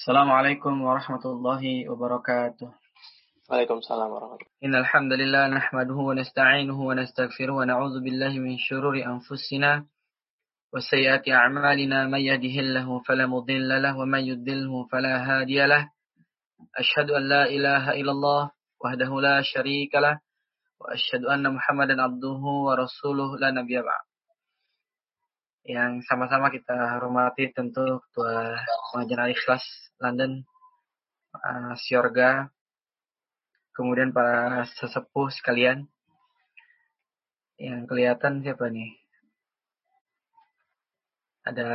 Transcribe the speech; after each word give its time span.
Assalamualaikum 0.00 0.80
warahmatullahi 0.80 1.84
wabarakatuh. 1.86 2.89
Waalaikumsalam 3.50 4.14
warahmatullahi. 4.14 4.62
Innal 4.62 4.86
hamdalillah 4.86 5.50
nahmaduhu 5.50 6.14
wa 6.14 6.14
nasta'inuhu 6.14 6.86
wa 6.86 6.94
nastaghfiruh 6.94 7.58
wa 7.58 7.66
na'udzu 7.66 7.98
billahi 7.98 8.38
min 8.38 8.54
shururi 8.54 9.02
anfusina 9.02 9.82
wa 10.70 10.78
sayyiati 10.78 11.34
a'malina 11.34 12.06
may 12.06 12.30
yahdihillahu 12.30 13.02
fala 13.02 13.26
mudilla 13.26 13.82
lahu 13.82 14.06
wa 14.06 14.14
may 14.14 14.30
yudlilhu 14.30 14.86
fala 14.86 15.26
hadiya 15.26 15.66
lahu. 15.66 15.90
An 16.78 17.26
la 17.26 17.50
ilaha 17.50 17.98
illallah 17.98 18.54
wahdahu 18.78 19.18
la 19.18 19.42
syarika 19.42 19.98
lah 19.98 20.22
wa 20.78 20.94
asyhadu 20.94 21.26
anna 21.26 21.50
Muhammadan 21.50 21.98
abduhu 21.98 22.70
wa 22.70 22.78
rasuluh 22.78 23.34
la 23.34 23.50
nabiyya 23.50 23.82
ba'd. 23.82 24.06
Yang 25.66 26.06
sama-sama 26.06 26.54
kita 26.54 27.02
hormati 27.02 27.50
tentu 27.50 27.98
Ketua 27.98 28.62
Pengajian 28.94 29.26
Al-Ikhlas 29.26 29.66
London, 29.98 30.46
uh, 31.34 31.74
Siorga, 31.74 32.46
kemudian 33.80 34.12
para 34.12 34.68
sesepuh 34.76 35.32
sekalian. 35.32 35.88
Yang 37.56 37.88
kelihatan 37.88 38.44
siapa 38.44 38.68
nih? 38.68 38.92
Ada 41.48 41.72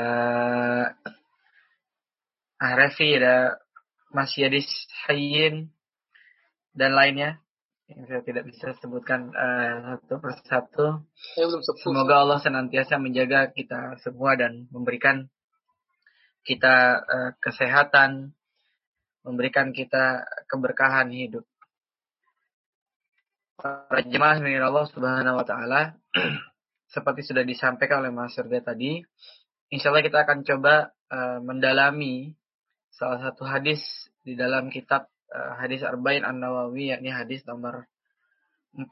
Ahrefi, 2.61 3.17
ada 3.17 3.57
Mas 4.13 4.37
Yadis 4.37 4.69
Hayyin, 5.09 5.73
dan 6.77 6.93
lainnya 6.93 7.41
yang 7.85 8.05
saya 8.09 8.21
tidak 8.25 8.49
bisa 8.49 8.73
sebutkan 8.81 9.29
uh, 9.33 9.97
satu 9.97 10.15
persatu. 10.21 10.85
Semoga 11.81 12.21
Allah 12.21 12.41
senantiasa 12.41 12.97
menjaga 12.97 13.53
kita 13.53 13.97
semua 14.01 14.33
dan 14.37 14.65
memberikan 14.73 15.29
kita 16.45 17.01
uh, 17.01 17.31
kesehatan, 17.41 18.33
memberikan 19.25 19.73
kita 19.73 20.25
keberkahan 20.49 21.09
hidup. 21.09 21.45
Para 23.55 24.03
jemaah 24.03 24.35
Allah 24.43 24.85
Subhanahu 24.91 25.39
wa 25.39 25.45
taala, 25.47 25.95
seperti 26.93 27.23
sudah 27.23 27.47
disampaikan 27.47 28.03
oleh 28.03 28.11
Mas 28.11 28.35
Surga 28.35 28.75
tadi, 28.75 28.99
insya 29.71 29.95
Allah 29.95 30.03
kita 30.03 30.27
akan 30.27 30.43
coba 30.43 30.91
uh, 31.07 31.39
mendalami 31.39 32.35
salah 32.91 33.23
satu 33.23 33.47
hadis 33.47 33.79
di 34.27 34.35
dalam 34.35 34.67
kitab 34.67 35.07
uh, 35.31 35.55
hadis 35.55 35.87
Arba'in 35.87 36.27
An-Nawawi 36.27 36.91
yakni 36.91 37.15
hadis 37.15 37.47
nomor 37.47 37.87
4 38.75 38.91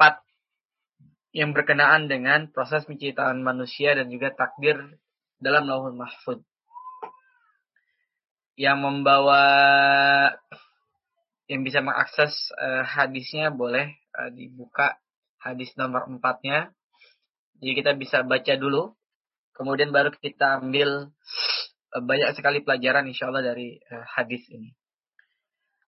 yang 1.36 1.52
berkenaan 1.52 2.08
dengan 2.08 2.48
proses 2.48 2.88
penciptaan 2.88 3.44
manusia 3.44 4.00
dan 4.00 4.08
juga 4.08 4.32
takdir 4.32 4.80
dalam 5.44 5.68
lauhul 5.68 6.00
mahfud. 6.00 6.40
Yang 8.56 8.80
membawa 8.80 9.44
yang 11.52 11.68
bisa 11.68 11.84
mengakses 11.84 12.32
uh, 12.56 12.88
hadisnya 12.88 13.52
boleh 13.52 14.03
uh, 14.18 14.30
dibuka 14.34 14.98
hadis 15.42 15.74
nomor 15.76 16.08
empatnya. 16.08 16.72
Jadi 17.60 17.74
kita 17.80 17.92
bisa 17.96 18.22
baca 18.24 18.54
dulu, 18.56 18.94
kemudian 19.56 19.92
baru 19.92 20.14
kita 20.14 20.64
ambil 20.64 21.10
uh, 21.94 22.04
banyak 22.04 22.34
sekali 22.38 22.62
pelajaran 22.62 23.10
insya 23.10 23.30
Allah 23.30 23.54
dari 23.54 23.78
uh, 23.92 24.06
hadis 24.06 24.46
ini. 24.50 24.74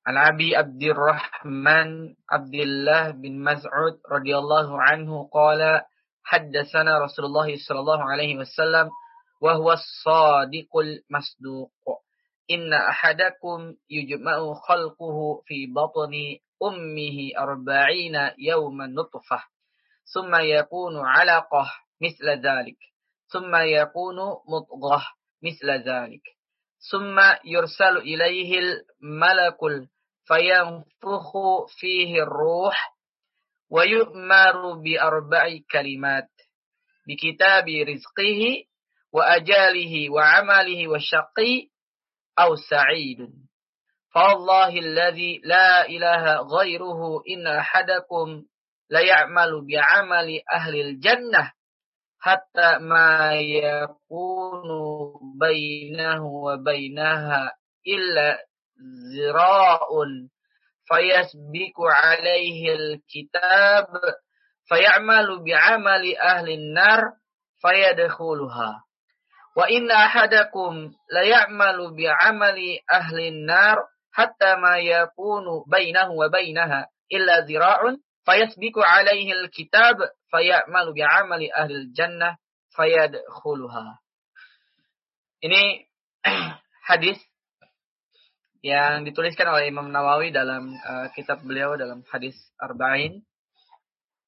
An 0.06 0.22
Abi 0.22 0.54
Abdurrahman 0.54 2.14
Abdullah 2.30 3.18
bin 3.18 3.42
Mas'ud 3.42 3.98
radhiyallahu 4.06 4.78
anhu 4.78 5.26
qala 5.34 5.90
haddatsana 6.22 7.02
Rasulullah 7.02 7.50
sallallahu 7.50 8.06
alaihi 8.06 8.38
wasallam 8.38 8.94
wa 9.42 9.52
huwa 9.58 9.74
as-sadiqul 9.74 11.02
masduq 11.10 11.74
inna 12.46 12.94
ahadakum 12.94 13.74
yujma'u 13.90 14.54
khalquhu 14.62 15.42
fi 15.50 15.66
batni 15.74 16.45
أمه 16.64 17.32
أربعين 17.38 18.32
يوما 18.38 18.88
نطفة 18.88 19.44
ثم 20.14 20.36
يكون 20.36 21.06
علقة 21.06 21.72
مثل 22.02 22.30
ذلك 22.30 22.78
ثم 23.28 23.56
يكون 23.56 24.16
مضغة 24.48 25.04
مثل 25.44 25.72
ذلك 25.72 26.22
ثم 26.92 27.20
يرسل 27.46 27.98
إليه 27.98 28.60
الملك 28.60 29.58
فينفخ 30.26 31.34
فيه 31.80 32.24
الروح 32.24 32.96
ويؤمر 33.70 34.74
بأربع 34.74 35.60
كلمات 35.72 36.30
بكتاب 37.08 37.66
رزقه 37.70 38.64
وأجاله 39.12 40.10
وعمله 40.10 40.88
وشقي 40.88 41.68
أو 42.40 42.56
سعيد. 42.56 43.45
فالله 44.16 44.70
الذي 44.80 45.42
لا 45.44 45.86
إله 45.86 46.24
غيره 46.58 47.22
إن 47.30 47.48
أحدكم 47.48 48.44
ليعمل 48.90 49.52
بعمل 49.68 50.42
أهل 50.54 50.76
الجنة 50.82 51.52
حتى 52.20 52.78
ما 52.80 53.34
يكون 53.34 54.68
بينه 55.40 56.26
وبينها 56.26 57.52
إلا 57.88 58.38
زراء 59.16 59.90
فيسبق 60.88 61.78
عليه 61.82 62.76
الكتاب 62.76 63.88
فيعمل 64.66 65.44
بعمل 65.44 66.18
أهل 66.18 66.50
النار 66.50 67.02
فيدخلها 67.62 68.86
ahadakum 69.56 70.92
la 71.08 71.22
ya'malu 71.24 71.96
bi'amali 71.96 72.84
ahli 72.92 73.32
nar 73.48 73.80
hatta 74.16 74.56
ma 74.56 74.80
yakunu 74.80 75.68
bainahu 75.68 76.16
wa 76.16 76.32
bainaha 76.32 76.88
illa 77.12 77.44
zira'un 77.44 78.00
fayasbiku 78.24 78.80
alaihi 78.80 79.36
alkitab 79.36 80.00
fayamalu 80.32 80.96
bi'amali 80.96 81.52
ahli 81.52 81.92
jannah 81.92 82.40
fayadkhuluha. 82.74 84.00
Ini 85.44 85.86
hadis 86.90 87.20
yang 88.66 89.06
dituliskan 89.06 89.46
oleh 89.46 89.70
Imam 89.70 89.94
Nawawi 89.94 90.34
dalam 90.34 90.74
uh, 90.74 91.14
kitab 91.14 91.46
beliau 91.46 91.78
dalam 91.78 92.02
hadis 92.10 92.34
Arba'in. 92.58 93.22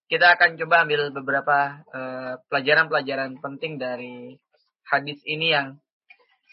Kita 0.07 0.37
akan 0.39 0.55
coba 0.55 0.87
ambil 0.87 1.11
beberapa 1.11 1.83
eh, 1.83 2.39
pelajaran-pelajaran 2.47 3.27
uh, 3.35 3.39
penting 3.43 3.75
dari 3.75 4.39
hadis 4.87 5.19
ini 5.27 5.51
yang 5.51 5.83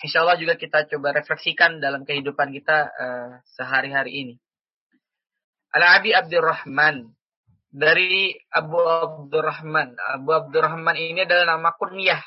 insya 0.05 0.21
Allah 0.21 0.37
juga 0.37 0.61
kita 0.61 0.85
coba 0.93 1.17
refleksikan 1.17 1.81
dalam 1.81 2.05
kehidupan 2.05 2.53
kita 2.53 2.93
uh, 2.93 3.31
sehari-hari 3.57 4.13
ini. 4.13 4.35
Al-Abi 5.73 6.13
Abdurrahman 6.13 7.09
dari 7.73 8.37
Abu 8.53 8.79
Abdurrahman. 8.79 9.97
Abu 9.97 10.31
Abdurrahman 10.31 10.95
ini 10.95 11.25
adalah 11.25 11.57
nama 11.57 11.73
kunyah. 11.75 12.23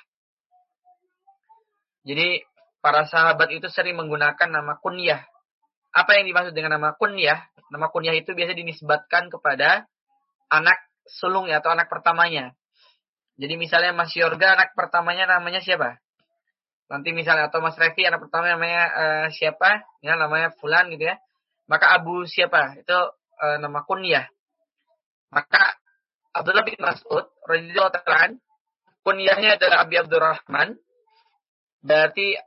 Jadi 2.03 2.41
para 2.81 3.05
sahabat 3.05 3.53
itu 3.53 3.69
sering 3.69 3.95
menggunakan 3.95 4.49
nama 4.49 4.75
kunyah. 4.81 5.21
Apa 5.95 6.19
yang 6.19 6.27
dimaksud 6.27 6.51
dengan 6.57 6.75
nama 6.75 6.97
kunyah? 6.97 7.45
Nama 7.71 7.87
kunyah 7.93 8.17
itu 8.17 8.33
biasa 8.35 8.57
dinisbatkan 8.57 9.31
kepada 9.31 9.87
anak 10.51 10.81
sulungnya 11.07 11.63
atau 11.63 11.71
anak 11.71 11.87
pertamanya. 11.87 12.51
Jadi 13.37 13.53
misalnya 13.55 13.93
Mas 13.93 14.11
Yorga 14.17 14.57
anak 14.57 14.73
pertamanya 14.73 15.29
namanya 15.29 15.61
siapa? 15.61 16.01
Nanti 16.87 17.11
misalnya 17.11 17.51
atau 17.51 17.59
Mas 17.59 17.75
Revi 17.75 18.07
anak 18.07 18.27
pertama 18.27 18.47
namanya 18.47 18.83
uh, 18.95 19.27
siapa? 19.27 19.83
Ya 19.99 20.15
namanya 20.15 20.55
Fulan 20.55 20.87
gitu 20.95 21.11
ya. 21.11 21.19
Maka 21.67 21.99
Abu 21.99 22.23
siapa? 22.23 22.79
Itu 22.79 22.95
uh, 23.43 23.57
nama 23.59 23.83
kunyah. 23.83 24.31
Maka 25.35 25.75
Abdullah 26.31 26.63
bin 26.63 26.79
Mas'ud 26.79 27.27
radhiyallahu 27.43 27.91
taala 27.91 28.39
kunyahnya 29.03 29.59
adalah 29.59 29.83
Abi 29.83 29.95
Abdurrahman. 29.99 30.79
Berarti 31.83 32.39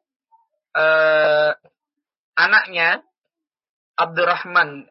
uh, 0.72 1.52
anaknya 2.32 3.04
Abdurrahman. 4.00 4.88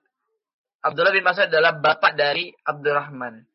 Abdullah 0.85 1.11
bin 1.11 1.25
Mas'ud 1.25 1.49
adalah 1.49 1.73
bapak 1.73 2.13
dari 2.13 2.53
Abdurrahman. 2.61 3.49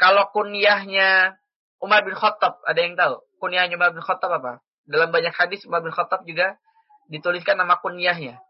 Kalau 0.00 0.32
kunyahnya 0.32 1.36
Umar 1.84 2.00
bin 2.00 2.16
Khattab, 2.16 2.64
ada 2.64 2.80
yang 2.80 2.96
tahu? 2.96 3.20
Kunyahnya 3.36 3.76
Umar 3.76 3.92
bin 3.92 4.00
Khattab 4.00 4.32
apa? 4.40 4.64
Dalam 4.84 5.08
banyak 5.08 5.32
hadis 5.32 5.64
Umar 5.64 5.80
bin 5.80 5.92
Khattab 5.92 6.28
juga 6.28 6.60
dituliskan 7.08 7.56
nama 7.56 7.80
kunyahnya. 7.80 8.40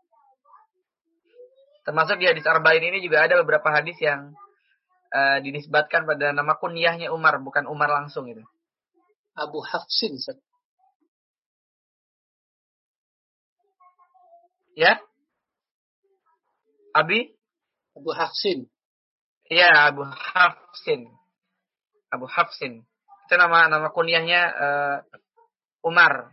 Termasuk 1.85 2.17
di 2.17 2.27
hadis 2.27 2.47
Arba'in 2.49 2.81
ini 2.81 3.05
juga 3.05 3.23
ada 3.29 3.37
beberapa 3.45 3.69
hadis 3.69 3.95
yang 4.01 4.33
uh, 5.13 5.39
dinisbatkan 5.45 6.09
pada 6.09 6.33
nama 6.33 6.57
kunyahnya 6.57 7.13
Umar, 7.13 7.39
bukan 7.39 7.69
Umar 7.69 7.93
langsung 7.93 8.27
itu? 8.27 8.43
Abu 9.35 9.61
Hafsin. 9.61 10.17
Ya? 14.75 14.99
Abi? 16.95 17.35
Abu 17.95 18.11
Hafsin. 18.11 18.67
Iya, 19.51 19.93
Abu 19.93 20.03
Hafsin. 20.07 21.11
Abu 22.11 22.27
Hafsin. 22.31 22.83
Itu 23.27 23.35
nama 23.37 23.67
nama 23.67 23.91
kunyahnya 23.91 24.41
uh, 24.55 24.97
Umar. 25.85 26.33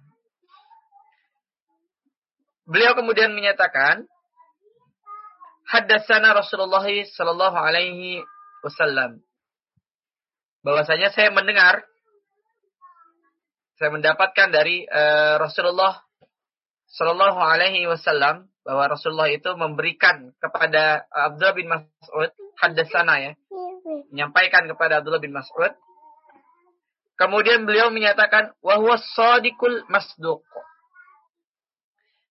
Beliau 2.63 2.95
kemudian 2.95 3.35
menyatakan, 3.35 4.07
Haddatsana 5.67 6.35
Rasulullah 6.35 6.83
sallallahu 6.83 7.55
alaihi 7.55 8.19
wasallam. 8.59 9.23
Bahwasanya 10.67 11.15
saya 11.15 11.31
mendengar 11.31 11.87
saya 13.79 13.89
mendapatkan 13.97 14.53
dari 14.53 14.85
uh, 14.85 15.41
Rasulullah 15.41 16.05
sallallahu 16.91 17.39
alaihi 17.39 17.89
wasallam 17.89 18.51
bahwa 18.61 18.93
Rasulullah 18.93 19.31
itu 19.33 19.49
memberikan 19.57 20.37
kepada 20.37 21.09
Abdullah 21.09 21.55
bin 21.57 21.65
Mas'ud 21.65 22.29
haddatsana 22.61 23.15
ya. 23.17 23.31
Menyampaikan 24.13 24.69
kepada 24.69 25.01
Abdullah 25.01 25.23
bin 25.23 25.33
Mas'ud. 25.33 25.73
Kemudian 27.21 27.69
beliau 27.69 27.93
menyatakan 27.93 28.57
wahwa 28.65 28.97
sadiqul 28.97 29.85
masduq. 29.93 30.41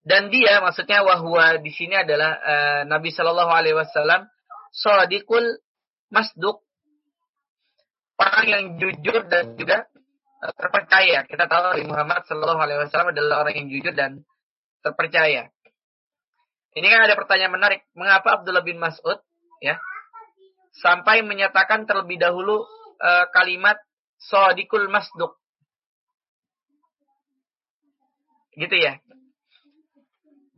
Dan 0.03 0.27
dia 0.27 0.59
maksudnya 0.59 0.99
wahwa 1.07 1.63
di 1.63 1.71
sini 1.71 1.95
adalah 1.95 2.35
uh, 2.43 2.81
Nabi 2.83 3.15
Shallallahu 3.15 3.55
alaihi 3.55 3.79
wasallam 3.79 4.27
sadiqul 4.75 5.63
masduq. 6.11 6.59
Orang 8.19 8.45
yang 8.51 8.63
jujur 8.83 9.31
dan 9.31 9.55
juga 9.55 9.87
uh, 10.43 10.51
terpercaya. 10.59 11.23
Kita 11.23 11.47
tahu 11.47 11.71
Nabi 11.71 11.85
Muhammad 11.87 12.27
Shallallahu 12.27 12.59
alaihi 12.59 12.79
wasallam 12.83 13.15
adalah 13.15 13.47
orang 13.47 13.63
yang 13.63 13.67
jujur 13.71 13.95
dan 13.95 14.27
terpercaya. 14.83 15.47
Ini 16.75 16.87
kan 16.91 17.07
ada 17.07 17.15
pertanyaan 17.15 17.55
menarik. 17.55 17.87
Mengapa 17.95 18.43
Abdullah 18.43 18.67
bin 18.67 18.75
Mas'ud 18.75 19.23
ya 19.63 19.79
sampai 20.83 21.23
menyatakan 21.23 21.87
terlebih 21.87 22.19
dahulu 22.19 22.67
uh, 22.99 23.25
kalimat 23.31 23.79
sadiqul 24.29 24.89
masduq. 24.91 25.33
Gitu 28.53 28.75
ya. 28.77 28.99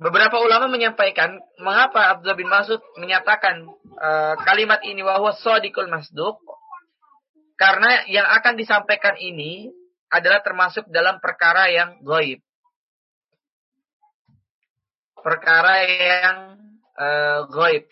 Beberapa 0.01 0.41
ulama 0.43 0.67
menyampaikan 0.67 1.39
mengapa 1.61 2.11
Abdullah 2.11 2.35
bin 2.35 2.51
Mas'ud 2.51 2.81
menyatakan 2.99 3.63
uh, 3.95 4.35
kalimat 4.43 4.83
ini 4.83 4.99
bahwa 4.99 5.31
sadiqul 5.31 5.87
masduq 5.87 6.35
karena 7.55 8.03
yang 8.11 8.27
akan 8.27 8.59
disampaikan 8.59 9.15
ini 9.15 9.71
adalah 10.11 10.43
termasuk 10.43 10.89
dalam 10.91 11.23
perkara 11.23 11.71
yang 11.71 12.03
goib. 12.03 12.43
Perkara 15.23 15.87
yang 15.87 16.37
uh, 16.99 17.47
goib. 17.47 17.87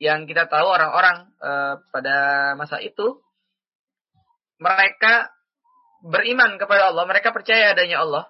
Yang 0.00 0.32
kita 0.32 0.48
tahu 0.48 0.64
orang-orang 0.64 1.28
uh, 1.44 1.76
pada 1.92 2.16
masa 2.56 2.80
itu, 2.80 3.20
mereka 4.60 5.32
beriman 6.04 6.60
kepada 6.60 6.92
Allah, 6.92 7.04
mereka 7.08 7.32
percaya 7.32 7.72
adanya 7.72 8.04
Allah. 8.04 8.24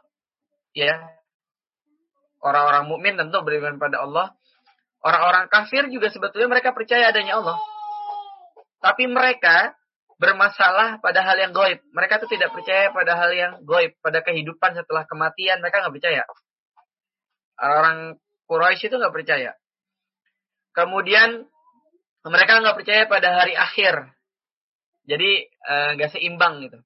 Ya, 0.71 0.95
orang-orang 2.41 2.87
mukmin 2.87 3.15
tentu 3.19 3.43
beriman 3.43 3.77
pada 3.77 4.07
Allah. 4.07 4.33
Orang-orang 5.01 5.49
kafir 5.49 5.89
juga 5.89 6.13
sebetulnya 6.13 6.47
mereka 6.47 6.77
percaya 6.77 7.09
adanya 7.11 7.41
Allah. 7.41 7.59
Tapi 8.81 9.09
mereka 9.09 9.75
bermasalah 10.21 11.01
pada 11.01 11.25
hal 11.25 11.37
yang 11.41 11.53
goib. 11.57 11.81
Mereka 11.97 12.21
itu 12.21 12.37
tidak 12.37 12.53
percaya 12.53 12.93
pada 12.93 13.17
hal 13.17 13.31
yang 13.33 13.53
goib. 13.65 13.97
Pada 14.05 14.21
kehidupan 14.21 14.77
setelah 14.77 15.09
kematian 15.09 15.65
mereka 15.65 15.81
nggak 15.81 15.97
percaya. 15.97 16.23
Orang 17.61 18.21
Quraisy 18.45 18.93
itu 18.93 18.97
nggak 19.01 19.15
percaya. 19.17 19.57
Kemudian 20.77 21.49
mereka 22.29 22.61
nggak 22.61 22.77
percaya 22.77 23.03
pada 23.09 23.41
hari 23.41 23.57
akhir. 23.57 24.13
Jadi 25.11 25.31
eh, 25.43 25.91
nggak 25.99 26.11
uh, 26.11 26.15
seimbang 26.15 26.63
gitu. 26.63 26.79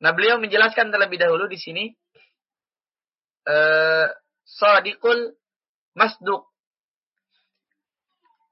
Nah 0.00 0.10
beliau 0.16 0.40
menjelaskan 0.40 0.88
terlebih 0.88 1.20
dahulu 1.20 1.44
di 1.52 1.60
sini 1.60 1.84
uh, 3.44 4.08
sadiqul 4.48 5.36
masduk. 5.92 6.48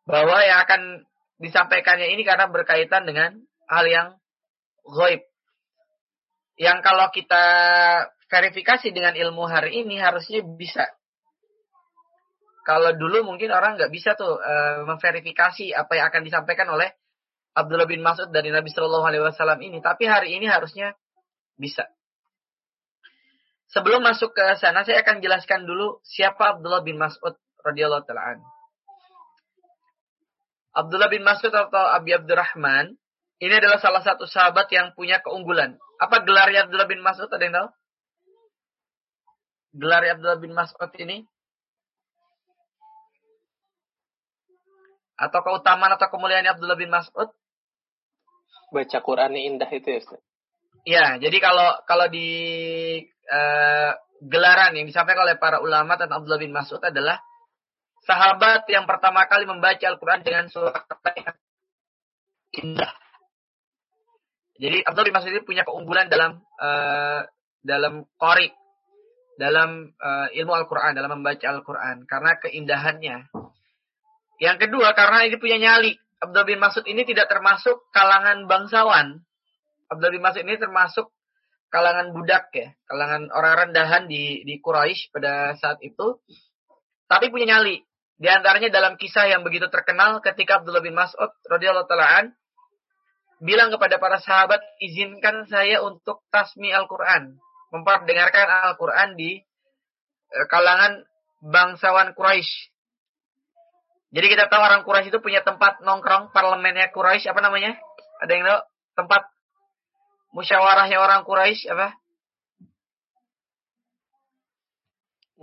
Bahwa 0.04 0.37
yang 0.44 0.60
akan 0.69 1.08
disampaikannya 1.40 2.12
ini 2.12 2.28
karena 2.28 2.52
berkaitan 2.52 3.08
dengan 3.08 3.40
hal 3.72 3.88
yang 3.88 4.08
goib. 4.84 5.25
Yang 6.60 6.78
kalau 6.84 7.08
kita 7.08 7.44
verifikasi 8.28 8.93
dengan 8.93 9.16
ilmu 9.16 9.48
hari 9.48 9.81
ini 9.81 9.96
harusnya 9.96 10.44
bisa. 10.44 10.84
Kalau 12.69 12.94
dulu 12.94 13.25
mungkin 13.26 13.48
orang 13.48 13.81
nggak 13.81 13.90
bisa 13.90 14.12
tuh 14.12 14.37
uh, 14.38 14.84
memverifikasi 14.84 15.72
apa 15.72 15.93
yang 15.96 16.06
akan 16.12 16.22
disampaikan 16.22 16.69
oleh 16.69 16.94
Abdullah 17.52 17.84
bin 17.84 18.00
Mas'ud 18.00 18.32
dari 18.32 18.49
Nabi 18.49 18.72
Shallallahu 18.72 19.04
Alaihi 19.04 19.25
Wasallam 19.25 19.60
ini. 19.60 19.78
Tapi 19.84 20.08
hari 20.08 20.37
ini 20.40 20.49
harusnya 20.49 20.96
bisa. 21.60 21.84
Sebelum 23.72 24.04
masuk 24.04 24.37
ke 24.37 24.56
sana, 24.60 24.84
saya 24.84 25.00
akan 25.00 25.25
jelaskan 25.25 25.64
dulu 25.64 26.00
siapa 26.04 26.56
Abdullah 26.56 26.84
bin 26.84 27.00
Mas'ud 27.00 27.37
radhiyallahu 27.64 28.04
taala 28.04 28.40
Abdullah 30.72 31.08
bin 31.08 31.25
Mas'ud 31.25 31.52
atau 31.52 31.84
Abi 31.93 32.16
Abdurrahman 32.16 32.96
ini 33.43 33.55
adalah 33.58 33.82
salah 33.82 34.06
satu 34.06 34.22
sahabat 34.22 34.70
yang 34.70 34.94
punya 34.94 35.19
keunggulan. 35.19 35.75
Apa 35.98 36.22
gelarnya 36.22 36.70
Abdullah 36.70 36.87
bin 36.87 37.02
Mas'ud? 37.02 37.26
Ada 37.26 37.43
yang 37.43 37.55
tahu? 37.58 37.69
Gelar 39.82 40.02
Abdullah 40.06 40.38
bin 40.38 40.52
Mas'ud 40.55 40.90
ini? 41.02 41.26
Atau 45.19 45.43
keutamaan 45.43 45.90
atau 45.98 46.06
kemuliaan 46.06 46.46
Abdullah 46.55 46.78
bin 46.78 46.93
Mas'ud? 46.93 47.34
Baca 48.72 48.98
Quran 49.04 49.36
indah 49.36 49.69
itu 49.69 49.86
ya 49.92 49.98
Ustaz? 50.00 50.20
Ya, 50.82 51.06
jadi 51.20 51.38
kalau 51.38 51.78
kalau 51.86 52.10
di 52.10 52.26
uh, 53.30 53.92
gelaran 54.19 54.74
yang 54.74 54.86
disampaikan 54.88 55.28
oleh 55.28 55.38
para 55.38 55.62
ulama 55.62 55.94
tentang 55.94 56.22
Abdullah 56.22 56.42
bin 56.42 56.50
Mas'ud 56.50 56.82
adalah 56.82 57.22
sahabat 58.02 58.66
yang 58.66 58.86
pertama 58.86 59.26
kali 59.30 59.46
membaca 59.46 59.82
Al-Quran 59.82 60.26
dengan 60.26 60.50
suara 60.50 60.82
yang 61.14 61.36
indah. 62.58 62.92
Jadi 64.58 64.79
Abdullah 64.82 65.08
bin 65.10 65.17
Mas'ud 65.20 65.32
ini 65.34 65.46
punya 65.46 65.62
keunggulan 65.62 66.10
dalam 66.10 66.43
uh, 66.58 67.22
dalam 67.62 68.02
qori, 68.19 68.50
dalam 69.38 69.91
uh, 69.94 70.29
ilmu 70.34 70.50
Al-Quran, 70.50 70.98
dalam 70.98 71.19
membaca 71.19 71.46
Al-Quran 71.46 72.10
karena 72.10 72.31
keindahannya. 72.43 73.17
Yang 74.43 74.56
kedua 74.67 74.91
karena 74.98 75.31
ini 75.31 75.38
punya 75.38 75.62
nyali. 75.62 75.94
Abdullah 76.22 76.46
bin 76.46 76.62
Mas'ud 76.62 76.86
ini 76.86 77.02
tidak 77.02 77.26
termasuk 77.26 77.91
kalangan 77.91 78.46
bangsawan. 78.46 79.19
Abdullah 79.91 80.14
bin 80.14 80.22
Mas'ud 80.22 80.46
ini 80.46 80.55
termasuk 80.55 81.10
kalangan 81.67 82.14
budak 82.14 82.52
ya, 82.55 82.70
kalangan 82.86 83.26
orang 83.34 83.69
rendahan 83.69 84.06
di 84.06 84.46
di 84.46 84.62
Quraisy 84.62 85.10
pada 85.10 85.58
saat 85.58 85.82
itu. 85.82 86.22
Tapi 87.10 87.29
punya 87.34 87.58
nyali. 87.58 87.82
Di 88.22 88.31
antaranya 88.31 88.70
dalam 88.70 88.94
kisah 88.94 89.26
yang 89.26 89.43
begitu 89.43 89.67
terkenal 89.67 90.22
ketika 90.22 90.62
Abdullah 90.62 90.84
bin 90.84 90.94
Mas'ud 90.94 91.34
radhiyallahu 91.50 91.91
taalaan 91.91 92.31
bilang 93.43 93.74
kepada 93.74 93.98
para 93.98 94.22
sahabat, 94.22 94.62
"Izinkan 94.79 95.50
saya 95.50 95.82
untuk 95.82 96.22
tasmi 96.31 96.70
Al-Qur'an." 96.70 97.34
Memperdengarkan 97.74 98.70
Al-Qur'an 98.70 99.19
di 99.19 99.43
eh, 100.32 100.46
kalangan 100.46 101.02
bangsawan 101.43 102.14
Quraisy. 102.14 102.71
Jadi 104.12 104.26
kita 104.28 104.44
tahu 104.52 104.60
orang 104.60 104.84
Quraisy 104.84 105.08
itu 105.08 105.24
punya 105.24 105.40
tempat 105.40 105.81
nongkrong 105.81 106.36
parlemennya 106.36 106.92
Quraisy 106.92 107.32
apa 107.32 107.40
namanya? 107.40 107.81
Ada 108.20 108.31
yang 108.31 108.44
tahu? 108.44 108.60
Tempat 108.92 109.22
musyawarahnya 110.36 111.00
orang 111.00 111.24
Quraisy 111.24 111.72
apa? 111.72 111.96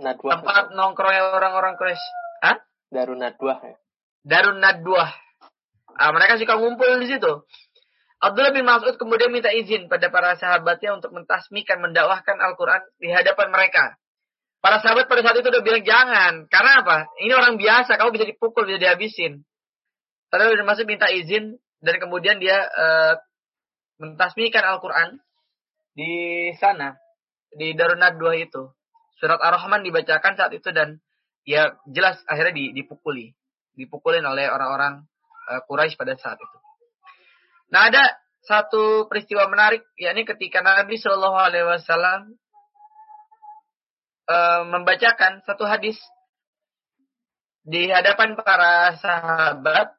Nadwah. 0.00 0.32
Tempat 0.38 0.64
nongkrongnya 0.72 1.22
orang-orang 1.34 1.74
Quraisy. 1.76 2.06
Hah? 2.46 2.56
Darun 2.88 3.18
Nadwah 3.20 3.58
ya. 3.58 3.76
Darun 4.22 4.58
Nadwah. 4.62 5.10
Ah, 5.98 6.14
mereka 6.16 6.40
suka 6.40 6.56
ngumpul 6.56 6.96
di 7.02 7.10
situ. 7.10 7.44
Abdullah 8.20 8.52
bin 8.52 8.68
Mas'ud 8.68 9.00
kemudian 9.00 9.32
minta 9.32 9.48
izin 9.48 9.88
pada 9.88 10.12
para 10.12 10.36
sahabatnya 10.36 10.96
untuk 10.96 11.12
mentasmikan, 11.12 11.80
mendakwahkan 11.80 12.36
Al-Quran 12.36 12.80
di 13.00 13.08
hadapan 13.12 13.48
mereka. 13.48 13.99
Para 14.60 14.76
sahabat 14.84 15.08
pada 15.08 15.24
saat 15.24 15.40
itu 15.40 15.48
udah 15.48 15.64
bilang 15.64 15.80
jangan. 15.80 16.44
Karena 16.52 16.84
apa? 16.84 17.08
Ini 17.16 17.32
orang 17.32 17.56
biasa, 17.56 17.96
kamu 17.96 18.12
bisa 18.12 18.28
dipukul, 18.28 18.68
bisa 18.68 18.76
dihabisin. 18.76 19.40
Bin 20.30 20.62
Mas'ud 20.68 20.86
minta 20.86 21.08
izin 21.10 21.58
dan 21.80 21.94
kemudian 21.96 22.38
dia 22.38 22.68
uh, 22.68 23.18
mentasmikan 23.98 24.62
Al-Quran 24.62 25.18
di 25.96 26.52
sana, 26.60 26.94
di 27.50 27.72
Darun 27.74 27.98
Nadwa 27.98 28.36
itu. 28.36 28.70
Surat 29.18 29.40
Ar-Rahman 29.40 29.84
dibacakan 29.84 30.38
saat 30.38 30.52
itu 30.54 30.70
dan 30.70 31.00
ya 31.48 31.74
jelas 31.88 32.20
akhirnya 32.28 32.72
dipukuli. 32.76 33.32
Dipukulin 33.74 34.22
oleh 34.28 34.46
orang-orang 34.52 35.08
uh, 35.50 35.60
Quraisy 35.64 35.96
pada 35.96 36.14
saat 36.20 36.36
itu. 36.36 36.58
Nah, 37.72 37.88
ada 37.88 38.02
satu 38.44 39.08
peristiwa 39.08 39.48
menarik 39.48 39.84
yakni 39.96 40.28
ketika 40.28 40.60
Nabi 40.60 41.00
Shallallahu 41.00 41.38
alaihi 41.38 41.66
wasallam 41.66 42.36
uh, 44.30 44.62
membacakan 44.70 45.42
satu 45.42 45.66
hadis 45.66 45.98
di 47.66 47.90
hadapan 47.90 48.38
para 48.38 48.94
sahabat 49.02 49.90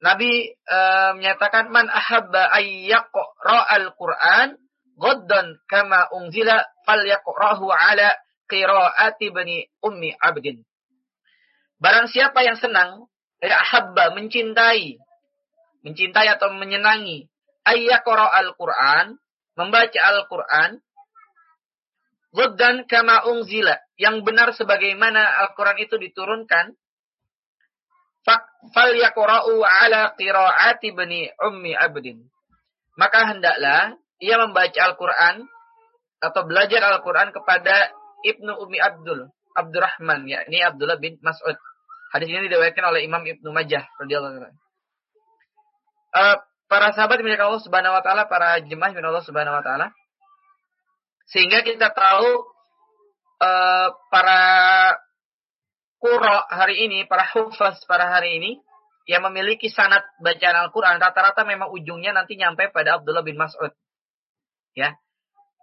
Nabi 0.00 0.56
uh, 0.64 1.12
menyatakan 1.14 1.68
man 1.68 1.86
ahabba 1.92 2.48
ayyaqra 2.56 3.58
al-Qur'an 3.68 4.56
ghaddan 4.96 5.60
kama 5.68 6.08
unzila 6.16 6.64
falyaqrahu 6.88 7.68
ala 7.68 8.16
qiraati 8.48 9.28
bani 9.28 9.68
ummi 9.84 10.16
abdin. 10.16 10.64
Barang 11.80 12.08
siapa 12.08 12.44
yang 12.44 12.56
senang, 12.56 13.12
ya 13.44 13.60
ahabba 13.60 14.16
mencintai, 14.16 14.96
mencintai 15.84 16.28
atau 16.32 16.52
menyenangi 16.56 17.28
ayyaqra 17.68 18.24
al-Qur'an, 18.40 19.20
membaca 19.60 20.00
Al-Qur'an 20.00 20.80
ghaddan 22.30 22.86
kama 22.86 23.26
unzila, 23.30 23.78
yang 23.98 24.22
benar 24.22 24.54
sebagaimana 24.54 25.46
Al-Qur'an 25.46 25.78
itu 25.78 25.98
diturunkan 25.98 26.74
fal 28.70 28.92
yaqra'u 28.94 29.64
ala 29.64 30.14
qiraati 30.14 30.94
bani 30.94 31.30
ummi 31.40 31.72
abdin. 31.74 32.22
Maka 32.98 33.32
hendaklah 33.32 33.96
ia 34.20 34.36
membaca 34.36 34.80
Al-Qur'an 34.80 35.42
atau 36.20 36.42
belajar 36.44 36.84
Al-Qur'an 36.84 37.32
kepada 37.32 37.90
Ibnu 38.20 38.52
Umi 38.60 38.76
Abdul, 38.76 39.32
Abdurrahman 39.56 40.28
yakni 40.28 40.60
Abdullah 40.60 41.00
bin 41.00 41.16
Mas'ud. 41.24 41.56
Hadis 42.12 42.28
ini 42.28 42.50
diriwayatkan 42.50 42.84
oleh 42.84 43.06
Imam 43.06 43.24
Ibnu 43.24 43.48
Majah 43.54 43.88
radhiyallahu. 44.02 44.52
Uh, 46.10 46.36
para 46.66 46.90
sahabat 46.92 47.22
milik 47.22 47.38
Allah 47.38 47.62
Subhanahu 47.62 47.94
wa 47.96 48.02
taala, 48.02 48.26
para 48.26 48.60
jemaah 48.60 48.92
milik 48.92 49.08
Allah 49.08 49.24
Subhanahu 49.24 49.56
wa 49.56 49.64
taala. 49.64 49.94
Sehingga 51.30 51.62
kita 51.62 51.94
tahu 51.94 52.28
uh, 53.38 53.88
para 54.10 54.42
kuro 56.02 56.36
hari 56.50 56.90
ini, 56.90 57.06
para 57.06 57.26
hufaz 57.30 57.82
para 57.86 58.10
hari 58.10 58.42
ini, 58.42 58.52
yang 59.06 59.26
memiliki 59.26 59.70
sanat 59.70 60.06
bacaan 60.22 60.68
Al-Quran, 60.68 61.02
rata-rata 61.02 61.42
memang 61.42 61.70
ujungnya 61.74 62.14
nanti 62.14 62.38
nyampe 62.38 62.70
pada 62.70 62.98
Abdullah 62.98 63.26
bin 63.26 63.38
Mas'ud. 63.38 63.72
Ya, 64.74 64.94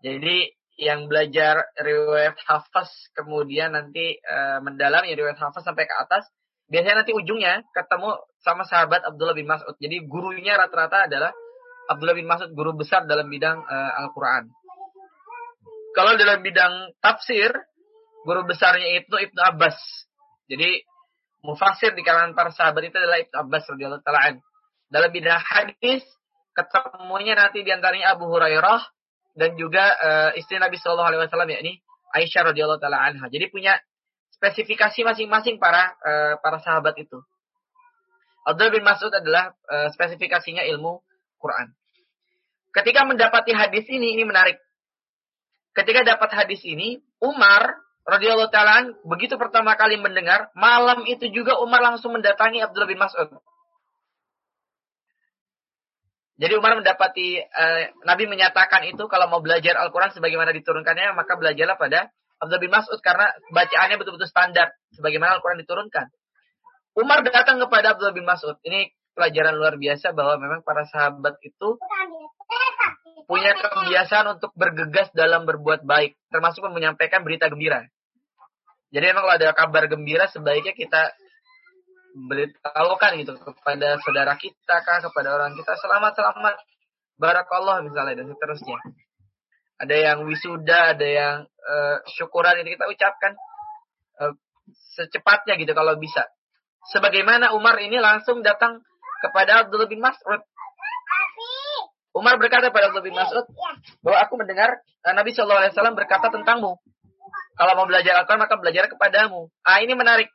jadi 0.03 0.51
yang 0.77 1.09
belajar 1.09 1.73
riwayat 1.79 2.37
hafaz 2.43 2.91
kemudian 3.15 3.71
nanti 3.71 4.19
mendalam 4.61 5.07
ya 5.07 5.15
riwayat 5.15 5.39
hafaz 5.39 5.63
sampai 5.63 5.87
ke 5.87 5.95
atas, 5.95 6.27
biasanya 6.67 7.01
nanti 7.01 7.15
ujungnya 7.15 7.63
ketemu 7.71 8.19
sama 8.43 8.67
sahabat 8.67 9.01
Abdullah 9.07 9.33
bin 9.33 9.47
Mas'ud. 9.47 9.79
Jadi 9.79 10.03
gurunya 10.05 10.59
rata-rata 10.59 11.07
adalah 11.07 11.31
Abdullah 11.87 12.15
bin 12.19 12.27
Mas'ud, 12.27 12.51
guru 12.51 12.75
besar 12.75 13.07
dalam 13.07 13.31
bidang 13.31 13.63
e, 13.63 13.75
Al-Quran. 14.03 14.51
Kalau 15.97 16.13
dalam 16.13 16.45
bidang 16.45 16.93
tafsir, 17.01 17.49
guru 18.21 18.45
besarnya 18.45 19.01
itu 19.01 19.17
Ibnu 19.17 19.41
Abbas 19.41 19.77
jadi 20.47 20.83
mufasir 21.43 21.93
di 21.93 22.01
kalangan 22.01 22.33
para 22.33 22.49
sahabat 22.55 22.87
itu 22.87 22.95
adalah 22.95 23.19
Ibnu 23.19 23.35
Abbas 23.35 23.63
radhiyallahu 23.67 24.03
taala 24.03 24.39
Dalam 24.87 25.09
bidang 25.11 25.43
hadis 25.43 26.03
ketemunya 26.55 27.35
nanti 27.35 27.61
di 27.61 27.69
antaranya 27.69 28.15
Abu 28.15 28.31
Hurairah 28.31 28.81
dan 29.37 29.53
juga 29.59 29.93
uh, 29.99 30.31
istri 30.33 30.57
Nabi 30.57 30.79
Shallallahu 30.79 31.09
Alaihi 31.13 31.21
Wasallam 31.27 31.51
yakni 31.53 31.73
Aisyah 32.15 32.49
radhiyallahu 32.49 32.81
taala 32.81 33.03
anha. 33.03 33.27
Jadi 33.29 33.51
punya 33.51 33.77
spesifikasi 34.33 35.03
masing-masing 35.03 35.61
para 35.61 35.93
uh, 36.01 36.39
para 36.41 36.57
sahabat 36.63 36.97
itu. 36.97 37.19
Abdul 38.47 38.71
bin 38.71 38.81
Mas'ud 38.87 39.11
adalah 39.11 39.51
uh, 39.67 39.91
spesifikasinya 39.91 40.63
ilmu 40.71 41.03
Quran. 41.37 41.75
Ketika 42.71 43.03
mendapati 43.03 43.51
hadis 43.51 43.83
ini, 43.91 44.15
ini 44.15 44.23
menarik. 44.23 44.55
Ketika 45.77 46.01
dapat 46.01 46.33
hadis 46.33 46.65
ini, 46.65 46.97
Umar 47.21 47.77
radhiyallahu 48.01 48.49
taala 48.49 48.97
begitu 49.05 49.37
pertama 49.37 49.77
kali 49.77 50.01
mendengar, 50.01 50.49
malam 50.57 51.05
itu 51.05 51.29
juga 51.29 51.61
Umar 51.61 51.85
langsung 51.85 52.17
mendatangi 52.17 52.65
Abdullah 52.65 52.89
bin 52.89 52.97
Mas'ud. 52.97 53.29
Jadi 56.37 56.53
Umar 56.57 56.77
mendapati 56.77 57.41
uh, 57.41 57.93
Nabi 58.05 58.25
menyatakan 58.25 58.89
itu 58.89 59.05
kalau 59.09 59.29
mau 59.29 59.41
belajar 59.41 59.77
Al-Qur'an 59.77 60.13
sebagaimana 60.13 60.53
diturunkannya 60.53 61.17
maka 61.17 61.33
belajarlah 61.33 61.77
pada 61.77 62.09
Abdullah 62.41 62.61
bin 62.61 62.73
Mas'ud 62.73 63.01
karena 63.01 63.33
bacaannya 63.53 63.97
betul-betul 64.01 64.29
standar 64.29 64.73
sebagaimana 64.97 65.37
Al-Qur'an 65.37 65.61
diturunkan. 65.61 66.09
Umar 66.97 67.21
datang 67.21 67.61
kepada 67.61 67.93
Abdullah 67.93 68.17
bin 68.17 68.25
Mas'ud. 68.25 68.57
Ini 68.65 68.89
pelajaran 69.13 69.53
luar 69.57 69.77
biasa 69.77 70.13
bahwa 70.13 70.41
memang 70.41 70.61
para 70.61 70.85
sahabat 70.89 71.37
itu 71.41 71.77
punya 73.25 73.57
kebiasaan 73.57 74.37
untuk 74.37 74.53
bergegas 74.53 75.09
dalam 75.17 75.49
berbuat 75.49 75.81
baik, 75.87 76.13
termasuk 76.29 76.67
menyampaikan 76.69 77.25
berita 77.25 77.49
gembira. 77.49 77.81
Jadi 78.93 79.05
emang 79.09 79.25
kalau 79.27 79.35
ada 79.35 79.49
kabar 79.57 79.83
gembira 79.89 80.29
sebaiknya 80.29 80.71
kita 80.71 81.11
beritahukan 82.17 83.11
gitu 83.21 83.33
kepada 83.37 84.01
saudara 84.01 84.33
kita 84.41 84.81
kah 84.81 84.99
kepada 85.05 85.37
orang 85.37 85.53
kita 85.53 85.77
selamat 85.77 86.17
selamat 86.17 86.55
barakallah 87.19 87.83
misalnya 87.83 88.23
dan 88.23 88.27
seterusnya. 88.31 88.79
Ada 89.77 89.93
yang 89.93 90.17
wisuda, 90.25 90.97
ada 90.97 91.05
yang 91.05 91.35
uh, 91.45 91.97
syukuran 92.17 92.65
ini 92.65 92.73
kita 92.73 92.89
ucapkan 92.89 93.37
uh, 94.17 94.33
secepatnya 94.97 95.53
gitu 95.61 95.77
kalau 95.77 95.93
bisa. 96.01 96.25
Sebagaimana 96.89 97.53
Umar 97.53 97.77
ini 97.77 98.01
langsung 98.01 98.41
datang 98.41 98.81
kepada 99.21 99.65
Abdullah 99.65 99.89
bin 99.89 100.01
Mas'ud. 100.01 100.41
Umar 102.17 102.41
berkata 102.41 102.73
kepada 102.73 102.89
Abdullah 102.89 103.05
bin 103.05 103.13
Mas'ud 103.13 103.45
bahwa 104.01 104.17
aku 104.25 104.33
mendengar 104.41 104.81
uh, 105.05 105.13
Nabi 105.13 105.37
Shallallahu 105.37 105.61
Alaihi 105.61 105.73
Wasallam 105.77 105.95
berkata 105.95 106.33
tentangmu. 106.33 106.73
Kalau 107.57 107.73
mau 107.73 107.85
belajar 107.89 108.17
Al-Quran 108.21 108.41
maka 108.41 108.57
belajar 108.57 108.89
kepadamu. 108.89 109.53
Ah 109.61 109.81
ini 109.81 109.93
menarik. 109.93 110.29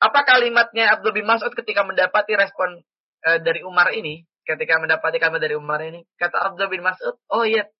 Apa 0.00 0.26
kalimatnya 0.26 0.96
Abdul 0.96 1.14
bin 1.14 1.26
Mas'ud 1.28 1.54
ketika 1.54 1.86
mendapati 1.86 2.34
respon 2.34 2.82
uh, 3.26 3.38
dari 3.38 3.62
Umar 3.62 3.94
ini? 3.94 4.26
Ketika 4.42 4.82
mendapati 4.82 5.22
kalimat 5.22 5.38
dari 5.38 5.54
Umar 5.54 5.78
ini, 5.84 6.02
kata 6.18 6.50
Abdul 6.50 6.72
bin 6.72 6.82
Mas'ud, 6.82 7.14
oh 7.30 7.46
iya. 7.46 7.70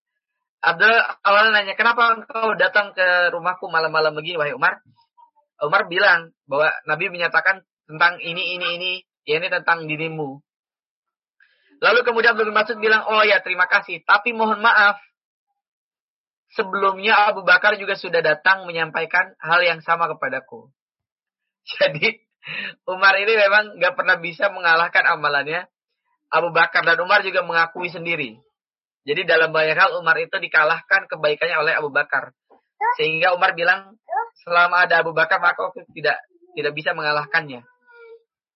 Abdul 0.61 0.93
awalnya 1.25 1.65
nanya, 1.65 1.75
kenapa 1.75 2.21
engkau 2.21 2.53
datang 2.55 2.93
ke 2.93 3.33
rumahku 3.33 3.67
malam-malam 3.73 4.13
begini, 4.13 4.37
wahai 4.37 4.53
Umar? 4.53 4.79
Umar 5.65 5.89
bilang 5.89 6.37
bahwa 6.45 6.69
Nabi 6.85 7.09
menyatakan 7.09 7.65
tentang 7.89 8.21
ini, 8.21 8.61
ini, 8.61 8.67
ini, 8.77 8.93
ya 9.25 9.41
ini 9.41 9.49
tentang 9.49 9.89
dirimu. 9.89 10.41
Lalu 11.81 12.01
kemudian 12.05 12.37
Abdul 12.37 12.53
Mas'ud 12.53 12.77
bilang, 12.77 13.09
oh 13.09 13.25
ya 13.25 13.41
terima 13.41 13.65
kasih, 13.65 14.05
tapi 14.05 14.37
mohon 14.37 14.61
maaf, 14.61 15.01
sebelumnya 16.53 17.31
Abu 17.31 17.47
Bakar 17.47 17.79
juga 17.81 17.97
sudah 17.97 18.21
datang 18.21 18.67
menyampaikan 18.69 19.33
hal 19.41 19.61
yang 19.65 19.81
sama 19.81 20.11
kepadaku. 20.11 20.69
Jadi 21.79 22.21
Umar 22.89 23.15
ini 23.21 23.33
memang 23.37 23.81
nggak 23.81 23.95
pernah 23.95 24.17
bisa 24.19 24.51
mengalahkan 24.51 25.05
amalannya. 25.07 25.69
Abu 26.31 26.55
Bakar 26.55 26.87
dan 26.87 27.01
Umar 27.03 27.27
juga 27.27 27.43
mengakui 27.43 27.91
sendiri. 27.91 28.39
Jadi 29.03 29.27
dalam 29.27 29.51
banyak 29.51 29.75
hal 29.75 29.99
Umar 29.99 30.15
itu 30.23 30.37
dikalahkan 30.39 31.11
kebaikannya 31.11 31.57
oleh 31.59 31.73
Abu 31.75 31.91
Bakar. 31.91 32.31
Sehingga 33.01 33.35
Umar 33.35 33.59
bilang 33.59 33.99
selama 34.47 34.87
ada 34.87 35.03
Abu 35.03 35.11
Bakar 35.11 35.43
maka 35.43 35.69
aku 35.69 35.83
tidak 35.91 36.23
tidak 36.55 36.73
bisa 36.77 36.95
mengalahkannya. 36.95 37.67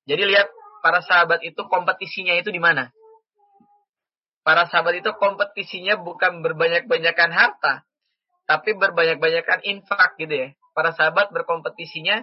Jadi 0.07 0.23
lihat 0.23 0.49
para 0.85 1.01
sahabat 1.03 1.43
itu 1.43 1.59
kompetisinya 1.67 2.37
itu 2.39 2.53
di 2.53 2.63
mana? 2.63 2.93
Para 4.45 4.69
sahabat 4.69 5.01
itu 5.01 5.11
kompetisinya 5.17 5.97
bukan 5.99 6.45
berbanyak-banyakan 6.45 7.33
harta, 7.33 7.83
tapi 8.45 8.77
berbanyak-banyakan 8.77 9.65
infak 9.65 10.21
gitu 10.21 10.35
ya. 10.37 10.49
Para 10.77 10.93
sahabat 10.93 11.33
berkompetisinya 11.33 12.21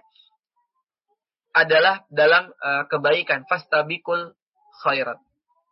adalah 1.51 2.05
dalam 2.07 2.53
uh, 2.53 2.85
kebaikan, 2.87 3.43
fastabikul 3.49 4.37
khairat. 4.85 5.19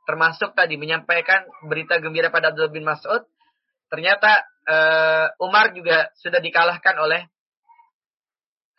Termasuk 0.09 0.57
tadi 0.57 0.75
menyampaikan 0.75 1.45
berita 1.69 2.01
gembira 2.01 2.33
pada 2.33 2.49
Abdul 2.49 2.73
bin 2.73 2.83
Mas'ud, 2.83 3.23
ternyata 3.93 4.41
uh, 4.65 5.27
Umar 5.37 5.71
juga 5.77 6.09
sudah 6.17 6.41
dikalahkan 6.41 6.97
oleh 6.97 7.29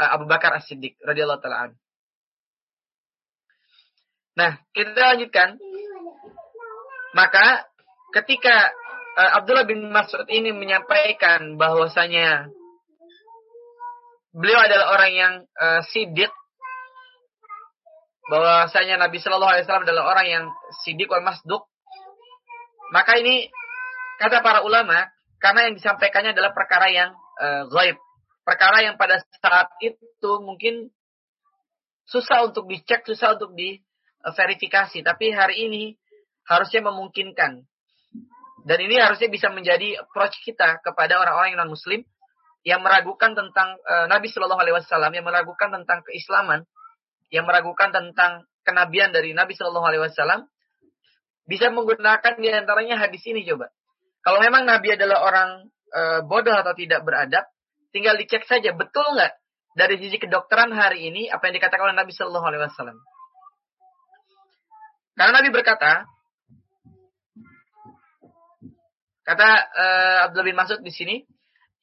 uh, 0.03 0.11
Abu 0.11 0.27
Bakar 0.27 0.59
As-Siddiq 0.59 0.99
radhiyallahu 1.07 1.79
Nah, 4.31 4.53
kita 4.73 5.15
lanjutkan 5.15 5.61
maka 7.15 7.67
ketika 8.15 8.71
uh, 9.19 9.31
Abdullah 9.43 9.67
bin 9.67 9.91
Mas'ud 9.91 10.27
ini 10.31 10.55
menyampaikan 10.55 11.59
bahwasanya 11.59 12.51
beliau 14.31 14.61
adalah 14.63 14.95
orang 14.95 15.13
yang 15.15 15.33
uh, 15.59 15.83
sidik 15.91 16.31
bahwasanya 18.31 18.95
Nabi 18.95 19.19
Shallallahu 19.19 19.53
Alaihi 19.59 19.65
Wasallam 19.67 19.87
adalah 19.91 20.05
orang 20.15 20.27
yang 20.31 20.45
sidik 20.87 21.11
wal 21.11 21.27
masduk 21.27 21.67
maka 22.95 23.19
ini 23.19 23.51
kata 24.23 24.39
para 24.43 24.63
ulama 24.63 25.11
karena 25.43 25.67
yang 25.67 25.75
disampaikannya 25.75 26.31
adalah 26.31 26.55
perkara 26.55 26.87
yang 26.95 27.11
uh, 27.43 27.67
gaib 27.67 27.99
perkara 28.47 28.87
yang 28.87 28.95
pada 28.95 29.19
saat 29.43 29.71
itu 29.83 30.31
mungkin 30.43 30.95
susah 32.07 32.47
untuk 32.47 32.71
dicek 32.71 33.03
susah 33.03 33.35
untuk 33.35 33.55
diverifikasi 33.59 35.03
tapi 35.03 35.35
hari 35.35 35.67
ini 35.67 36.00
harusnya 36.51 36.83
memungkinkan. 36.83 37.63
Dan 38.67 38.79
ini 38.83 38.99
harusnya 38.99 39.31
bisa 39.31 39.49
menjadi 39.49 40.03
approach 40.03 40.37
kita 40.43 40.83
kepada 40.83 41.17
orang-orang 41.17 41.55
yang 41.57 41.63
non-muslim 41.65 42.03
yang 42.61 42.85
meragukan 42.85 43.33
tentang 43.33 43.81
uh, 43.89 44.05
Nabi 44.05 44.29
Shallallahu 44.29 44.61
Alaihi 44.61 44.77
Wasallam, 44.77 45.17
yang 45.17 45.25
meragukan 45.25 45.73
tentang 45.73 46.05
keislaman, 46.05 46.69
yang 47.33 47.49
meragukan 47.49 47.89
tentang 47.89 48.45
kenabian 48.69 49.17
dari 49.17 49.33
Nabi 49.33 49.57
Shallallahu 49.57 49.87
Alaihi 49.89 50.05
Wasallam, 50.05 50.45
bisa 51.49 51.73
menggunakan 51.73 52.37
di 52.37 52.53
antaranya 52.53 53.01
hadis 53.01 53.25
ini 53.25 53.49
coba. 53.49 53.73
Kalau 54.21 54.45
memang 54.45 54.69
Nabi 54.69 54.93
adalah 54.93 55.25
orang 55.25 55.51
uh, 55.97 56.21
bodoh 56.29 56.53
atau 56.53 56.77
tidak 56.77 57.01
beradab, 57.01 57.49
tinggal 57.97 58.21
dicek 58.21 58.45
saja 58.45 58.77
betul 58.77 59.09
nggak 59.17 59.33
dari 59.73 59.97
sisi 59.97 60.21
kedokteran 60.21 60.69
hari 60.77 61.09
ini 61.09 61.33
apa 61.33 61.49
yang 61.49 61.57
dikatakan 61.57 61.89
oleh 61.89 61.97
Nabi 61.97 62.13
Shallallahu 62.13 62.45
Alaihi 62.45 62.63
Wasallam. 62.69 62.99
Karena 65.17 65.33
Nabi 65.33 65.49
berkata, 65.49 66.05
kata 69.31 69.47
uh, 69.79 70.19
Abdul 70.27 70.51
bin 70.51 70.59
Mas'ud 70.59 70.83
di 70.83 70.91
sini, 70.91 71.23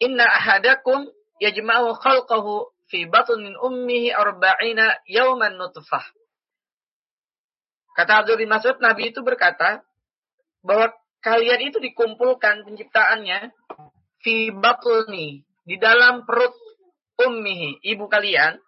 Inna 0.04 0.28
ahadakum 0.28 1.08
yajma'u 1.40 1.96
khalqahu 1.96 2.68
fi 2.92 3.08
batnin 3.08 3.56
ummihi 3.56 4.12
arba'ina 4.12 5.00
yawman 5.08 5.56
nutfah. 5.56 6.04
Kata 7.96 8.20
Abdul 8.20 8.44
bin 8.44 8.52
Mas'ud, 8.52 8.76
Nabi 8.84 9.16
itu 9.16 9.24
berkata 9.24 9.80
bahwa 10.60 10.92
kalian 11.24 11.72
itu 11.72 11.80
dikumpulkan 11.80 12.68
penciptaannya 12.68 13.56
fi 14.20 14.52
batni 14.52 15.48
di 15.64 15.80
dalam 15.80 16.28
perut 16.28 16.52
ummihi, 17.16 17.80
ibu 17.96 18.12
kalian, 18.12 18.60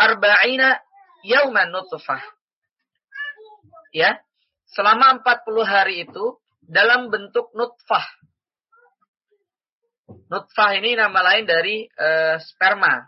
arba'ina 0.00 0.80
yauman 1.20 1.68
nutfah. 1.68 2.24
Ya, 3.92 4.24
selama 4.72 5.20
40 5.20 5.68
hari 5.68 6.08
itu 6.08 6.40
dalam 6.64 7.08
bentuk 7.08 7.50
nutfah. 7.56 8.06
Nutfah 10.30 10.70
ini 10.78 10.98
nama 10.98 11.20
lain 11.22 11.44
dari 11.46 11.86
uh, 11.86 12.36
sperma. 12.38 13.06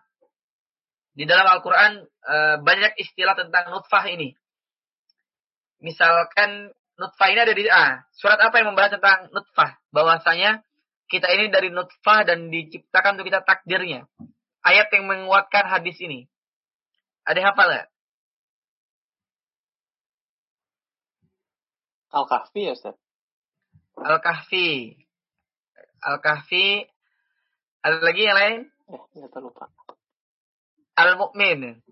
Di 1.13 1.29
dalam 1.29 1.45
Al-Quran 1.45 2.03
uh, 2.05 2.57
banyak 2.65 2.97
istilah 2.97 3.37
tentang 3.37 3.69
nutfah 3.69 4.07
ini. 4.09 4.33
Misalkan 5.83 6.73
nutfah 6.97 7.29
ini 7.29 7.41
ada 7.43 7.55
di 7.55 7.67
A. 7.69 8.07
Surat 8.15 8.39
apa 8.39 8.63
yang 8.63 8.73
membahas 8.73 8.97
tentang 8.97 9.29
nutfah? 9.35 9.77
Bahwasanya 9.91 10.63
kita 11.11 11.29
ini 11.37 11.53
dari 11.53 11.69
nutfah 11.69 12.25
dan 12.25 12.49
diciptakan 12.49 13.19
untuk 13.19 13.29
kita 13.29 13.45
takdirnya. 13.45 14.09
Ayat 14.63 14.89
yang 14.95 15.11
menguatkan 15.11 15.67
hadis 15.69 15.99
ini. 16.01 16.31
Ada 17.27 17.53
hafal 17.53 17.67
nggak? 17.69 17.89
Al-Kahfi 22.13 22.61
ya 22.69 22.73
Ustaz? 22.77 23.02
Al-Kahfi. 24.03 24.99
Al-Kahfi 26.03 26.93
ada 27.83 27.99
lagi 27.99 28.23
yang 28.23 28.39
lain? 28.39 28.61
Eh, 29.19 29.41
lupa. 29.43 29.67
Al-Mu'min. 30.95 31.83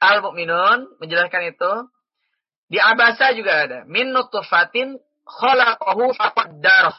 Al-Mu'minun 0.00 0.96
menjelaskan 0.96 1.52
itu. 1.52 1.72
Di 2.72 2.80
Abasa 2.80 3.36
juga 3.36 3.68
ada. 3.68 3.78
Min 3.84 4.16
nutfatin 4.16 4.96
khalaqahu 5.28 6.16
faqaddarah. 6.16 6.96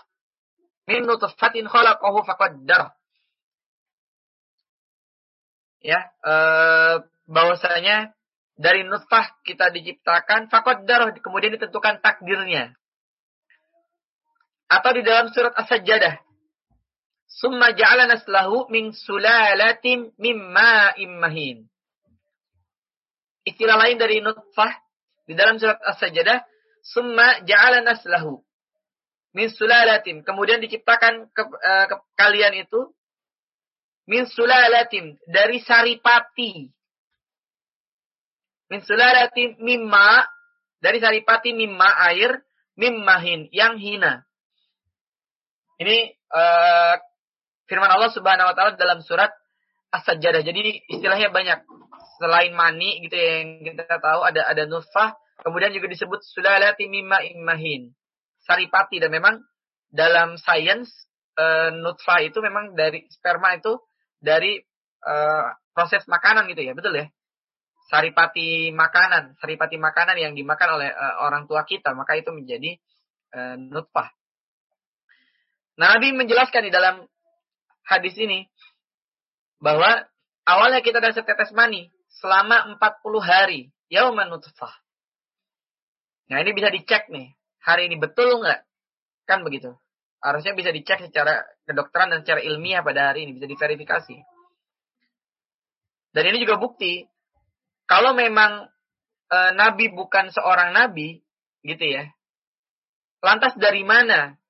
Min 0.85 1.09
nutfatin 1.09 1.65
khalaqahu 1.65 2.21
faqaddarah. 2.21 2.93
Ya, 5.81 6.13
eh, 6.21 6.95
bahwasanya 7.25 8.13
dari 8.53 8.85
nutfah 8.85 9.25
kita 9.41 9.73
diciptakan 9.73 10.53
faqaddarah 10.53 11.09
kemudian 11.17 11.57
ditentukan 11.57 11.97
takdirnya. 12.05 12.77
Atau 14.71 14.95
di 14.95 15.03
dalam 15.03 15.27
surat 15.35 15.51
As-Sajdah 15.59 16.31
Summa 17.31 17.71
ja'ala 17.71 18.11
naslahu 18.11 18.67
min 18.67 18.91
sulalatin 18.91 20.11
mimma 20.19 20.99
immahin. 20.99 21.63
Istilah 23.47 23.79
lain 23.79 23.95
dari 23.97 24.19
nutfah 24.19 24.75
di 25.23 25.33
dalam 25.33 25.55
surat 25.55 25.79
As-Sajdah, 25.79 26.43
summa 26.83 27.39
ja'ala 27.47 27.87
naslahu 27.87 28.43
min 29.31 29.47
sulalatin. 29.47 30.27
Kemudian 30.27 30.59
diciptakan 30.59 31.31
ke, 31.31 31.43
uh, 31.47 31.85
ke 31.87 31.95
kalian 32.19 32.67
itu 32.67 32.91
min 34.11 34.27
sulalatin 34.27 35.15
dari 35.23 35.63
saripati. 35.63 36.67
Min 38.67 38.83
sulalatin 38.83 39.55
mimma 39.63 40.27
dari 40.83 40.99
saripati 40.99 41.55
mimma 41.55 42.11
air 42.11 42.43
mimmahin 42.75 43.47
yang 43.55 43.79
hina. 43.79 44.27
Ini 45.81 45.97
uh, 46.29 46.95
firman 47.65 47.89
Allah 47.89 48.13
Subhanahu 48.13 48.53
wa 48.53 48.55
taala 48.55 48.77
dalam 48.77 49.01
surat 49.01 49.33
As-Sajdah. 49.89 50.45
Jadi 50.45 50.85
istilahnya 50.93 51.33
banyak. 51.33 51.65
Selain 52.21 52.53
mani 52.53 53.01
gitu 53.01 53.17
ya, 53.17 53.41
yang 53.41 53.65
kita 53.65 53.97
tahu 53.97 54.21
ada 54.21 54.45
ada 54.45 54.69
nutfah, 54.69 55.17
kemudian 55.41 55.73
juga 55.73 55.89
disebut 55.89 56.21
sulalati 56.21 56.85
mimma 56.85 57.25
immahin. 57.33 57.97
Saripati 58.45 59.01
dan 59.01 59.09
memang 59.09 59.41
dalam 59.89 60.37
sains 60.37 60.85
e, 61.33 61.73
nutfah 61.81 62.21
itu 62.21 62.37
memang 62.45 62.77
dari 62.77 63.09
sperma 63.09 63.57
itu 63.57 63.73
dari 64.21 64.61
e, 65.01 65.15
proses 65.73 66.05
makanan 66.05 66.45
gitu 66.53 66.61
ya, 66.61 66.77
betul 66.77 66.93
ya? 66.93 67.09
Saripati 67.89 68.69
makanan, 68.69 69.41
saripati 69.41 69.81
makanan 69.81 70.13
yang 70.21 70.37
dimakan 70.37 70.77
oleh 70.77 70.93
e, 70.93 71.05
orang 71.25 71.49
tua 71.49 71.65
kita, 71.65 71.97
maka 71.97 72.21
itu 72.21 72.29
menjadi 72.29 72.77
e, 73.33 73.39
nutfah. 73.57 74.13
Nah, 75.79 75.97
Nabi 75.97 76.11
menjelaskan 76.15 76.67
di 76.67 76.71
dalam 76.73 77.07
hadis 77.87 78.15
ini 78.19 78.47
bahwa 79.61 80.03
awalnya 80.43 80.81
kita 80.83 80.99
dari 80.99 81.15
setetes 81.15 81.53
mani 81.55 81.91
selama 82.11 82.75
40 82.75 83.21
hari 83.23 83.71
yauman 83.87 84.27
nutfah. 84.31 84.71
Nah, 86.31 86.39
ini 86.39 86.51
bisa 86.55 86.71
dicek 86.71 87.11
nih. 87.11 87.35
Hari 87.61 87.91
ini 87.91 87.99
betul 87.99 88.39
nggak? 88.39 88.63
Kan 89.27 89.43
begitu. 89.43 89.75
Harusnya 90.23 90.55
bisa 90.55 90.71
dicek 90.71 91.03
secara 91.03 91.43
kedokteran 91.67 92.13
dan 92.13 92.19
secara 92.23 92.41
ilmiah 92.41 92.81
pada 92.81 93.11
hari 93.11 93.27
ini. 93.27 93.35
Bisa 93.35 93.51
diverifikasi. 93.51 94.17
Dan 96.11 96.23
ini 96.31 96.37
juga 96.43 96.55
bukti. 96.59 97.03
Kalau 97.85 98.15
memang 98.15 98.69
e, 99.27 99.37
Nabi 99.59 99.91
bukan 99.91 100.31
seorang 100.31 100.71
Nabi, 100.71 101.19
gitu 101.65 101.85
ya. 101.85 102.07
Lantas 103.21 103.53
dari 103.59 103.83
mana 103.83 104.40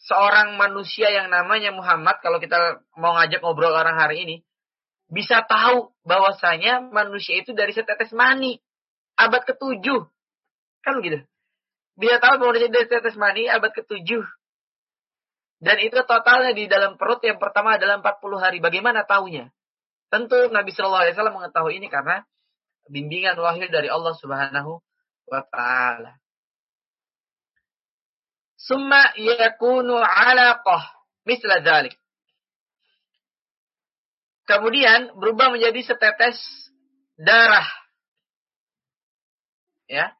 seorang 0.00 0.56
manusia 0.56 1.12
yang 1.12 1.28
namanya 1.28 1.72
Muhammad, 1.76 2.20
kalau 2.24 2.40
kita 2.40 2.80
mau 2.96 3.16
ngajak 3.16 3.44
ngobrol 3.44 3.72
orang 3.72 4.00
hari 4.00 4.24
ini, 4.24 4.36
bisa 5.10 5.42
tahu 5.44 5.90
bahwasanya 6.06 6.86
manusia 6.88 7.42
itu 7.42 7.52
dari 7.52 7.74
setetes 7.74 8.14
mani. 8.14 8.62
Abad 9.18 9.44
ketujuh. 9.44 10.06
Kan 10.80 11.02
begitu. 11.02 11.26
Bisa 11.98 12.16
tahu 12.22 12.40
manusia 12.40 12.72
dari 12.72 12.86
setetes 12.88 13.18
mani 13.18 13.50
abad 13.50 13.74
ketujuh. 13.74 14.24
Dan 15.60 15.76
itu 15.84 16.00
totalnya 16.08 16.56
di 16.56 16.64
dalam 16.70 16.96
perut 16.96 17.20
yang 17.20 17.36
pertama 17.36 17.76
adalah 17.76 18.00
40 18.00 18.40
hari. 18.40 18.58
Bagaimana 18.64 19.04
tahunya? 19.04 19.52
Tentu 20.08 20.48
Nabi 20.48 20.72
Shallallahu 20.72 21.04
Alaihi 21.04 21.14
Wasallam 21.14 21.36
mengetahui 21.36 21.74
ini 21.76 21.88
karena 21.92 22.24
bimbingan 22.88 23.36
wahyu 23.36 23.68
dari 23.68 23.92
Allah 23.92 24.16
Subhanahu 24.16 24.80
wa 25.28 25.42
Ta'ala. 25.52 26.19
Summa 28.60 29.16
yakunu 29.16 29.96
alaqah 29.96 30.84
misla 31.24 31.64
dhalik. 31.64 31.96
Kemudian 34.44 35.16
berubah 35.16 35.48
menjadi 35.54 35.80
setetes 35.80 36.36
darah. 37.16 37.64
Ya. 39.88 40.12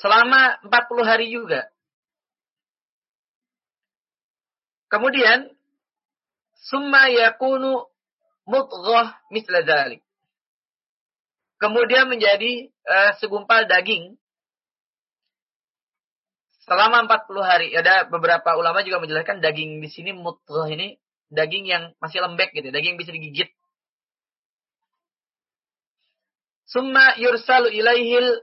Selama 0.00 0.56
40 0.64 1.04
hari 1.04 1.28
juga. 1.28 1.68
Kemudian 4.88 5.52
summa 6.70 7.12
yakunu 7.12 7.84
mudghah 8.48 9.18
misla 9.28 9.60
dhalik. 9.66 10.00
Kemudian 11.60 12.08
menjadi 12.08 12.68
uh, 12.88 13.10
segumpal 13.20 13.64
daging 13.68 14.16
selama 16.66 17.06
40 17.06 17.40
hari. 17.46 17.68
Ada 17.72 18.10
beberapa 18.10 18.58
ulama 18.58 18.82
juga 18.82 19.00
menjelaskan 19.00 19.38
daging 19.40 19.80
di 19.80 19.88
sini 19.88 20.10
mutghah 20.12 20.66
ini 20.68 20.98
daging 21.30 21.64
yang 21.66 21.94
masih 22.02 22.22
lembek 22.22 22.54
gitu, 22.54 22.68
daging 22.70 22.94
yang 22.94 23.00
bisa 23.00 23.14
digigit. 23.14 23.50
Summa 26.66 27.14
yursalu 27.16 27.70
ilaihil 27.70 28.42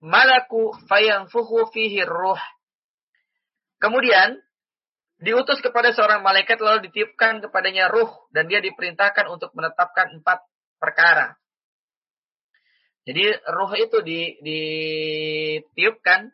malaku 0.00 0.72
fayanfuhu 0.88 1.68
fihi 1.70 2.02
ruh. 2.08 2.40
Kemudian 3.76 4.40
diutus 5.20 5.60
kepada 5.60 5.92
seorang 5.92 6.24
malaikat 6.24 6.58
lalu 6.58 6.90
ditiupkan 6.90 7.44
kepadanya 7.44 7.92
ruh 7.92 8.10
dan 8.34 8.48
dia 8.48 8.58
diperintahkan 8.64 9.28
untuk 9.28 9.52
menetapkan 9.52 10.18
empat 10.18 10.42
perkara. 10.80 11.36
Jadi 13.02 13.34
ruh 13.50 13.72
itu 13.76 13.98
di 14.00 14.20
ditiupkan 14.40 16.30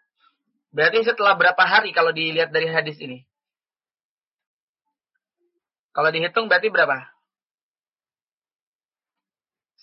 berarti 0.78 1.02
setelah 1.02 1.34
berapa 1.34 1.58
hari 1.58 1.90
kalau 1.90 2.14
dilihat 2.14 2.54
dari 2.54 2.70
hadis 2.70 2.94
ini? 3.02 3.26
Kalau 5.90 6.14
dihitung 6.14 6.46
berarti 6.46 6.70
berapa? 6.70 7.10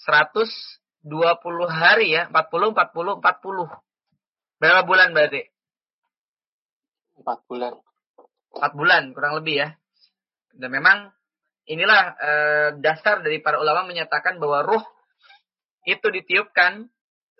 120 0.07 0.79
hari 1.67 2.15
ya, 2.15 2.31
40 2.31 2.71
40 2.71 3.19
40. 3.19 3.67
Berapa 4.63 4.81
bulan 4.87 5.11
berarti? 5.11 5.51
4 7.19 7.49
bulan. 7.51 7.73
4 8.55 8.79
bulan 8.79 9.03
kurang 9.11 9.43
lebih 9.43 9.55
ya. 9.59 9.69
Dan 10.55 10.71
memang 10.71 11.11
inilah 11.67 12.03
e, 12.15 12.31
dasar 12.79 13.19
dari 13.19 13.43
para 13.43 13.59
ulama 13.59 13.83
menyatakan 13.83 14.39
bahwa 14.39 14.63
ruh 14.63 14.85
itu 15.83 16.07
ditiupkan 16.07 16.87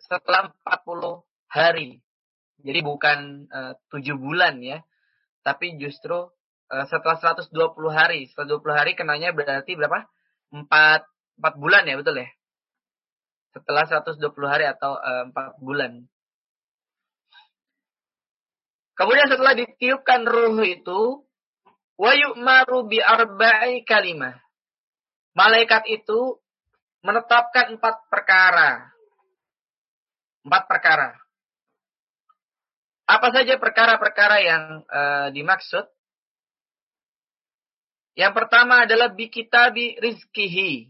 setelah 0.04 0.52
40 0.68 1.24
hari. 1.48 2.05
Jadi 2.66 2.80
bukan 2.82 3.46
e, 3.46 3.60
7 3.94 4.18
bulan 4.18 4.58
ya. 4.66 4.82
Tapi 5.46 5.78
justru 5.78 6.34
e, 6.66 6.76
setelah 6.90 7.22
120 7.22 7.54
hari. 7.94 8.26
120 8.34 8.66
hari 8.74 8.98
kenanya 8.98 9.30
berarti 9.32 9.78
berapa? 9.78 10.10
4 10.50 10.66
4 10.66 11.62
bulan 11.62 11.86
ya, 11.86 11.96
betul 12.02 12.18
ya? 12.18 12.30
setelah 13.56 13.88
120 13.88 14.20
hari 14.52 14.68
atau 14.68 15.00
uh, 15.00 15.32
eh, 15.32 15.32
4 15.32 15.64
bulan. 15.64 16.04
Kemudian 19.00 19.32
setelah 19.32 19.56
ditiupkan 19.56 20.28
ruh 20.28 20.60
itu, 20.68 21.24
wa 21.96 22.12
yu'maru 22.12 22.92
bi 22.92 23.00
arba'i 23.00 23.88
kalimah. 23.88 24.36
Malaikat 25.36 25.88
itu 25.88 26.40
menetapkan 27.04 27.76
empat 27.80 28.08
perkara. 28.12 28.92
Empat 30.48 30.64
perkara. 30.68 31.10
Apa 33.06 33.30
saja 33.30 33.62
perkara-perkara 33.62 34.38
yang 34.42 34.64
uh, 34.90 35.30
dimaksud? 35.30 35.86
Yang 38.18 38.34
pertama 38.34 38.90
adalah 38.90 39.14
bi 39.14 39.30
kitabi 39.30 39.94
rizkihi. 40.02 40.90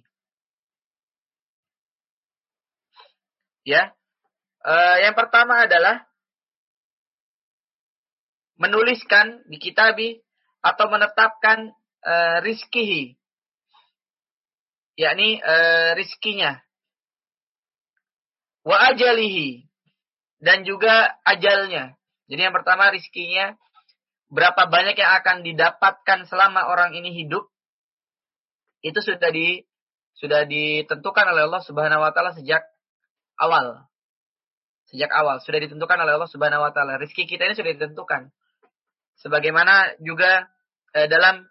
Ya. 3.68 3.92
Uh, 4.64 4.98
yang 5.04 5.12
pertama 5.12 5.68
adalah 5.68 6.08
menuliskan 8.56 9.44
di 9.52 9.60
kitabi 9.60 10.24
atau 10.64 10.88
menetapkan 10.88 11.76
uh, 12.06 12.38
rizkihi. 12.40 13.20
Yakni 14.96 15.44
uh, 15.44 16.00
rizkinya. 16.00 16.64
Wa 18.64 18.96
ajalihi. 18.96 19.68
Dan 20.40 20.64
juga 20.64 21.20
ajalnya. 21.28 22.00
Jadi 22.26 22.42
yang 22.42 22.56
pertama 22.56 22.90
rizkinya. 22.90 23.54
Berapa 24.26 24.66
banyak 24.66 24.98
yang 24.98 25.12
akan 25.22 25.46
didapatkan 25.46 26.26
selama 26.26 26.66
orang 26.66 26.98
ini 26.98 27.14
hidup. 27.14 27.46
Itu 28.82 28.98
sudah 29.02 29.30
di 29.30 29.62
sudah 30.16 30.48
ditentukan 30.48 31.26
oleh 31.30 31.46
Allah 31.46 31.62
Subhanahu 31.62 32.02
wa 32.02 32.12
taala 32.16 32.34
sejak 32.34 32.66
awal. 33.38 33.86
Sejak 34.90 35.12
awal 35.14 35.42
sudah 35.44 35.62
ditentukan 35.62 35.98
oleh 36.02 36.18
Allah 36.18 36.30
Subhanahu 36.32 36.66
wa 36.66 36.72
taala. 36.74 36.98
Rizki 36.98 37.30
kita 37.30 37.46
ini 37.46 37.54
sudah 37.54 37.72
ditentukan. 37.78 38.34
Sebagaimana 39.22 40.00
juga 40.02 40.50
eh, 40.96 41.06
dalam 41.06 41.46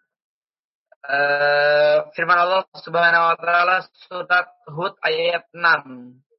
eh, 1.07 1.99
firman 2.17 2.39
Allah 2.43 2.67
Subhanahu 2.75 3.25
wa 3.33 3.37
taala 3.39 3.87
surat 4.11 4.49
Hud 4.73 4.99
ayat 5.05 5.47
6. 5.55 6.34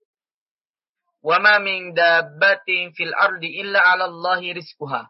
Wa 1.25 1.41
ma 1.41 1.57
min 1.57 1.97
dabbatin 1.97 2.93
fil 2.93 3.09
ardi 3.17 3.65
illa 3.65 3.81
'ala 3.81 4.05
Allahi 4.05 4.53
rizquha. 4.53 5.09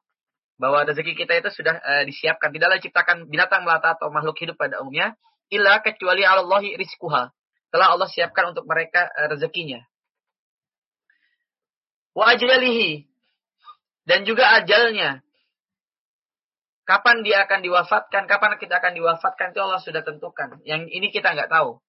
Bahwa 0.55 0.87
rezeki 0.87 1.19
kita 1.19 1.35
itu 1.43 1.51
sudah 1.51 1.75
uh, 1.83 2.03
disiapkan. 2.07 2.55
Tidaklah 2.55 2.79
diciptakan 2.79 3.27
binatang 3.27 3.67
melata 3.67 3.99
atau 3.99 4.07
makhluk 4.07 4.39
hidup 4.39 4.55
pada 4.55 4.79
umumnya 4.79 5.19
illa 5.51 5.83
kecuali 5.83 6.23
'ala 6.23 6.47
Allahi 6.47 6.79
rizquha. 6.79 7.35
Telah 7.75 7.91
Allah 7.91 8.07
siapkan 8.07 8.55
untuk 8.55 8.63
mereka 8.63 9.11
uh, 9.11 9.27
rezekinya 9.27 9.83
wa 12.15 12.31
ajalihi 12.31 13.05
dan 14.07 14.23
juga 14.23 14.55
ajalnya. 14.63 15.21
Kapan 16.85 17.25
dia 17.25 17.43
akan 17.49 17.65
diwafatkan, 17.65 18.29
kapan 18.29 18.61
kita 18.61 18.77
akan 18.77 18.93
diwafatkan 18.93 19.57
itu 19.57 19.59
Allah 19.59 19.81
sudah 19.81 20.05
tentukan. 20.05 20.61
Yang 20.63 20.93
ini 20.93 21.09
kita 21.09 21.33
nggak 21.33 21.49
tahu. 21.49 21.81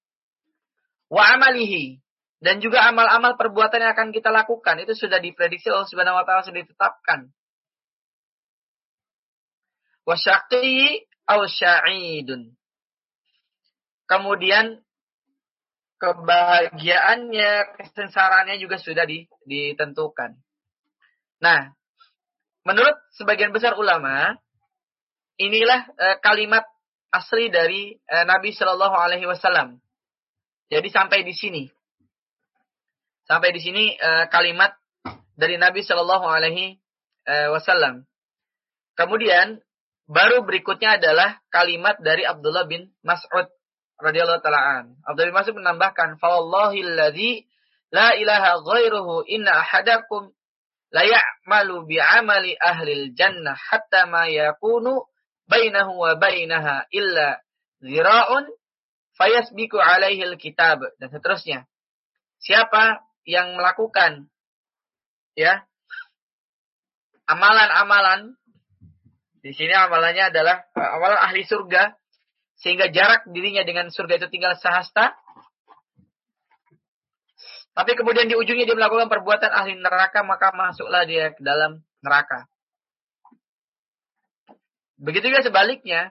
Wa 1.13 1.37
amalihi 1.37 2.01
dan 2.37 2.61
juga 2.61 2.85
amal-amal 2.85 3.33
perbuatan 3.33 3.81
yang 3.81 3.91
akan 3.97 4.09
kita 4.13 4.29
lakukan 4.29 4.77
itu 4.77 4.93
sudah 4.93 5.17
diprediksi 5.17 5.73
Allah 5.73 5.89
Subhanahu 5.89 6.21
wa 6.21 6.25
taala 6.25 6.45
sudah 6.45 6.61
ditetapkan. 6.61 7.33
Wa 10.05 10.13
syaqi 10.13 11.01
aw 11.25 11.41
sya'idun. 11.49 12.53
Kemudian 14.07 14.79
kebahagiaannya, 15.97 17.51
kesengsaraannya 17.81 18.55
juga 18.61 18.77
sudah 18.77 19.03
ditentukan. 19.43 20.37
Nah, 21.41 21.73
menurut 22.63 22.95
sebagian 23.17 23.49
besar 23.49 23.75
ulama, 23.75 24.37
inilah 25.41 25.89
e, 25.97 26.07
kalimat 26.21 26.63
asli 27.09 27.49
dari 27.49 27.97
e, 27.97 28.15
Nabi 28.23 28.53
Shallallahu 28.53 28.95
Alaihi 28.95 29.25
Wasallam. 29.25 29.81
Jadi 30.69 30.87
sampai 30.93 31.25
di 31.25 31.33
sini, 31.33 31.65
sampai 33.27 33.51
di 33.53 33.61
sini 33.61 33.83
e, 33.93 34.09
kalimat 34.31 34.73
dari 35.37 35.59
Nabi 35.59 35.85
Shallallahu 35.85 36.25
Alaihi 36.25 36.79
Wasallam. 37.27 38.07
Kemudian 38.95 39.59
baru 40.07 40.47
berikutnya 40.47 40.95
adalah 40.95 41.43
kalimat 41.51 41.99
dari 41.99 42.23
Abdullah 42.23 42.63
bin 42.71 42.87
Mas'ud 43.03 43.51
radhiyallahu 43.99 44.39
taala 44.39 44.61
an. 44.81 44.85
Abdul 45.03 45.35
Mas'ud 45.35 45.59
menambahkan, 45.59 46.15
"Fa 46.23 46.39
alladzi 46.39 47.43
la 47.91 48.15
ilaha 48.15 48.63
ghairuhu 48.63 49.27
inna 49.27 49.59
ahadakum 49.59 50.31
la 50.91 51.03
ya'malu 51.03 51.83
bi 51.87 51.99
amali 51.99 52.55
ahli 52.55 53.11
jannah 53.11 53.55
hatta 53.55 54.07
ma 54.07 54.27
yakunu 54.31 55.03
bainahu 55.47 55.99
wa 55.99 56.15
bainaha 56.15 56.87
illa 56.91 57.43
zira'un 57.83 58.47
fayasbiku 59.15 59.79
alaihi 59.79 60.23
kitab 60.39 60.83
dan 60.99 61.07
seterusnya. 61.11 61.67
Siapa 62.37 63.01
yang 63.27 63.59
melakukan 63.59 64.31
ya 65.35 65.67
amalan-amalan 67.27 68.39
di 69.43 69.51
sini 69.51 69.75
amalannya 69.75 70.31
adalah 70.31 70.63
amalan 70.73 71.19
ahli 71.19 71.43
surga 71.43 71.93
sehingga 72.57 72.89
jarak 72.89 73.29
dirinya 73.29 73.61
dengan 73.61 73.93
surga 73.93 74.17
itu 74.17 74.27
tinggal 74.33 74.57
sehasta. 74.57 75.13
Tapi 77.77 77.93
kemudian 77.93 78.25
di 78.25 78.33
ujungnya 78.33 78.65
dia 78.65 78.73
melakukan 78.73 79.05
perbuatan 79.05 79.53
ahli 79.53 79.77
neraka, 79.77 80.25
maka 80.25 80.49
masuklah 80.49 81.05
dia 81.05 81.29
ke 81.37 81.45
dalam 81.45 81.85
neraka. 82.01 82.49
Begitu 84.97 85.29
juga 85.29 85.45
sebaliknya, 85.45 86.09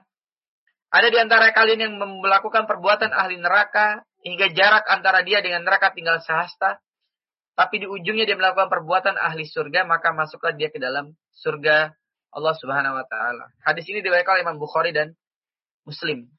ada 0.87 1.11
di 1.11 1.19
antara 1.19 1.51
kalian 1.51 1.91
yang 1.91 1.93
melakukan 1.99 2.63
perbuatan 2.71 3.11
ahli 3.11 3.35
neraka, 3.35 4.07
hingga 4.23 4.47
jarak 4.55 4.87
antara 4.87 5.27
dia 5.27 5.43
dengan 5.43 5.67
neraka 5.67 5.91
tinggal 5.91 6.23
sehasta, 6.23 6.79
tapi 7.57 7.81
di 7.81 7.89
ujungnya 7.89 8.29
dia 8.29 8.37
melakukan 8.37 8.69
perbuatan 8.69 9.17
ahli 9.17 9.49
surga, 9.49 9.89
maka 9.89 10.13
masuklah 10.13 10.53
dia 10.53 10.69
ke 10.69 10.77
dalam 10.77 11.17
surga 11.33 11.89
Allah 12.29 12.53
Subhanahu 12.53 12.93
wa 12.93 13.05
taala. 13.09 13.49
Hadis 13.65 13.89
ini 13.89 14.05
diriwayatkan 14.05 14.37
oleh 14.37 14.43
Imam 14.45 14.61
Bukhari 14.61 14.93
dan 14.93 15.17
Muslim. 15.81 16.29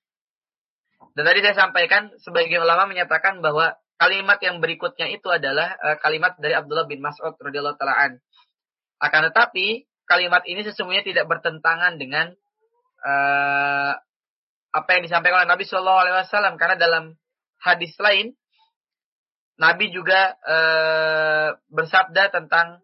Dan 1.19 1.27
tadi 1.27 1.43
saya 1.43 1.59
sampaikan 1.59 2.15
sebagian 2.23 2.63
ulama 2.63 2.87
menyatakan 2.87 3.43
bahwa 3.43 3.75
kalimat 3.99 4.39
yang 4.39 4.63
berikutnya 4.63 5.11
itu 5.11 5.27
adalah 5.27 5.75
uh, 5.83 5.99
kalimat 5.99 6.39
dari 6.39 6.55
Abdullah 6.55 6.87
bin 6.87 7.03
Mas'ud 7.03 7.35
radhiyallahu 7.35 7.75
taalaan. 7.75 8.23
Akan 9.03 9.27
tetapi 9.27 9.91
kalimat 10.07 10.47
ini 10.47 10.63
sesungguhnya 10.63 11.03
tidak 11.03 11.27
bertentangan 11.27 11.99
dengan 11.99 12.31
uh, 13.03 13.99
apa 14.71 14.91
yang 14.95 15.03
disampaikan 15.03 15.43
oleh 15.43 15.51
Nabi 15.51 15.67
Shallallahu 15.67 16.01
Alaihi 16.07 16.15
Wasallam 16.23 16.55
karena 16.55 16.79
dalam 16.79 17.19
hadis 17.59 17.99
lain 17.99 18.39
Nabi 19.59 19.91
juga 19.91 20.39
uh, 20.47 21.59
bersabda 21.69 22.31
tentang 22.31 22.79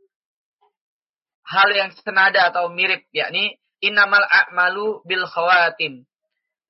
hal 1.47 1.69
yang 1.71 1.95
senada 1.95 2.51
atau 2.51 2.67
mirip 2.73 3.07
yakni 3.15 3.55
innamal 3.79 4.27
a'malu 4.27 5.07
bil 5.07 5.23
khawatim 5.29 6.03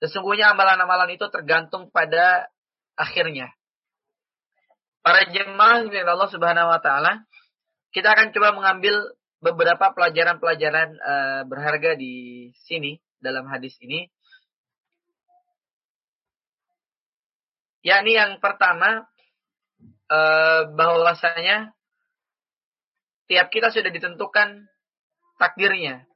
Sesungguhnya 0.05 0.53
amalan-amalan 0.53 1.17
itu 1.17 1.25
tergantung 1.33 1.89
pada 1.89 2.53
akhirnya. 2.93 3.49
Para 5.01 5.25
jemaah 5.33 5.81
Allah 5.89 6.29
Subhanahu 6.29 6.69
wa 6.69 6.81
taala, 6.85 7.25
kita 7.89 8.13
akan 8.13 8.37
coba 8.37 8.53
mengambil 8.53 9.17
beberapa 9.41 9.97
pelajaran-pelajaran 9.97 10.89
uh, 11.01 11.43
berharga 11.49 11.97
di 11.97 12.49
sini 12.69 13.01
dalam 13.17 13.49
hadis 13.49 13.73
ini. 13.81 14.13
Yakni 17.81 18.17
yang 18.17 18.41
pertama 18.45 19.09
eh, 20.15 20.61
bahwasanya 20.71 21.75
tiap 23.27 23.51
kita 23.51 23.75
sudah 23.75 23.91
ditentukan 23.91 24.71
takdirnya. 25.43 26.07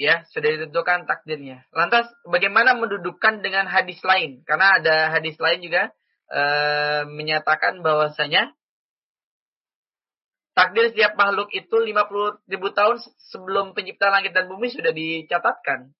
Ya, 0.00 0.24
sudah 0.32 0.48
ditentukan 0.56 1.04
takdirnya. 1.04 1.68
Lantas 1.76 2.08
bagaimana 2.24 2.72
mendudukkan 2.72 3.44
dengan 3.44 3.68
hadis 3.68 4.00
lain? 4.00 4.40
Karena 4.48 4.80
ada 4.80 4.96
hadis 5.12 5.36
lain 5.36 5.60
juga 5.60 5.92
eh, 6.32 7.04
menyatakan 7.04 7.84
bahwasanya 7.84 8.56
takdir 10.56 10.88
setiap 10.92 11.20
makhluk 11.20 11.52
itu 11.52 11.72
50 11.72 12.48
ribu 12.48 12.68
tahun 12.72 12.96
sebelum 13.28 13.76
penciptaan 13.76 14.20
langit 14.20 14.32
dan 14.32 14.48
bumi 14.48 14.72
sudah 14.72 14.92
dicatatkan. 14.92 15.92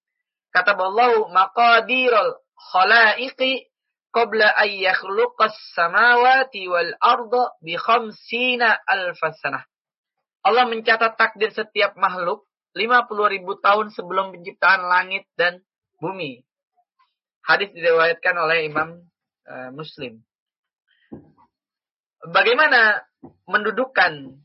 Kata 0.51 0.75
Allah, 0.75 1.31
maqadirul 1.31 2.35
khalaiqi 2.73 3.70
qabla 4.11 4.47
an 4.55 4.69
yakhluqas 4.69 5.55
samawati 5.75 6.67
wal 6.67 6.91
arda 6.99 7.55
bi 7.63 7.79
khamsina 7.79 8.79
alfasanah. 8.87 9.63
Allah 10.43 10.65
mencatat 10.67 11.15
takdir 11.15 11.51
setiap 11.55 11.95
makhluk 11.95 12.45
50 12.75 13.33
ribu 13.35 13.59
tahun 13.59 13.91
sebelum 13.91 14.31
penciptaan 14.35 14.87
langit 14.87 15.27
dan 15.35 15.59
bumi. 15.99 16.43
Hadis 17.43 17.73
diriwayatkan 17.75 18.35
oleh 18.37 18.69
Imam 18.69 19.05
uh, 19.47 19.69
Muslim. 19.75 20.23
Bagaimana 22.21 23.01
mendudukkan 23.49 24.37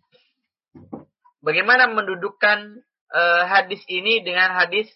bagaimana 1.44 1.92
mendudukkan 1.92 2.83
uh, 3.12 3.42
hadis 3.46 3.85
ini 3.87 4.24
dengan 4.24 4.57
hadis 4.57 4.88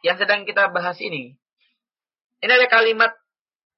yang 0.00 0.16
sedang 0.16 0.46
kita 0.46 0.70
bahas 0.72 0.96
ini? 1.02 1.36
Ini 2.40 2.52
ada 2.56 2.68
kalimat 2.72 3.12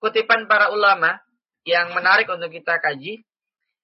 kutipan 0.02 0.50
para 0.50 0.74
ulama 0.74 1.22
yang 1.62 1.94
menarik 1.94 2.26
untuk 2.26 2.50
kita 2.50 2.82
kaji. 2.82 3.22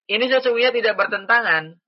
Ini 0.08 0.24
sesungguhnya 0.26 0.74
tidak 0.74 0.98
bertentangan 0.98 1.78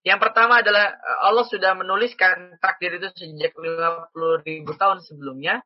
yang 0.00 0.16
pertama 0.16 0.64
adalah 0.64 0.96
eh, 0.96 1.18
Allah 1.28 1.44
sudah 1.44 1.76
menuliskan 1.76 2.56
takdir 2.60 2.96
itu 2.96 3.12
sejak 3.12 3.52
50 3.52 4.48
ribu 4.48 4.72
tahun 4.76 5.04
sebelumnya. 5.04 5.60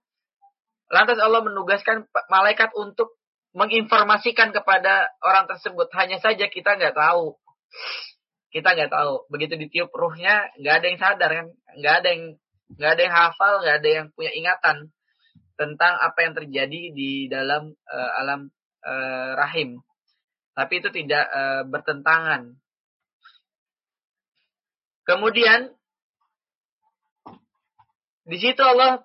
Lantas 0.90 1.22
Allah 1.22 1.40
menugaskan 1.42 2.06
malaikat 2.28 2.74
untuk 2.74 3.14
menginformasikan 3.54 4.50
kepada 4.50 5.14
orang 5.22 5.46
tersebut. 5.46 5.86
Hanya 5.94 6.18
saja 6.18 6.50
kita 6.50 6.74
nggak 6.74 6.98
tahu. 6.98 7.38
Kita 8.50 8.74
nggak 8.74 8.90
tahu. 8.90 9.30
Begitu 9.30 9.54
ditiup 9.54 9.94
ruhnya, 9.94 10.50
nggak 10.58 10.74
ada 10.82 10.86
yang 10.86 10.98
sadar 10.98 11.30
kan? 11.30 11.46
Nggak 11.78 11.94
ada 12.02 12.08
yang 12.10 12.22
nggak 12.74 12.90
ada 12.90 13.02
yang 13.06 13.14
hafal, 13.14 13.54
nggak 13.62 13.76
ada 13.82 13.88
yang 14.02 14.06
punya 14.18 14.32
ingatan 14.34 14.76
tentang 15.54 15.94
apa 16.02 16.18
yang 16.22 16.34
terjadi 16.34 16.82
di 16.90 17.26
dalam 17.30 17.70
uh, 17.70 18.10
alam 18.20 18.50
uh, 18.82 19.38
rahim. 19.38 19.78
Tapi 20.54 20.78
itu 20.78 20.88
tidak 20.94 21.24
uh, 21.30 21.62
bertentangan 21.66 22.54
Kemudian 25.04 25.68
di 28.24 28.40
situ 28.40 28.62
Allah 28.64 29.04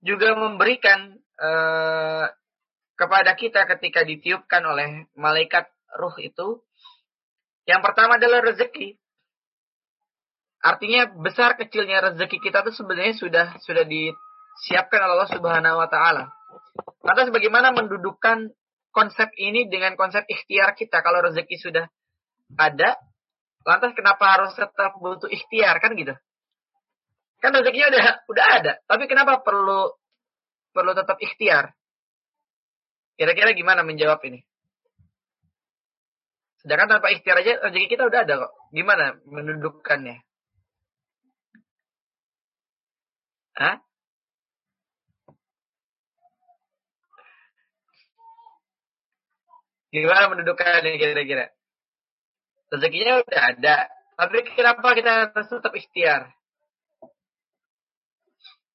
juga 0.00 0.32
memberikan 0.32 1.12
uh, 1.36 2.24
kepada 2.96 3.36
kita 3.36 3.68
ketika 3.76 4.00
ditiupkan 4.00 4.64
oleh 4.64 5.04
malaikat 5.12 5.68
ruh 6.00 6.16
itu. 6.24 6.64
Yang 7.68 7.80
pertama 7.84 8.16
adalah 8.16 8.40
rezeki. 8.40 8.96
Artinya 10.64 11.12
besar 11.20 11.60
kecilnya 11.60 12.00
rezeki 12.12 12.40
kita 12.40 12.64
itu 12.64 12.72
sebenarnya 12.80 13.16
sudah 13.20 13.46
sudah 13.60 13.84
disiapkan 13.84 14.29
oleh 14.68 15.14
Allah 15.16 15.30
Subhanahu 15.30 15.76
wa 15.80 15.88
taala. 15.88 16.28
Lantas 17.00 17.32
bagaimana 17.32 17.72
mendudukkan 17.72 18.52
konsep 18.92 19.32
ini 19.40 19.70
dengan 19.70 19.96
konsep 19.96 20.26
ikhtiar 20.28 20.76
kita 20.76 21.00
kalau 21.00 21.24
rezeki 21.24 21.56
sudah 21.56 21.86
ada 22.58 22.98
Lantas 23.60 23.92
kenapa 23.92 24.24
harus 24.24 24.56
tetap 24.56 24.96
butuh 24.96 25.28
ikhtiar 25.28 25.76
kan 25.84 25.92
gitu? 25.92 26.16
Kan 27.40 27.56
rezekinya 27.56 27.92
udah 27.92 28.04
udah 28.28 28.46
ada, 28.60 28.72
tapi 28.88 29.04
kenapa 29.08 29.40
perlu 29.44 29.92
perlu 30.72 30.92
tetap 30.96 31.20
ikhtiar? 31.20 31.72
Kira-kira 33.20 33.52
gimana 33.52 33.84
menjawab 33.84 34.20
ini? 34.24 34.40
Sedangkan 36.64 37.00
tanpa 37.00 37.12
ikhtiar 37.12 37.40
aja 37.40 37.60
rezeki 37.68 37.88
kita 37.96 38.08
udah 38.08 38.20
ada 38.24 38.48
kok. 38.48 38.52
Gimana 38.72 39.16
mendudukkannya? 39.28 40.16
Hah? 43.60 43.76
Gimana 49.90 50.30
mendudukkannya 50.30 50.94
kira-kira? 50.96 51.50
rezekinya 52.70 53.20
udah 53.20 53.42
ada. 53.54 53.76
Tapi 54.14 54.36
kenapa 54.54 54.94
kita 54.94 55.10
harus 55.10 55.48
tetap 55.50 55.72
ikhtiar? 55.74 56.30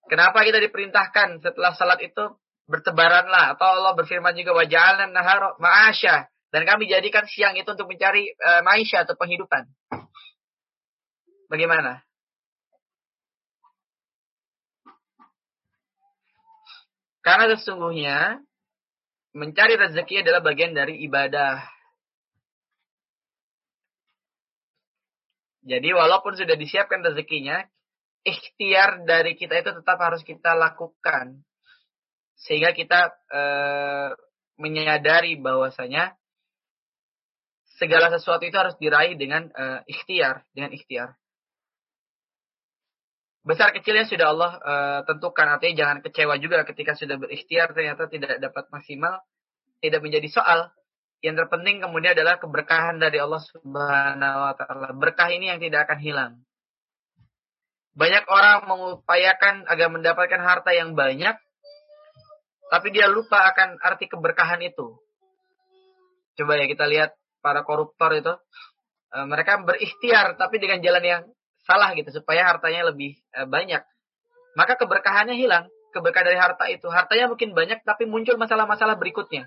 Kenapa 0.05 0.45
kita 0.45 0.61
diperintahkan 0.61 1.41
setelah 1.41 1.73
salat 1.73 1.97
itu 2.05 2.37
bertebaranlah 2.69 3.57
atau 3.57 3.81
Allah 3.81 3.93
berfirman 3.97 4.37
juga 4.37 4.53
wajalan 4.53 5.09
nahar 5.13 5.57
ma'asya 5.57 6.29
dan 6.53 6.61
kami 6.65 6.89
jadikan 6.89 7.25
siang 7.25 7.57
itu 7.57 7.65
untuk 7.65 7.89
mencari 7.89 8.29
uh, 8.37 8.61
maisha 8.61 9.01
atau 9.01 9.17
penghidupan. 9.17 9.65
Bagaimana? 11.49 12.05
Karena 17.25 17.49
sesungguhnya 17.57 18.41
mencari 19.35 19.75
rezeki 19.75 20.23
adalah 20.23 20.39
bagian 20.39 20.71
dari 20.71 21.03
ibadah. 21.03 21.59
Jadi 25.65 25.89
walaupun 25.91 26.39
sudah 26.39 26.55
disiapkan 26.55 27.03
rezekinya, 27.03 27.59
ikhtiar 28.23 29.03
dari 29.03 29.35
kita 29.35 29.59
itu 29.59 29.75
tetap 29.75 29.97
harus 29.99 30.23
kita 30.23 30.55
lakukan. 30.55 31.43
Sehingga 32.39 32.71
kita 32.71 33.11
e, 33.27 33.41
menyadari 34.61 35.35
bahwasanya 35.35 36.15
segala 37.75 38.13
sesuatu 38.13 38.45
itu 38.45 38.55
harus 38.55 38.77
diraih 38.77 39.17
dengan 39.17 39.49
e, 39.51 39.63
ikhtiar, 39.89 40.45
dengan 40.53 40.71
ikhtiar. 40.71 41.17
Besar 43.45 43.77
kecilnya 43.77 44.09
sudah 44.09 44.33
Allah 44.33 44.51
e, 44.57 44.73
tentukan, 45.05 45.45
artinya 45.45 45.85
jangan 45.85 45.97
kecewa 46.01 46.33
juga 46.41 46.65
ketika 46.65 46.97
sudah 46.97 47.13
berikhtiar 47.21 47.77
ternyata 47.77 48.09
tidak 48.09 48.41
dapat 48.41 48.65
maksimal, 48.73 49.21
tidak 49.85 50.01
menjadi 50.01 50.25
soal. 50.33 50.73
Yang 51.21 51.45
terpenting 51.45 51.77
kemudian 51.77 52.17
adalah 52.17 52.41
keberkahan 52.41 52.97
dari 52.97 53.21
Allah 53.21 53.41
Subhanahu 53.45 54.39
wa 54.49 54.53
taala. 54.57 54.97
Berkah 54.97 55.29
ini 55.29 55.53
yang 55.53 55.61
tidak 55.61 55.85
akan 55.85 55.99
hilang. 56.01 56.31
Banyak 57.93 58.25
orang 58.25 58.65
mengupayakan 58.65 59.69
agar 59.69 59.87
mendapatkan 59.93 60.41
harta 60.41 60.73
yang 60.73 60.97
banyak 60.97 61.37
tapi 62.73 62.89
dia 62.89 63.05
lupa 63.05 63.45
akan 63.53 63.77
arti 63.77 64.09
keberkahan 64.09 64.59
itu. 64.65 64.97
Coba 66.33 66.57
ya 66.57 66.65
kita 66.65 66.89
lihat 66.89 67.13
para 67.45 67.61
koruptor 67.61 68.09
itu 68.17 68.33
e, 69.13 69.17
mereka 69.29 69.61
berikhtiar 69.61 70.33
tapi 70.33 70.57
dengan 70.57 70.81
jalan 70.81 71.05
yang 71.05 71.23
salah 71.65 71.91
gitu 71.97 72.13
supaya 72.13 72.45
hartanya 72.45 72.93
lebih 72.93 73.17
e, 73.33 73.39
banyak. 73.49 73.81
Maka 74.55 74.79
keberkahannya 74.79 75.35
hilang, 75.35 75.67
keberkahan 75.91 76.31
dari 76.31 76.39
harta 76.39 76.65
itu. 76.71 76.87
Hartanya 76.87 77.27
mungkin 77.27 77.51
banyak 77.51 77.83
tapi 77.83 78.07
muncul 78.07 78.39
masalah-masalah 78.39 78.95
berikutnya. 78.95 79.43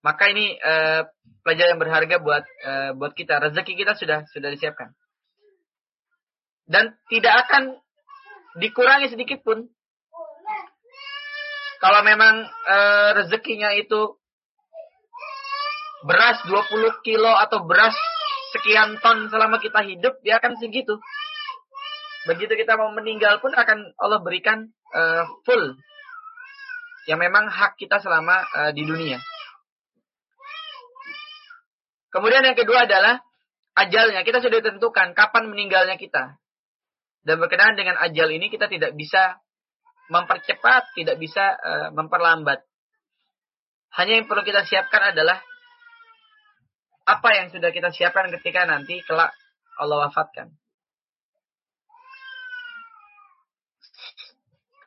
Maka 0.00 0.32
ini 0.32 0.56
uh, 0.56 1.04
pelajaran 1.44 1.76
yang 1.76 1.82
berharga 1.82 2.16
buat 2.24 2.44
uh, 2.64 2.90
buat 2.96 3.12
kita. 3.12 3.36
Rezeki 3.36 3.76
kita 3.76 3.92
sudah 3.92 4.24
sudah 4.32 4.48
disiapkan. 4.48 4.96
Dan 6.64 6.96
tidak 7.12 7.44
akan 7.44 7.76
dikurangi 8.56 9.12
sedikit 9.12 9.44
pun. 9.44 9.68
Kalau 11.80 12.00
memang 12.00 12.48
uh, 12.48 13.10
rezekinya 13.20 13.76
itu 13.76 14.16
beras 16.04 16.40
20 16.48 17.04
kilo 17.04 17.28
atau 17.28 17.68
beras 17.68 17.92
sekian 18.50 18.98
ton 18.98 19.30
selama 19.30 19.62
kita 19.62 19.82
hidup, 19.86 20.18
dia 20.22 20.38
akan 20.42 20.58
segitu. 20.58 20.98
Begitu 22.28 22.52
kita 22.52 22.76
mau 22.76 22.92
meninggal 22.92 23.40
pun 23.40 23.54
akan 23.54 23.96
Allah 23.96 24.20
berikan 24.20 24.68
uh, 24.92 25.24
full. 25.46 25.78
Yang 27.08 27.20
memang 27.26 27.48
hak 27.48 27.80
kita 27.80 27.96
selama 28.02 28.44
uh, 28.52 28.70
di 28.76 28.84
dunia. 28.84 29.18
Kemudian 32.10 32.42
yang 32.44 32.58
kedua 32.58 32.84
adalah 32.84 33.22
ajalnya. 33.78 34.20
Kita 34.26 34.42
sudah 34.42 34.60
tentukan 34.60 35.16
kapan 35.16 35.48
meninggalnya 35.48 35.96
kita. 35.96 36.36
Dan 37.24 37.40
berkenaan 37.40 37.76
dengan 37.78 37.96
ajal 38.00 38.28
ini 38.32 38.50
kita 38.50 38.68
tidak 38.68 38.92
bisa 38.98 39.40
mempercepat, 40.10 40.90
tidak 40.98 41.16
bisa 41.22 41.54
uh, 41.56 41.88
memperlambat. 41.94 42.66
Hanya 43.94 44.22
yang 44.22 44.26
perlu 44.26 44.42
kita 44.42 44.66
siapkan 44.66 45.14
adalah 45.14 45.38
apa 47.10 47.28
yang 47.34 47.46
sudah 47.50 47.74
kita 47.74 47.90
siapkan 47.90 48.30
ketika 48.38 48.66
nanti 48.70 49.02
kelak 49.02 49.34
Allah 49.80 50.06
wafatkan. 50.06 50.54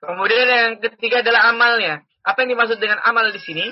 Kemudian 0.04 0.48
yang 0.48 0.72
ketiga 0.84 1.24
adalah 1.24 1.52
amalnya. 1.52 2.04
Apa 2.24 2.44
yang 2.44 2.56
dimaksud 2.56 2.80
dengan 2.80 3.00
amal 3.04 3.32
di 3.32 3.40
sini? 3.40 3.68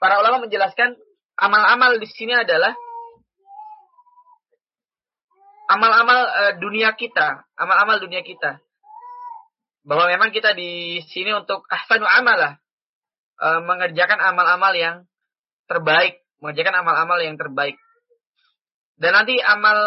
para 0.00 0.16
ulama 0.24 0.48
menjelaskan 0.48 0.96
amal-amal 1.36 2.00
di 2.00 2.08
sini 2.08 2.32
adalah 2.32 2.72
amal-amal 5.68 6.18
uh, 6.24 6.52
dunia 6.56 6.96
kita, 6.96 7.44
amal-amal 7.54 8.00
dunia 8.00 8.24
kita. 8.24 8.58
Bahwa 9.84 10.08
memang 10.08 10.32
kita 10.32 10.56
di 10.56 11.04
sini 11.04 11.36
untuk 11.36 11.68
ahsanu 11.68 12.08
amalah, 12.08 12.58
uh, 13.38 13.60
mengerjakan 13.62 14.18
amal-amal 14.18 14.72
yang 14.74 14.96
terbaik, 15.68 16.24
mengerjakan 16.40 16.82
amal-amal 16.82 17.20
yang 17.20 17.36
terbaik. 17.36 17.76
Dan 19.00 19.16
nanti 19.16 19.40
amal 19.40 19.78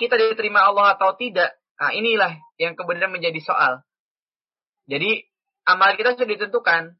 kita 0.00 0.16
diterima 0.16 0.64
Allah 0.64 0.96
atau 0.96 1.12
tidak, 1.16 1.52
nah 1.76 1.92
inilah 1.92 2.40
yang 2.56 2.72
kemudian 2.72 3.12
menjadi 3.12 3.36
soal. 3.44 3.84
Jadi 4.88 5.24
amal 5.68 5.92
kita 5.96 6.16
sudah 6.16 6.28
ditentukan. 6.28 6.96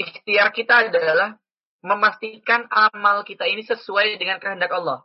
Ikhtiar 0.00 0.52
kita 0.56 0.88
adalah 0.88 1.36
memastikan 1.84 2.68
amal 2.68 3.24
kita 3.24 3.48
ini 3.48 3.64
sesuai 3.64 4.16
dengan 4.20 4.40
kehendak 4.40 4.72
Allah. 4.72 5.04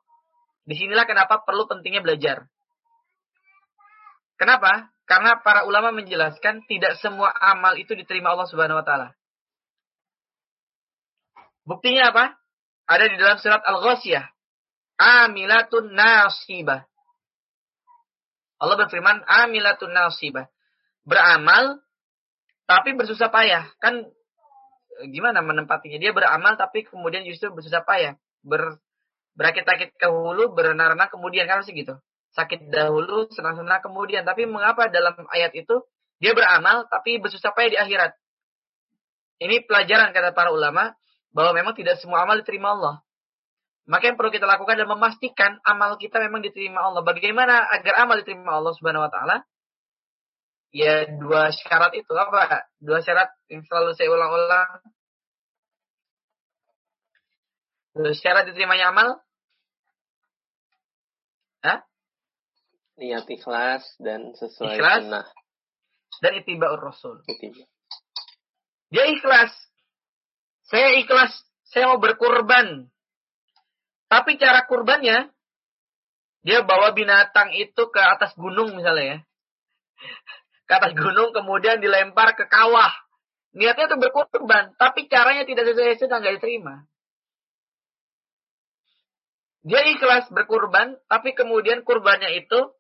Di 0.68 0.76
sinilah 0.76 1.08
kenapa 1.08 1.44
perlu 1.44 1.68
pentingnya 1.68 2.04
belajar. 2.04 2.48
Kenapa? 4.36 4.92
Karena 5.08 5.40
para 5.40 5.64
ulama 5.64 5.96
menjelaskan 5.96 6.66
tidak 6.68 7.00
semua 7.00 7.32
amal 7.32 7.78
itu 7.80 7.96
diterima 7.96 8.36
Allah 8.36 8.50
Subhanahu 8.50 8.82
wa 8.82 8.86
taala. 8.86 9.08
Buktinya 11.64 12.12
apa? 12.12 12.45
Ada 12.86 13.06
di 13.10 13.16
dalam 13.18 13.38
surat 13.42 13.62
Al-Ghasyiyah. 13.66 14.26
Amilatun 14.96 15.92
nasibah. 15.92 16.86
Allah 18.62 18.76
berfirman, 18.86 19.26
Amilatun 19.26 19.92
nasibah. 19.92 20.48
Beramal, 21.06 21.82
tapi 22.66 22.98
bersusah 22.98 23.30
payah. 23.30 23.68
Kan 23.82 24.06
gimana 25.12 25.42
menempatinya? 25.42 26.02
Dia 26.02 26.16
beramal, 26.16 26.58
tapi 26.58 26.86
kemudian 26.86 27.26
justru 27.28 27.52
bersusah 27.52 27.84
payah. 27.84 28.18
Ber, 28.46 28.80
berakit-akit 29.36 29.98
ke 29.98 30.08
hulu, 30.08 30.54
berenang-renang 30.56 31.10
kemudian. 31.12 31.46
Kan 31.46 31.66
segitu 31.66 32.00
sakit 32.36 32.68
dahulu, 32.68 33.32
senang-senang 33.32 33.80
kemudian. 33.80 34.28
Tapi 34.28 34.44
mengapa 34.46 34.92
dalam 34.92 35.16
ayat 35.32 35.56
itu 35.56 35.82
dia 36.20 36.36
beramal 36.36 36.86
tapi 36.92 37.18
bersusah 37.18 37.56
payah 37.56 37.72
di 37.72 37.80
akhirat? 37.80 38.12
Ini 39.40 39.64
pelajaran 39.68 40.12
kata 40.12 40.36
para 40.36 40.52
ulama 40.52 40.96
bahwa 41.36 41.52
memang 41.52 41.76
tidak 41.76 42.00
semua 42.00 42.24
amal 42.24 42.40
diterima 42.40 42.72
Allah. 42.72 43.04
Maka 43.86 44.10
yang 44.10 44.18
perlu 44.18 44.34
kita 44.34 44.48
lakukan 44.48 44.80
adalah 44.80 44.98
memastikan 44.98 45.62
amal 45.62 46.00
kita 46.00 46.18
memang 46.24 46.42
diterima 46.42 46.82
Allah. 46.82 47.04
Bagaimana 47.04 47.68
agar 47.70 48.08
amal 48.08 48.24
diterima 48.24 48.56
Allah 48.56 48.74
Subhanahu 48.74 49.04
wa 49.04 49.12
taala? 49.12 49.44
Ya 50.72 51.06
dua 51.06 51.52
syarat 51.54 51.94
itu 51.94 52.10
apa? 52.16 52.66
Dua 52.80 53.04
syarat 53.04 53.30
yang 53.52 53.62
selalu 53.68 53.94
saya 53.94 54.10
ulang-ulang. 54.10 54.82
Dua 57.94 58.12
syarat 58.16 58.50
diterimanya 58.50 58.90
amal? 58.96 59.20
Hah? 61.62 61.84
niat 62.96 63.28
ikhlas 63.28 63.84
dan 64.00 64.32
sesuai 64.40 64.80
ikhlas 64.80 65.04
sunnah. 65.04 65.26
dan 66.24 66.32
itiba'ur 66.40 66.80
rasul. 66.80 67.20
Itiba. 67.28 67.68
Dia 68.92 69.06
ikhlas. 69.12 69.52
Saya 70.66 70.98
ikhlas, 70.98 71.32
saya 71.70 71.94
mau 71.94 72.02
berkurban. 72.02 72.90
Tapi 74.10 74.38
cara 74.38 74.66
kurbannya 74.66 75.30
dia 76.46 76.62
bawa 76.62 76.94
binatang 76.94 77.58
itu 77.58 77.90
ke 77.90 78.02
atas 78.02 78.38
gunung 78.38 78.78
misalnya 78.78 79.06
ya. 79.06 79.20
Ke 80.66 80.74
atas 80.78 80.94
gunung 80.98 81.34
kemudian 81.34 81.82
dilempar 81.82 82.38
ke 82.38 82.46
kawah. 82.46 82.94
Niatnya 83.56 83.88
itu 83.88 83.98
berkurban, 83.98 84.76
tapi 84.76 85.08
caranya 85.08 85.48
tidak 85.48 85.72
sesuai 85.72 85.96
sunnah 85.96 86.20
nggak 86.20 86.36
diterima. 86.44 86.84
Dia 89.66 89.82
ikhlas 89.96 90.28
berkurban, 90.30 91.00
tapi 91.08 91.32
kemudian 91.34 91.82
kurbannya 91.88 92.36
itu 92.36 92.76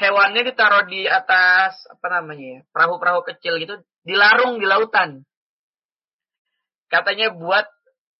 hewannya 0.00 0.42
ditaruh 0.48 0.88
di 0.88 1.04
atas 1.04 1.76
apa 1.92 2.06
namanya 2.08 2.46
ya 2.48 2.60
perahu-perahu 2.72 3.20
kecil 3.28 3.60
gitu 3.60 3.74
dilarung 4.06 4.56
di 4.56 4.64
lautan 4.64 5.28
katanya 6.92 7.32
buat 7.32 7.64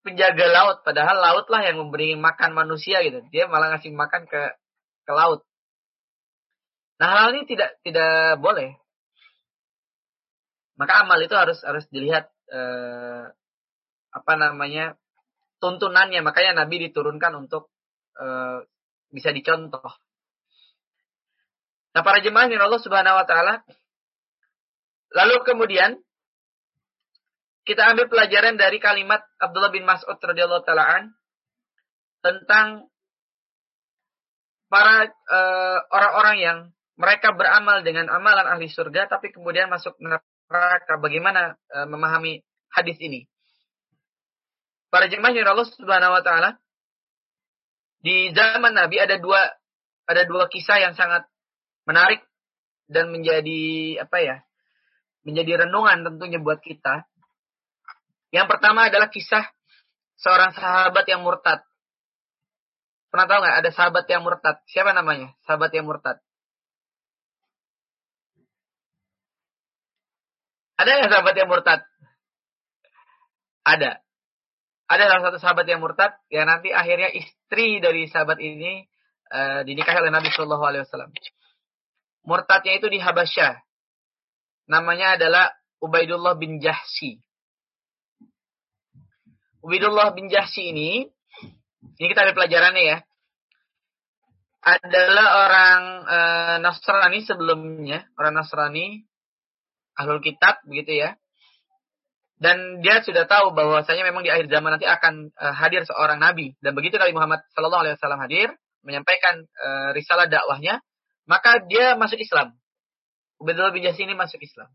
penjaga 0.00 0.48
laut 0.48 0.78
padahal 0.82 1.20
laut 1.20 1.46
lah 1.52 1.60
yang 1.68 1.76
memberi 1.84 2.16
makan 2.16 2.56
manusia 2.56 3.04
gitu. 3.04 3.20
Dia 3.28 3.46
malah 3.46 3.76
ngasih 3.76 3.92
makan 3.92 4.24
ke 4.24 4.42
ke 5.04 5.12
laut. 5.12 5.44
Nah 6.96 7.08
hal 7.12 7.36
ini 7.36 7.44
tidak 7.44 7.76
tidak 7.84 8.40
boleh. 8.40 8.72
Maka 10.80 11.04
amal 11.04 11.20
itu 11.20 11.36
harus 11.36 11.60
harus 11.62 11.84
dilihat 11.92 12.32
eh, 12.48 13.24
apa 14.10 14.32
namanya 14.40 14.96
tuntunannya. 15.60 16.24
Makanya 16.24 16.64
Nabi 16.64 16.88
diturunkan 16.88 17.36
untuk 17.36 17.68
eh, 18.16 18.64
bisa 19.12 19.30
dicontoh. 19.30 19.92
Nah, 21.92 22.00
para 22.00 22.24
jemaah 22.24 22.48
yang 22.48 22.64
Allah 22.64 22.80
Subhanahu 22.80 23.20
wa 23.20 23.26
taala 23.28 23.60
lalu 25.12 25.44
kemudian 25.44 26.00
kita 27.62 27.94
ambil 27.94 28.10
pelajaran 28.10 28.58
dari 28.58 28.82
kalimat 28.82 29.22
Abdullah 29.38 29.70
bin 29.70 29.86
Mas'ud 29.86 30.18
radhiyallahu 30.18 30.66
taala 30.66 31.06
tentang 32.22 32.90
para 34.66 35.06
eh, 35.06 35.78
orang-orang 35.90 36.36
yang 36.38 36.58
mereka 37.02 37.32
beramal 37.32 37.80
dengan 37.80 38.06
amalan 38.12 38.46
ahli 38.46 38.68
surga 38.68 39.08
tapi 39.08 39.32
kemudian 39.32 39.66
masuk 39.72 39.96
neraka. 39.98 41.00
Bagaimana 41.00 41.56
uh, 41.72 41.88
memahami 41.88 42.44
hadis 42.70 43.00
ini? 43.00 43.24
Para 44.92 45.08
jemaah 45.08 45.32
yang 45.32 45.48
Allah 45.48 45.66
Subhanahu 45.66 46.12
wa 46.12 46.22
taala 46.22 46.60
di 48.04 48.30
zaman 48.36 48.76
Nabi 48.76 49.00
ada 49.00 49.16
dua 49.16 49.50
ada 50.04 50.22
dua 50.28 50.46
kisah 50.52 50.78
yang 50.84 50.92
sangat 50.92 51.24
menarik 51.88 52.20
dan 52.86 53.08
menjadi 53.08 54.04
apa 54.04 54.18
ya? 54.20 54.36
Menjadi 55.24 55.66
renungan 55.66 56.06
tentunya 56.06 56.38
buat 56.38 56.60
kita. 56.60 57.08
Yang 58.32 58.46
pertama 58.48 58.88
adalah 58.88 59.12
kisah 59.12 59.44
seorang 60.16 60.56
sahabat 60.56 61.04
yang 61.04 61.20
murtad. 61.20 61.60
Pernah 63.12 63.28
tahu 63.28 63.38
nggak 63.44 63.56
ada 63.60 63.70
sahabat 63.76 64.08
yang 64.08 64.24
murtad? 64.24 64.56
Siapa 64.64 64.96
namanya? 64.96 65.36
Sahabat 65.44 65.68
yang 65.76 65.84
murtad. 65.84 66.16
Ada 70.80 70.90
nggak 70.96 71.10
sahabat 71.12 71.34
yang 71.36 71.48
murtad? 71.52 71.80
Ada. 73.68 74.00
Ada 74.88 75.02
salah 75.08 75.24
satu 75.28 75.38
sahabat 75.38 75.66
yang 75.68 75.84
murtad 75.84 76.16
yang 76.32 76.48
nanti 76.48 76.72
akhirnya 76.72 77.12
istri 77.12 77.84
dari 77.84 78.08
sahabat 78.08 78.40
ini 78.40 78.88
uh, 79.28 79.60
dinikahi 79.64 80.08
oleh 80.08 80.12
Nabi 80.12 80.32
Shallallahu 80.32 80.64
Alaihi 80.64 80.82
Wasallam. 80.88 81.12
Murtadnya 82.24 82.80
itu 82.80 82.88
di 82.88 82.96
Habasyah. 82.96 83.60
Namanya 84.72 85.20
adalah 85.20 85.52
Ubaidullah 85.84 86.38
bin 86.40 86.64
Jahsi. 86.64 87.20
Ubaidullah 89.62 90.10
bin 90.18 90.26
Jahsi 90.26 90.74
ini, 90.74 91.06
ini 91.98 92.06
kita 92.10 92.26
ada 92.26 92.34
pelajarannya 92.34 92.82
ya, 92.82 92.98
adalah 94.62 95.26
orang 95.46 95.82
e, 96.06 96.18
Nasrani 96.62 97.18
sebelumnya, 97.22 98.06
orang 98.18 98.42
Nasrani, 98.42 99.06
ahlul 99.98 100.22
kitab 100.22 100.62
begitu 100.66 101.02
ya. 101.02 101.14
Dan 102.42 102.82
dia 102.82 102.98
sudah 103.06 103.30
tahu 103.30 103.54
bahwasanya 103.54 104.02
memang 104.02 104.26
di 104.26 104.30
akhir 104.34 104.50
zaman 104.50 104.74
nanti 104.74 104.86
akan 104.86 105.30
e, 105.30 105.46
hadir 105.54 105.86
seorang 105.86 106.18
nabi. 106.18 106.58
Dan 106.58 106.74
begitu 106.74 106.98
Nabi 106.98 107.14
Muhammad 107.14 107.46
Sallallahu 107.54 107.82
Alaihi 107.86 107.94
Wasallam 107.98 108.22
hadir, 108.22 108.48
menyampaikan 108.82 109.46
e, 109.46 109.68
risalah 109.94 110.26
dakwahnya, 110.26 110.82
maka 111.30 111.62
dia 111.62 111.94
masuk 111.94 112.18
Islam. 112.18 112.54
Ubaidullah 113.38 113.70
bin 113.70 113.86
Jahsi 113.86 114.06
ini 114.06 114.18
masuk 114.18 114.42
Islam. 114.42 114.70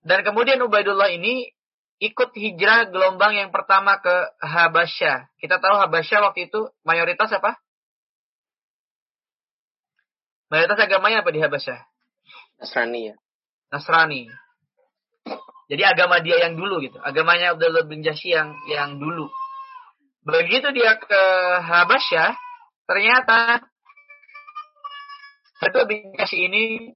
Dan 0.00 0.24
kemudian 0.24 0.56
Ubaidullah 0.64 1.12
ini 1.12 1.52
ikut 2.00 2.32
hijrah 2.32 2.88
gelombang 2.88 3.36
yang 3.36 3.52
pertama 3.52 4.00
ke 4.00 4.14
Habasyah. 4.40 5.28
Kita 5.36 5.60
tahu 5.60 5.76
Habasyah 5.76 6.32
waktu 6.32 6.48
itu 6.48 6.72
mayoritas 6.82 7.28
apa? 7.36 7.60
Mayoritas 10.50 10.80
agamanya 10.80 11.22
apa 11.22 11.30
di 11.30 11.40
Habasyah? 11.44 11.78
Nasrani 12.58 13.12
ya. 13.12 13.16
Nasrani. 13.70 14.26
Jadi 15.70 15.82
agama 15.86 16.18
dia 16.18 16.42
yang 16.42 16.58
dulu 16.58 16.82
gitu. 16.82 16.98
Agamanya 16.98 17.54
Abdullah 17.54 17.86
bin 17.86 18.02
Jahsi 18.02 18.34
yang 18.34 18.58
yang 18.66 18.98
dulu. 18.98 19.30
Begitu 20.26 20.74
dia 20.74 20.98
ke 20.98 21.22
Habasyah, 21.62 22.34
ternyata 22.90 23.62
Satu 25.60 25.84
bin 25.84 26.16
Jahsy 26.16 26.48
ini 26.48 26.88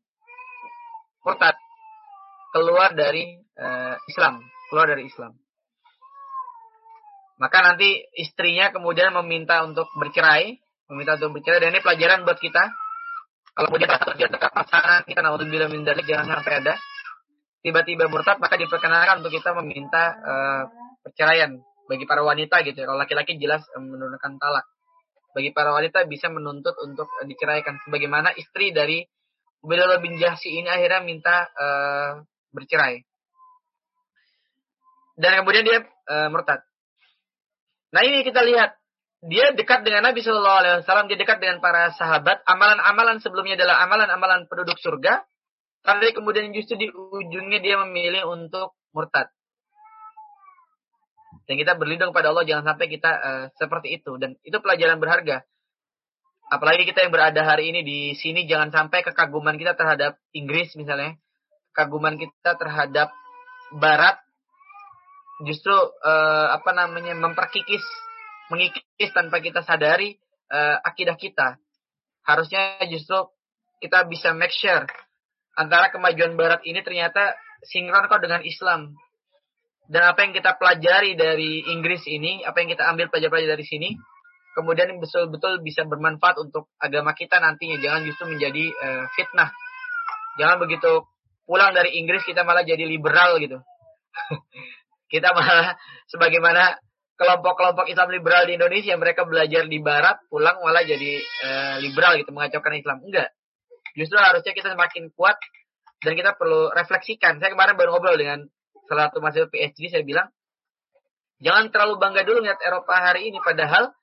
murtad 1.20 1.52
keluar 2.56 2.96
dari 2.96 3.36
uh, 3.60 3.94
Islam, 4.08 4.40
keluar 4.74 4.90
dari 4.90 5.06
Islam. 5.06 5.38
Maka 7.38 7.62
nanti 7.62 8.02
istrinya 8.18 8.74
kemudian 8.74 9.14
meminta 9.22 9.62
untuk 9.62 9.86
bercerai, 9.94 10.58
meminta 10.90 11.14
untuk 11.22 11.38
bercerai 11.38 11.62
dan 11.62 11.70
ini 11.70 11.78
pelajaran 11.78 12.26
buat 12.26 12.42
kita. 12.42 12.74
Kalau 13.54 13.70
kemudian 13.70 13.86
terjadi 13.86 14.34
pasangan 14.50 15.06
kita 15.06 15.22
naudzubillah 15.22 15.70
dzalik 15.70 16.10
jangan 16.10 16.26
sampai 16.26 16.58
ada 16.58 16.74
tiba-tiba 17.62 18.10
murtad 18.10 18.42
maka 18.42 18.58
diperkenalkan 18.58 19.22
untuk 19.22 19.30
kita 19.30 19.54
meminta 19.62 20.12
uh, 20.20 20.62
perceraian 21.06 21.54
bagi 21.86 22.04
para 22.04 22.26
wanita 22.26 22.60
gitu 22.66 22.82
ya. 22.82 22.86
Kalau 22.90 22.98
laki-laki 22.98 23.38
jelas 23.38 23.62
eh, 23.72 23.80
menurunkan 23.80 24.42
talak. 24.42 24.66
Bagi 25.34 25.50
para 25.54 25.70
wanita 25.70 26.06
bisa 26.10 26.28
menuntut 26.34 26.74
untuk 26.82 27.06
eh, 27.22 27.26
diceraikan. 27.30 27.78
Sebagaimana 27.86 28.34
istri 28.34 28.74
dari 28.74 29.06
Ubaidullah 29.64 30.02
bin 30.02 30.20
Jahsi 30.20 30.60
ini 30.60 30.68
akhirnya 30.68 31.00
minta 31.00 31.48
bercerai. 32.52 33.00
Dan 35.14 35.42
kemudian 35.42 35.62
dia 35.62 35.78
uh, 36.10 36.28
murtad. 36.30 36.62
Nah 37.94 38.02
ini 38.02 38.26
kita 38.26 38.42
lihat 38.42 38.74
dia 39.24 39.56
dekat 39.56 39.86
dengan 39.86 40.04
Nabi 40.04 40.20
Shallallahu 40.20 40.58
Alaihi 40.60 40.74
Wasallam, 40.84 41.08
dia 41.08 41.16
dekat 41.16 41.40
dengan 41.40 41.62
para 41.64 41.94
sahabat. 41.96 42.44
Amalan-amalan 42.44 43.22
sebelumnya 43.24 43.56
adalah 43.56 43.80
amalan-amalan 43.86 44.50
penduduk 44.50 44.76
surga. 44.82 45.24
Tapi 45.84 46.12
kemudian 46.12 46.52
justru 46.52 46.76
di 46.80 46.88
ujungnya 46.92 47.60
dia 47.60 47.80
memilih 47.80 48.28
untuk 48.28 48.76
murtad. 48.92 49.32
Dan 51.44 51.60
kita 51.60 51.76
berlindung 51.76 52.12
pada 52.12 52.32
Allah 52.32 52.44
jangan 52.48 52.74
sampai 52.74 52.86
kita 52.88 53.10
uh, 53.20 53.44
seperti 53.56 53.96
itu. 54.00 54.16
Dan 54.16 54.36
itu 54.44 54.56
pelajaran 54.60 54.96
berharga. 55.00 55.44
Apalagi 56.52 56.84
kita 56.84 57.04
yang 57.04 57.12
berada 57.12 57.40
hari 57.40 57.72
ini 57.72 57.80
di 57.80 58.12
sini 58.16 58.44
jangan 58.44 58.68
sampai 58.68 59.00
kekaguman 59.00 59.56
kita 59.56 59.72
terhadap 59.76 60.20
Inggris 60.36 60.76
misalnya, 60.76 61.16
kekaguman 61.72 62.20
kita 62.20 62.60
terhadap 62.60 63.08
Barat 63.72 64.23
justru 65.42 65.74
uh, 65.74 66.54
apa 66.54 66.70
namanya 66.70 67.18
memperkikis 67.18 67.82
mengikis 68.54 69.10
tanpa 69.10 69.42
kita 69.42 69.66
sadari 69.66 70.14
uh, 70.52 70.78
akidah 70.86 71.18
kita. 71.18 71.58
Harusnya 72.22 72.78
justru 72.86 73.18
kita 73.82 74.06
bisa 74.06 74.30
make 74.30 74.54
sure 74.54 74.86
antara 75.58 75.90
kemajuan 75.90 76.38
barat 76.38 76.62
ini 76.62 76.80
ternyata 76.86 77.34
sinkron 77.66 78.06
kok 78.06 78.22
dengan 78.22 78.46
Islam. 78.46 78.94
Dan 79.84 80.00
apa 80.00 80.24
yang 80.24 80.32
kita 80.32 80.56
pelajari 80.56 81.12
dari 81.12 81.60
Inggris 81.68 82.08
ini, 82.08 82.40
apa 82.40 82.64
yang 82.64 82.72
kita 82.72 82.88
ambil 82.88 83.12
pelajaran 83.12 83.44
dari 83.44 83.66
sini, 83.68 83.92
kemudian 84.56 84.96
betul-betul 84.96 85.60
bisa 85.60 85.84
bermanfaat 85.84 86.40
untuk 86.40 86.72
agama 86.80 87.12
kita 87.12 87.36
nantinya. 87.36 87.76
Jangan 87.76 88.00
justru 88.08 88.32
menjadi 88.32 88.64
uh, 88.72 89.04
fitnah. 89.12 89.52
Jangan 90.40 90.56
begitu 90.64 91.04
pulang 91.44 91.76
dari 91.76 92.00
Inggris 92.00 92.24
kita 92.24 92.48
malah 92.48 92.64
jadi 92.64 92.88
liberal 92.88 93.36
gitu. 93.44 93.60
kita 95.14 95.30
malah 95.30 95.78
sebagaimana 96.10 96.74
kelompok-kelompok 97.14 97.86
Islam 97.86 98.10
liberal 98.10 98.50
di 98.50 98.58
Indonesia 98.58 98.98
mereka 98.98 99.22
belajar 99.22 99.70
di 99.70 99.78
Barat 99.78 100.18
pulang 100.26 100.58
malah 100.66 100.82
jadi 100.82 101.22
uh, 101.22 101.76
liberal 101.78 102.18
gitu 102.18 102.34
mengacaukan 102.34 102.74
Islam. 102.74 102.98
Enggak. 103.06 103.30
Justru 103.94 104.18
harusnya 104.18 104.50
kita 104.50 104.74
semakin 104.74 105.14
kuat 105.14 105.38
dan 106.02 106.18
kita 106.18 106.34
perlu 106.34 106.74
refleksikan. 106.74 107.38
Saya 107.38 107.54
kemarin 107.54 107.78
baru 107.78 107.94
ngobrol 107.94 108.18
dengan 108.18 108.42
salah 108.90 109.08
satu 109.08 109.22
mahasiswa 109.22 109.46
PhD 109.48 109.88
saya 109.88 110.02
bilang 110.02 110.28
jangan 111.38 111.70
terlalu 111.70 112.02
bangga 112.02 112.26
dulu 112.26 112.42
lihat 112.42 112.58
Eropa 112.58 112.98
hari 112.98 113.30
ini. 113.30 113.38
Padahal 113.38 113.94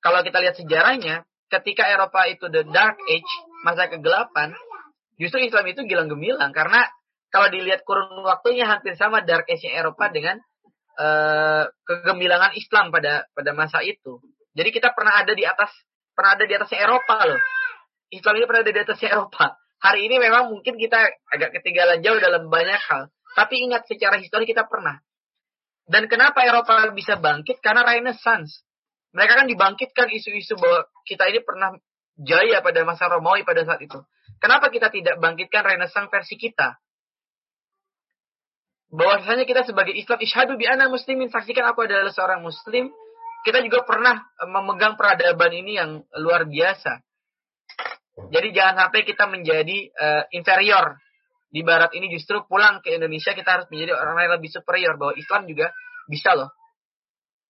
kalau 0.00 0.24
kita 0.24 0.40
lihat 0.40 0.56
sejarahnya 0.56 1.28
ketika 1.52 1.84
Eropa 1.92 2.24
itu 2.32 2.48
the 2.48 2.64
dark 2.72 2.96
age 3.12 3.32
masa 3.68 3.92
kegelapan 3.92 4.56
justru 5.20 5.44
Islam 5.44 5.68
itu 5.68 5.84
gilang 5.84 6.08
gemilang. 6.08 6.56
Karena 6.56 6.88
kalau 7.28 7.52
dilihat 7.52 7.84
kurun 7.84 8.24
waktunya 8.24 8.64
hampir 8.64 8.96
sama 8.96 9.20
dark 9.20 9.44
age 9.52 9.68
Eropa 9.68 10.08
dengan 10.08 10.40
uh, 10.98 11.64
kegemilangan 11.86 12.54
Islam 12.58 12.90
pada 12.94 13.26
pada 13.34 13.50
masa 13.52 13.82
itu. 13.82 14.20
Jadi 14.54 14.70
kita 14.70 14.94
pernah 14.94 15.18
ada 15.18 15.34
di 15.34 15.42
atas 15.42 15.70
pernah 16.14 16.38
ada 16.38 16.44
di 16.46 16.54
atasnya 16.54 16.86
Eropa 16.86 17.16
loh. 17.26 17.40
Islam 18.14 18.38
ini 18.38 18.44
pernah 18.46 18.62
ada 18.62 18.72
di 18.72 18.80
atasnya 18.80 19.10
Eropa. 19.14 19.46
Hari 19.84 20.00
ini 20.06 20.16
memang 20.16 20.48
mungkin 20.48 20.78
kita 20.80 20.96
agak 21.28 21.60
ketinggalan 21.60 22.00
jauh 22.00 22.16
dalam 22.22 22.48
banyak 22.48 22.80
hal. 22.88 23.10
Tapi 23.34 23.66
ingat 23.66 23.90
secara 23.90 24.16
histori 24.22 24.46
kita 24.46 24.64
pernah. 24.70 24.96
Dan 25.84 26.08
kenapa 26.08 26.46
Eropa 26.46 26.88
bisa 26.96 27.20
bangkit? 27.20 27.60
Karena 27.60 27.84
Renaissance. 27.84 28.64
Mereka 29.12 29.44
kan 29.44 29.46
dibangkitkan 29.46 30.08
isu-isu 30.10 30.56
bahwa 30.56 30.88
kita 31.04 31.28
ini 31.28 31.44
pernah 31.44 31.76
jaya 32.16 32.62
pada 32.62 32.80
masa 32.86 33.10
Romawi 33.10 33.44
pada 33.44 33.66
saat 33.66 33.82
itu. 33.82 33.98
Kenapa 34.40 34.70
kita 34.70 34.88
tidak 34.88 35.20
bangkitkan 35.20 35.62
Renaissance 35.66 36.08
versi 36.08 36.38
kita? 36.40 36.78
Bahwasanya 38.94 39.42
kita 39.42 39.66
sebagai 39.66 39.90
Islam 39.90 40.22
isyhadu 40.22 40.54
bi 40.54 40.70
ana 40.70 40.86
muslimin 40.86 41.26
saksikan 41.26 41.66
aku 41.66 41.90
adalah 41.90 42.14
seorang 42.14 42.46
muslim. 42.46 42.94
Kita 43.44 43.60
juga 43.60 43.84
pernah 43.84 44.16
eh, 44.16 44.48
memegang 44.48 44.94
peradaban 44.94 45.52
ini 45.52 45.76
yang 45.76 46.00
luar 46.22 46.46
biasa. 46.46 47.02
Jadi 48.30 48.54
jangan 48.54 48.86
sampai 48.86 49.02
kita 49.02 49.26
menjadi 49.26 49.90
uh, 49.90 50.22
inferior. 50.30 51.02
Di 51.50 51.66
barat 51.66 51.90
ini 51.98 52.06
justru 52.14 52.46
pulang 52.46 52.78
ke 52.78 52.94
Indonesia 52.94 53.34
kita 53.34 53.58
harus 53.58 53.66
menjadi 53.74 53.98
orang 53.98 54.22
yang 54.22 54.38
lebih 54.38 54.54
superior. 54.54 54.94
Bahwa 54.94 55.18
Islam 55.18 55.50
juga 55.50 55.74
bisa 56.06 56.38
loh. 56.38 56.54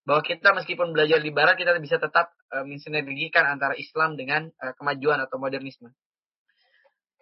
Bahwa 0.09 0.25
kita 0.25 0.57
meskipun 0.57 0.97
belajar 0.97 1.21
di 1.21 1.29
barat 1.37 1.61
kita 1.61 1.77
bisa 1.77 2.01
tetap 2.01 2.33
uh, 2.49 2.65
mensinergikan 2.65 3.45
antara 3.45 3.77
Islam 3.77 4.17
dengan 4.17 4.49
uh, 4.57 4.73
kemajuan 4.73 5.21
atau 5.21 5.37
modernisme 5.37 5.93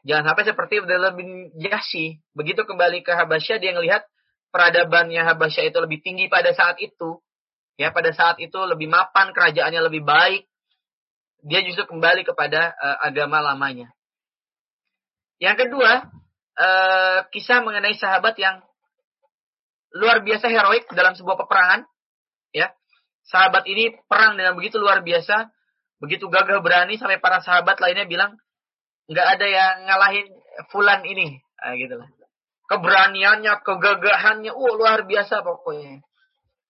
Jangan 0.03 0.35
sampai 0.35 0.45
seperti 0.51 0.75
Abdullah 0.83 1.15
bin 1.15 1.55
Yasi. 1.55 2.19
Begitu 2.35 2.67
kembali 2.67 3.07
ke 3.07 3.15
Habasyah, 3.15 3.63
dia 3.63 3.71
ngelihat 3.71 4.03
peradabannya 4.51 5.23
Habasyah 5.23 5.71
itu 5.71 5.79
lebih 5.79 6.03
tinggi 6.03 6.27
pada 6.27 6.51
saat 6.51 6.83
itu. 6.83 7.23
Ya, 7.79 7.95
pada 7.95 8.11
saat 8.11 8.37
itu 8.43 8.59
lebih 8.67 8.91
mapan, 8.91 9.31
kerajaannya 9.31 9.81
lebih 9.87 10.03
baik. 10.03 10.45
Dia 11.43 11.63
justru 11.63 11.87
kembali 11.87 12.27
kepada 12.27 12.75
uh, 12.75 12.99
agama 13.03 13.43
lamanya. 13.43 13.91
Yang 15.43 15.67
kedua, 15.67 16.07
uh, 16.59 17.19
kisah 17.35 17.63
mengenai 17.63 17.99
sahabat 17.99 18.39
yang 18.39 18.63
luar 19.95 20.23
biasa 20.23 20.47
heroik 20.51 20.87
dalam 20.95 21.15
sebuah 21.19 21.35
peperangan. 21.35 21.87
Ya, 22.55 22.71
sahabat 23.27 23.67
ini 23.71 23.97
perang 24.07 24.35
dengan 24.39 24.55
begitu 24.59 24.79
luar 24.79 25.03
biasa, 25.03 25.51
begitu 26.03 26.27
gagah 26.29 26.61
berani 26.61 26.99
sampai 27.01 27.19
para 27.19 27.41
sahabat 27.41 27.81
lainnya 27.81 28.07
bilang, 28.07 28.37
nggak 29.11 29.27
ada 29.39 29.47
yang 29.47 29.75
ngalahin 29.89 30.29
Fulan 30.69 31.01
ini, 31.09 31.41
nah, 31.57 31.73
gitu 31.75 31.97
lah. 31.97 32.09
Keberaniannya, 32.69 33.53
kegagahannya, 33.65 34.53
uh 34.53 34.73
luar 34.77 35.05
biasa 35.09 35.41
pokoknya. 35.41 36.05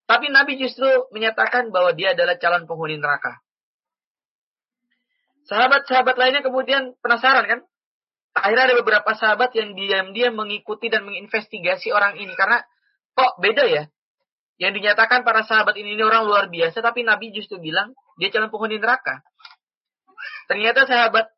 Tapi 0.06 0.30
Nabi 0.30 0.58
justru 0.58 0.86
menyatakan 1.14 1.70
bahwa 1.70 1.94
dia 1.94 2.14
adalah 2.14 2.38
calon 2.38 2.66
penghuni 2.66 2.98
neraka. 2.98 3.38
Sahabat-sahabat 5.46 6.14
lainnya 6.18 6.42
kemudian 6.42 6.94
penasaran 7.02 7.46
kan? 7.46 7.60
Akhirnya 8.32 8.72
ada 8.72 8.76
beberapa 8.78 9.10
sahabat 9.12 9.52
yang 9.52 9.74
diam-diam 9.76 10.32
mengikuti 10.32 10.88
dan 10.88 11.04
menginvestigasi 11.04 11.92
orang 11.92 12.16
ini 12.16 12.32
karena 12.38 12.64
kok 13.12 13.38
beda 13.42 13.64
ya? 13.68 13.84
Yang 14.56 14.72
dinyatakan 14.82 15.26
para 15.26 15.42
sahabat 15.42 15.74
ini, 15.74 15.98
ini 15.98 16.02
orang 16.06 16.24
luar 16.24 16.46
biasa, 16.46 16.80
tapi 16.80 17.02
Nabi 17.02 17.34
justru 17.34 17.58
bilang 17.58 17.92
dia 18.16 18.30
calon 18.30 18.50
penghuni 18.50 18.78
neraka. 18.78 19.22
Ternyata 20.46 20.86
sahabat 20.86 21.30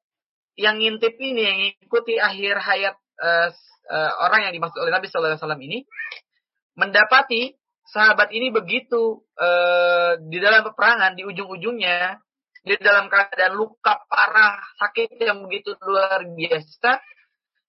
yang 0.54 0.78
ngintip 0.78 1.14
ini 1.18 1.42
yang 1.42 1.58
ikuti 1.82 2.18
akhir 2.18 2.62
hayat 2.62 2.94
uh, 3.18 3.48
uh, 3.90 4.12
orang 4.26 4.48
yang 4.48 4.52
dimaksud 4.54 4.78
oleh 4.78 4.92
Nabi 4.94 5.10
Shallallahu 5.10 5.34
Alaihi 5.34 5.42
Wasallam 5.42 5.62
ini 5.62 5.78
mendapati 6.78 7.42
sahabat 7.84 8.30
ini 8.32 8.50
begitu 8.54 9.22
uh, 9.38 10.18
di 10.18 10.38
dalam 10.38 10.64
peperangan 10.66 11.14
di 11.18 11.22
ujung-ujungnya 11.26 12.18
di 12.64 12.74
dalam 12.80 13.12
keadaan 13.12 13.60
luka 13.60 14.00
parah 14.08 14.56
sakit 14.80 15.20
yang 15.20 15.44
begitu 15.44 15.76
luar 15.84 16.24
biasa 16.24 16.96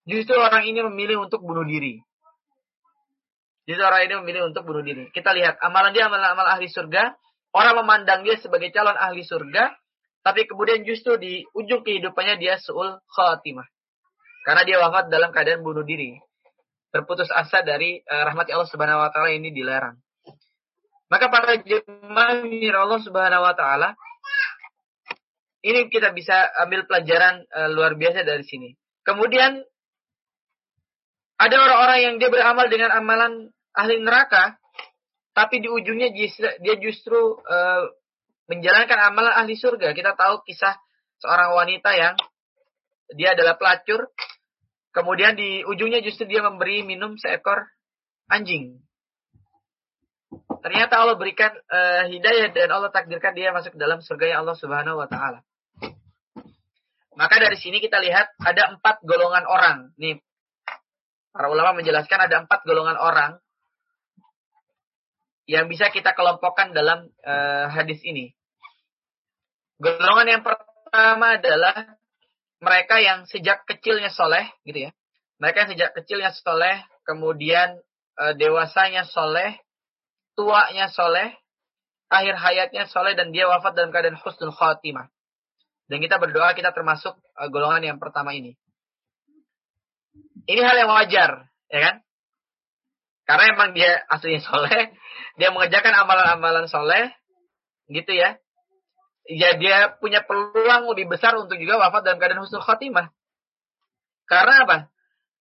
justru 0.08 0.40
orang 0.40 0.64
ini 0.70 0.86
memilih 0.88 1.28
untuk 1.28 1.44
bunuh 1.44 1.68
diri. 1.68 2.00
Justru 3.66 3.82
orang 3.82 4.08
ini 4.08 4.14
memilih 4.24 4.54
untuk 4.54 4.64
bunuh 4.64 4.86
diri. 4.86 5.10
Kita 5.12 5.34
lihat 5.36 5.60
amalan 5.60 5.92
dia 5.92 6.08
amalan 6.08 6.38
amal 6.38 6.48
ahli 6.48 6.70
surga 6.72 7.12
orang 7.52 7.84
memandang 7.84 8.24
dia 8.24 8.40
sebagai 8.40 8.72
calon 8.72 8.96
ahli 8.96 9.26
surga 9.26 9.74
tapi 10.26 10.50
kemudian 10.50 10.82
justru 10.82 11.22
di 11.22 11.46
ujung 11.54 11.86
kehidupannya 11.86 12.42
dia 12.42 12.58
su'ul 12.58 12.98
khatimah. 13.14 13.70
Karena 14.42 14.66
dia 14.66 14.82
wafat 14.82 15.14
dalam 15.14 15.30
keadaan 15.30 15.62
bunuh 15.62 15.86
diri. 15.86 16.18
Terputus 16.90 17.30
asa 17.30 17.62
dari 17.62 18.02
uh, 18.02 18.24
rahmat 18.26 18.50
Allah 18.50 18.66
Subhanahu 18.66 19.06
wa 19.06 19.14
taala 19.14 19.30
ini 19.30 19.54
dilarang. 19.54 20.02
Maka 21.14 21.30
para 21.30 21.62
jemaah 21.62 22.42
Allah 22.82 23.02
Subhanahu 23.06 23.46
wa 23.46 23.54
taala 23.54 23.94
ini 25.62 25.94
kita 25.94 26.10
bisa 26.18 26.34
ambil 26.66 26.90
pelajaran 26.90 27.46
uh, 27.46 27.70
luar 27.70 27.94
biasa 27.94 28.26
dari 28.26 28.42
sini. 28.42 28.74
Kemudian 29.06 29.62
ada 31.38 31.56
orang-orang 31.62 32.00
yang 32.02 32.14
dia 32.18 32.34
beramal 32.34 32.66
dengan 32.66 32.98
amalan 32.98 33.54
ahli 33.78 34.02
neraka, 34.02 34.58
tapi 35.38 35.62
di 35.62 35.70
ujungnya 35.70 36.10
dia 36.58 36.76
justru 36.82 37.38
uh, 37.46 37.94
menjalankan 38.50 39.00
amalan 39.12 39.34
ahli 39.34 39.58
surga. 39.58 39.93
Kita 39.93 40.14
tahu 40.14 40.46
kisah 40.46 40.78
seorang 41.22 41.54
wanita 41.58 41.91
yang 41.98 42.16
dia 43.14 43.34
adalah 43.34 43.58
pelacur. 43.58 44.10
Kemudian 44.96 45.36
di 45.36 45.62
ujungnya 45.68 46.00
justru 46.00 46.24
dia 46.24 46.39
memberi 46.39 46.86
minum 46.86 47.20
seekor 47.20 47.68
anjing. 48.32 48.80
Ternyata 50.64 50.98
Allah 50.98 51.16
berikan 51.20 51.52
uh, 51.52 52.10
hidayah 52.10 52.50
dan 52.50 52.70
Allah 52.74 52.89
takdirkan 52.89 53.38
dia 53.38 53.54
masuk 53.54 53.76
ke 53.76 53.80
dalam 53.80 54.02
surga 54.02 54.26
yang 54.36 54.39
Allah 54.48 54.58
Subhanahu 54.58 54.98
wa 54.98 55.08
taala. 55.08 55.46
Maka 57.16 57.36
dari 57.39 57.56
sini 57.56 57.80
kita 57.80 58.04
lihat 58.04 58.36
ada 58.43 58.76
empat 58.76 59.00
golongan 59.08 59.48
orang. 59.48 59.96
Nih, 59.96 60.20
para 61.32 61.48
ulama 61.48 61.80
menjelaskan 61.80 62.28
ada 62.28 62.43
empat 62.43 62.68
golongan 62.68 63.00
orang 63.00 63.32
yang 65.48 65.72
bisa 65.72 65.88
kita 65.93 66.12
kelompokkan 66.12 66.76
dalam 66.76 67.08
uh, 67.24 67.72
hadis 67.72 68.04
ini. 68.04 68.35
Golongan 69.76 70.28
yang 70.28 70.44
pertama 70.44 71.36
adalah 71.36 72.00
mereka 72.64 73.04
yang 73.04 73.28
sejak 73.28 73.68
kecilnya 73.68 74.08
soleh, 74.08 74.48
gitu 74.64 74.88
ya. 74.88 74.92
Mereka 75.44 75.68
yang 75.68 75.72
sejak 75.76 75.90
kecilnya 75.92 76.32
soleh, 76.32 76.80
kemudian 77.04 77.76
uh, 78.16 78.34
dewasanya 78.40 79.04
soleh, 79.04 79.60
tuanya 80.40 80.88
soleh, 80.88 81.36
akhir 82.08 82.40
hayatnya 82.40 82.88
soleh 82.88 83.20
dan 83.20 83.36
dia 83.36 83.52
wafat 83.52 83.76
dalam 83.76 83.92
keadaan 83.92 84.16
husnul 84.16 84.56
khatimah. 84.56 85.12
Dan 85.92 86.02
kita 86.02 86.18
berdoa 86.18 86.56
kita 86.56 86.72
termasuk 86.72 87.20
uh, 87.36 87.50
golongan 87.52 87.84
yang 87.96 88.00
pertama 88.00 88.32
ini. 88.32 88.56
Ini 90.48 90.62
hal 90.64 90.78
yang 90.78 90.92
wajar, 90.94 91.52
ya 91.68 91.80
kan? 91.84 91.96
Karena 93.26 93.44
emang 93.58 93.70
dia 93.74 94.06
aslinya 94.08 94.40
soleh, 94.46 94.94
dia 95.36 95.50
mengerjakan 95.52 95.94
amalan-amalan 96.06 96.70
soleh, 96.72 97.12
gitu 97.92 98.16
ya. 98.16 98.38
Ya 99.26 99.58
dia 99.58 99.98
punya 99.98 100.22
peluang 100.22 100.86
lebih 100.94 101.10
besar 101.18 101.34
untuk 101.38 101.58
juga 101.58 101.82
wafat 101.82 102.06
dalam 102.06 102.22
keadaan 102.22 102.46
husnul 102.46 102.62
khatimah. 102.62 103.10
Karena 104.30 104.66
apa? 104.66 104.78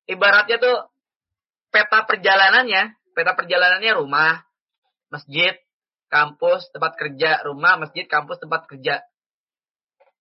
Ibaratnya 0.09 0.57
tuh 0.57 0.77
peta 1.69 2.05
perjalanannya, 2.09 2.97
peta 3.13 3.37
perjalanannya 3.37 3.93
rumah, 3.97 4.41
masjid, 5.13 5.57
kampus, 6.09 6.73
tempat 6.73 6.97
kerja, 6.97 7.45
rumah, 7.45 7.77
masjid, 7.77 8.09
kampus, 8.09 8.41
tempat 8.41 8.65
kerja. 8.69 9.05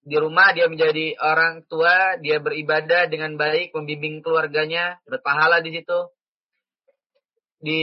Di 0.04 0.20
rumah 0.20 0.52
dia 0.52 0.68
menjadi 0.68 1.16
orang 1.24 1.64
tua, 1.64 2.20
dia 2.20 2.44
beribadah 2.44 3.08
dengan 3.08 3.40
baik, 3.40 3.72
membimbing 3.72 4.20
keluarganya, 4.20 5.00
dapat 5.08 5.24
pahala 5.24 5.64
di 5.64 5.72
situ 5.72 6.12
di 7.64 7.80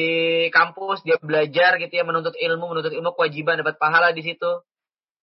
kampus 0.53 1.01
dia 1.09 1.17
belajar 1.17 1.81
gitu 1.81 1.89
ya 1.89 2.05
menuntut 2.05 2.37
ilmu 2.37 2.69
menuntut 2.69 2.93
ilmu 2.93 3.17
kewajiban 3.17 3.65
dapat 3.65 3.81
pahala 3.81 4.13
di 4.13 4.21
situ 4.21 4.61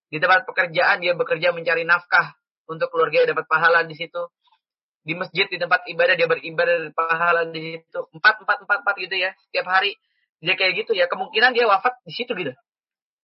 di 0.08 0.18
tempat 0.24 0.48
pekerjaan 0.48 1.04
dia 1.04 1.14
bekerja 1.14 1.52
mencari 1.52 1.84
nafkah 1.84 2.36
untuk 2.68 2.88
keluarga 2.92 3.28
dapat 3.28 3.48
pahala 3.48 3.84
di 3.84 3.96
situ. 3.96 4.32
Di 5.08 5.16
masjid 5.16 5.48
di 5.48 5.56
tempat 5.56 5.88
ibadah 5.88 6.20
dia 6.20 6.28
beribadah 6.28 6.92
dapat 6.92 6.96
pahala 6.96 7.42
di 7.48 7.80
situ. 7.80 8.00
Empat 8.16 8.44
empat 8.44 8.58
empat 8.68 8.78
empat 8.84 8.96
gitu 9.00 9.16
ya 9.16 9.32
setiap 9.48 9.68
hari. 9.72 9.96
Dia 10.44 10.54
kayak 10.56 10.86
gitu 10.86 10.92
ya 10.96 11.08
kemungkinan 11.12 11.56
dia 11.56 11.68
wafat 11.68 12.00
di 12.04 12.14
situ 12.16 12.32
gitu. 12.36 12.54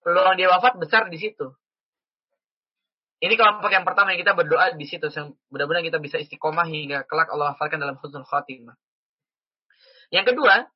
Peluang 0.04 0.36
dia 0.36 0.52
wafat 0.52 0.80
besar 0.80 1.08
di 1.08 1.20
situ. 1.20 1.56
Ini 3.24 3.40
kelompok 3.40 3.72
yang 3.72 3.88
pertama 3.88 4.12
yang 4.12 4.20
kita 4.20 4.36
berdoa 4.36 4.76
di 4.76 4.84
situ. 4.84 5.08
Mudah-mudahan 5.48 5.88
kita 5.88 6.00
bisa 6.04 6.20
istiqomah 6.20 6.68
hingga 6.68 7.08
kelak 7.08 7.32
Allah 7.32 7.56
wafatkan 7.56 7.80
dalam 7.80 7.96
husnul 7.96 8.28
khatimah. 8.28 8.76
Yang 10.12 10.36
kedua 10.36 10.68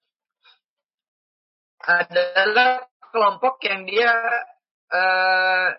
adalah 1.83 2.87
kelompok 3.11 3.59
yang 3.67 3.83
dia 3.83 4.11
uh, 4.95 5.69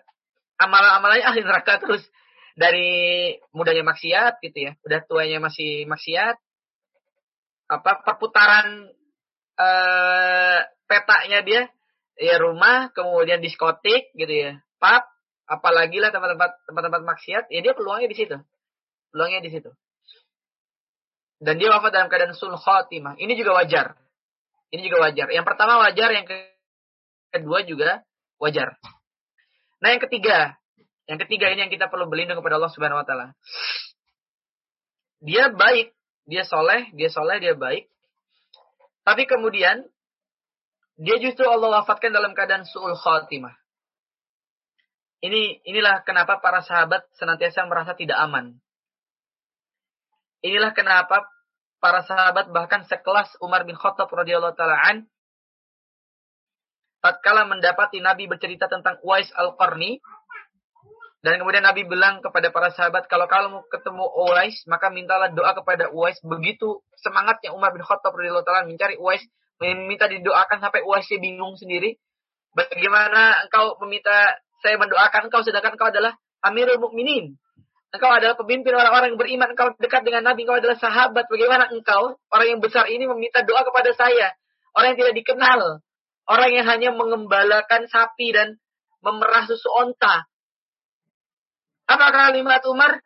amalan-amalannya 0.59 1.25
ahli 1.25 1.41
neraka 1.41 1.79
terus 1.79 2.03
dari 2.59 3.31
mudanya 3.55 3.87
maksiat 3.87 4.43
gitu 4.43 4.67
ya, 4.67 4.71
udah 4.83 4.99
tuanya 5.07 5.39
masih 5.39 5.87
maksiat, 5.87 6.35
apa 7.71 7.91
perputaran 8.03 8.91
uh, 9.55 10.59
petanya 10.83 11.39
dia 11.39 11.61
ya 12.19 12.35
rumah, 12.35 12.91
kemudian 12.91 13.39
diskotik 13.39 14.11
gitu 14.11 14.33
ya, 14.35 14.51
pub, 14.75 15.03
apalagi 15.47 16.03
lah 16.03 16.11
tempat-tempat 16.11 16.67
tempat-tempat 16.67 17.01
maksiat, 17.07 17.43
ya 17.47 17.59
dia 17.63 17.71
peluangnya 17.71 18.11
di 18.11 18.17
situ, 18.19 18.35
peluangnya 19.15 19.39
di 19.39 19.51
situ. 19.55 19.71
Dan 21.39 21.55
dia 21.55 21.71
wafat 21.71 21.95
dalam 21.95 22.11
keadaan 22.11 22.35
sul 22.35 22.51
khotimah. 22.51 23.15
Ini 23.15 23.31
juga 23.39 23.55
wajar. 23.55 23.95
Ini 24.75 24.83
juga 24.83 25.07
wajar. 25.07 25.31
Yang 25.31 25.47
pertama 25.47 25.79
wajar, 25.79 26.11
yang 26.11 26.27
kedua 27.31 27.63
juga 27.63 28.03
wajar. 28.43 28.75
Nah, 29.79 29.95
yang 29.95 30.01
ketiga, 30.03 30.59
yang 31.07 31.19
ketiga 31.23 31.49
ini 31.49 31.65
yang 31.67 31.73
kita 31.73 31.87
perlu 31.87 32.05
berlindung 32.11 32.39
kepada 32.43 32.59
Allah 32.59 32.71
Subhanahu 32.71 32.99
wa 32.99 33.07
taala. 33.07 33.33
Dia 35.23 35.51
baik, 35.51 35.91
dia 36.27 36.43
soleh, 36.47 36.91
dia 36.95 37.09
soleh, 37.11 37.39
dia 37.39 37.55
baik. 37.55 37.87
Tapi 39.03 39.23
kemudian 39.25 39.87
dia 40.99 41.15
justru 41.17 41.47
Allah 41.47 41.79
wafatkan 41.79 42.11
dalam 42.11 42.35
keadaan 42.35 42.67
su'ul 42.67 42.95
khatimah. 42.95 43.55
Ini 45.19 45.63
inilah 45.67 46.03
kenapa 46.07 46.39
para 46.39 46.63
sahabat 46.63 47.07
senantiasa 47.19 47.67
merasa 47.67 47.95
tidak 47.95 48.19
aman. 48.19 48.55
Inilah 50.39 50.71
kenapa 50.71 51.27
para 51.83 52.03
sahabat 52.03 52.51
bahkan 52.51 52.87
sekelas 52.87 53.35
Umar 53.43 53.67
bin 53.67 53.75
Khattab 53.75 54.07
radhiyallahu 54.07 54.55
taala 54.55 54.79
an 54.79 55.07
tatkala 56.99 57.47
mendapati 57.47 58.03
Nabi 58.03 58.27
bercerita 58.27 58.67
tentang 58.67 58.99
Uwais 59.03 59.31
Al-Qarni 59.35 59.99
dan 61.19 61.35
kemudian 61.35 61.63
Nabi 61.63 61.83
bilang 61.83 62.23
kepada 62.23 62.47
para 62.51 62.71
sahabat 62.71 63.11
kalau 63.11 63.27
kamu 63.27 63.59
ketemu 63.67 64.05
Uwais 64.07 64.63
maka 64.67 64.87
mintalah 64.91 65.31
doa 65.31 65.51
kepada 65.55 65.91
Uwais 65.91 66.19
begitu 66.23 66.79
semangatnya 66.99 67.51
Umar 67.51 67.75
bin 67.75 67.83
Khattab 67.83 68.15
radhiyallahu 68.15 68.67
mencari 68.67 68.95
Uwais 68.99 69.23
meminta 69.59 70.07
didoakan 70.07 70.63
sampai 70.63 70.87
Uwaisnya 70.87 71.19
bingung 71.19 71.59
sendiri 71.59 71.99
bagaimana 72.55 73.43
engkau 73.47 73.75
meminta 73.83 74.39
saya 74.63 74.79
mendoakan 74.79 75.27
engkau 75.27 75.43
sedangkan 75.43 75.75
engkau 75.75 75.91
adalah 75.91 76.15
Amirul 76.39 76.79
Mukminin 76.79 77.35
Engkau 77.89 78.13
adalah 78.13 78.37
pemimpin 78.37 78.69
orang-orang 78.77 79.17
yang 79.17 79.19
beriman. 79.19 79.49
Engkau 79.57 79.73
dekat 79.81 80.05
dengan 80.05 80.29
Nabi. 80.29 80.45
Engkau 80.45 80.61
adalah 80.61 80.77
sahabat. 80.77 81.25
Bagaimana 81.25 81.73
engkau, 81.73 82.21
orang 82.29 82.47
yang 82.53 82.61
besar 82.61 82.85
ini 82.85 83.09
meminta 83.09 83.41
doa 83.41 83.65
kepada 83.65 83.89
saya. 83.97 84.29
Orang 84.77 84.93
yang 84.93 84.99
tidak 85.01 85.15
dikenal. 85.17 85.81
Orang 86.29 86.53
yang 86.53 86.69
hanya 86.69 86.93
mengembalakan 86.93 87.89
sapi 87.89 88.29
dan 88.29 88.61
memerah 89.01 89.49
susu 89.49 89.65
onta. 89.73 90.29
Apa 91.89 92.05
kalimat 92.13 92.61
Umar? 92.69 93.01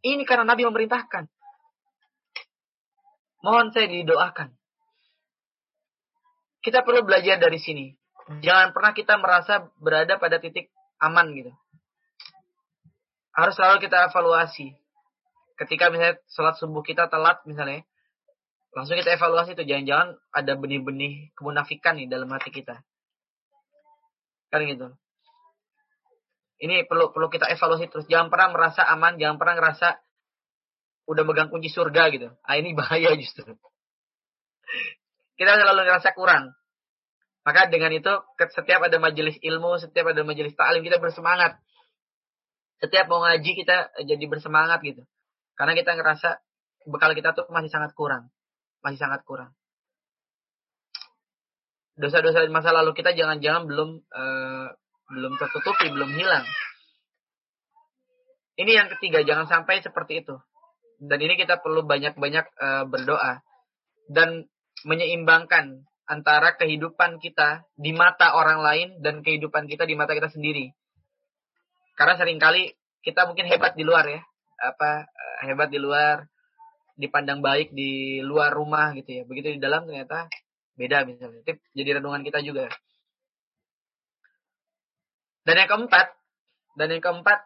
Ini 0.00 0.24
karena 0.24 0.48
Nabi 0.48 0.64
memerintahkan. 0.64 1.28
Mohon 3.44 3.76
saya 3.76 3.92
didoakan. 3.92 4.48
Kita 6.64 6.80
perlu 6.80 7.04
belajar 7.04 7.36
dari 7.36 7.60
sini. 7.60 7.92
Jangan 8.40 8.72
pernah 8.72 8.96
kita 8.96 9.20
merasa 9.20 9.68
berada 9.78 10.16
pada 10.16 10.40
titik 10.40 10.72
aman 10.98 11.30
gitu 11.36 11.52
harus 13.36 13.52
selalu 13.54 13.84
kita 13.84 14.08
evaluasi. 14.08 14.72
Ketika 15.60 15.92
misalnya 15.92 16.16
sholat 16.32 16.56
subuh 16.56 16.80
kita 16.80 17.12
telat 17.12 17.44
misalnya, 17.44 17.84
langsung 18.76 19.00
kita 19.00 19.16
evaluasi 19.16 19.56
itu 19.56 19.64
jangan-jangan 19.64 20.20
ada 20.36 20.52
benih-benih 20.60 21.32
kemunafikan 21.32 21.96
nih 21.96 22.12
dalam 22.12 22.28
hati 22.28 22.52
kita. 22.52 22.84
Kan 24.52 24.68
gitu. 24.68 24.92
Ini 26.60 26.84
perlu 26.84 27.12
perlu 27.16 27.32
kita 27.32 27.48
evaluasi 27.48 27.88
terus. 27.88 28.04
Jangan 28.04 28.28
pernah 28.28 28.52
merasa 28.52 28.84
aman, 28.84 29.16
jangan 29.16 29.40
pernah 29.40 29.56
ngerasa 29.56 29.96
udah 31.08 31.22
megang 31.24 31.48
kunci 31.48 31.72
surga 31.72 32.12
gitu. 32.12 32.28
Ah 32.44 32.60
ini 32.60 32.76
bahaya 32.76 33.16
justru. 33.16 33.56
Kita 35.40 35.52
selalu 35.56 35.88
ngerasa 35.88 36.12
kurang. 36.12 36.52
Maka 37.48 37.70
dengan 37.72 37.94
itu 37.96 38.12
setiap 38.52 38.84
ada 38.84 39.00
majelis 39.00 39.40
ilmu, 39.40 39.80
setiap 39.80 40.12
ada 40.12 40.20
majelis 40.26 40.52
ta'lim 40.52 40.84
kita 40.84 41.00
bersemangat 41.00 41.56
setiap 42.76 43.08
mau 43.08 43.24
ngaji 43.24 43.56
kita 43.56 43.96
jadi 44.04 44.24
bersemangat 44.28 44.84
gitu. 44.84 45.02
Karena 45.56 45.72
kita 45.72 45.96
ngerasa 45.96 46.40
bekal 46.84 47.16
kita 47.16 47.32
tuh 47.32 47.48
masih 47.48 47.72
sangat 47.72 47.96
kurang. 47.96 48.28
Masih 48.86 49.02
sangat 49.02 49.26
kurang. 49.26 49.50
Dosa-dosa 51.98 52.46
masa 52.54 52.70
lalu 52.70 52.94
kita 52.94 53.18
jangan-jangan 53.18 53.66
belum 53.66 53.90
uh, 54.14 54.70
belum 55.10 55.32
tertutupi, 55.42 55.90
belum 55.90 56.14
hilang. 56.14 56.46
Ini 58.54 58.70
yang 58.78 58.88
ketiga, 58.94 59.26
jangan 59.26 59.50
sampai 59.50 59.82
seperti 59.82 60.22
itu. 60.22 60.38
Dan 61.02 61.18
ini 61.18 61.34
kita 61.34 61.58
perlu 61.58 61.82
banyak-banyak 61.82 62.46
uh, 62.62 62.84
berdoa 62.86 63.42
dan 64.06 64.46
menyeimbangkan 64.86 65.82
antara 66.06 66.54
kehidupan 66.54 67.18
kita 67.18 67.66
di 67.74 67.90
mata 67.90 68.38
orang 68.38 68.62
lain 68.62 68.88
dan 69.02 69.26
kehidupan 69.26 69.66
kita 69.66 69.82
di 69.82 69.98
mata 69.98 70.14
kita 70.14 70.30
sendiri. 70.30 70.70
Karena 71.98 72.14
sering 72.14 72.38
kali 72.38 72.70
kita 73.02 73.26
mungkin 73.26 73.50
hebat 73.50 73.74
di 73.74 73.82
luar 73.82 74.06
ya. 74.06 74.22
Apa 74.56 75.04
eh, 75.04 75.36
hebat 75.50 75.68
di 75.68 75.82
luar, 75.82 76.22
dipandang 76.96 77.44
baik 77.44 77.76
di 77.76 78.24
luar 78.24 78.50
rumah 78.50 78.96
gitu 78.96 79.20
ya. 79.20 79.22
Begitu 79.28 79.56
di 79.56 79.60
dalam 79.60 79.84
ternyata 79.84 80.26
beda 80.74 81.04
misalnya. 81.04 81.44
Itu 81.44 81.60
jadi 81.76 82.00
renungan 82.00 82.24
kita 82.24 82.40
juga. 82.40 82.72
Dan 85.46 85.62
yang 85.62 85.70
keempat, 85.70 86.06
dan 86.74 86.88
yang 86.90 87.04
keempat, 87.04 87.38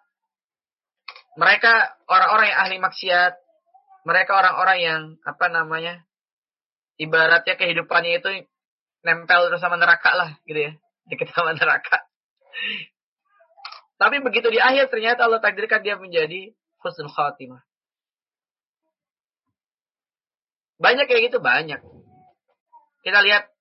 mereka 1.37 2.01
orang-orang 2.09 2.47
yang 2.49 2.61
ahli 2.65 2.77
maksiat, 2.81 3.33
mereka 4.09 4.41
orang-orang 4.41 4.79
yang 4.81 5.01
apa 5.21 5.47
namanya, 5.53 5.95
ibaratnya 6.97 7.61
kehidupannya 7.61 8.25
itu 8.25 8.49
nempel 9.05 9.53
terus 9.53 9.61
sama 9.61 9.77
neraka 9.77 10.17
lah 10.17 10.31
gitu 10.49 10.61
ya, 10.65 10.73
deket 11.13 11.29
sama 11.37 11.53
neraka. 11.53 12.09
Tapi 14.01 14.17
begitu 14.25 14.49
di 14.49 14.57
akhir 14.57 14.89
ternyata 14.89 15.29
Allah 15.29 15.45
takdirkan 15.45 15.85
dia 15.85 16.01
menjadi 16.01 16.57
husnul 16.81 17.13
khatimah. 17.13 17.61
Banyak 20.81 21.07
kayak 21.07 21.29
gitu, 21.29 21.39
banyak. 21.45 21.81
Kita 23.05 23.19
lihat 23.21 23.53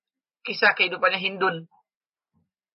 kisah 0.44 0.72
kehidupannya 0.72 1.20
Hindun. 1.20 1.68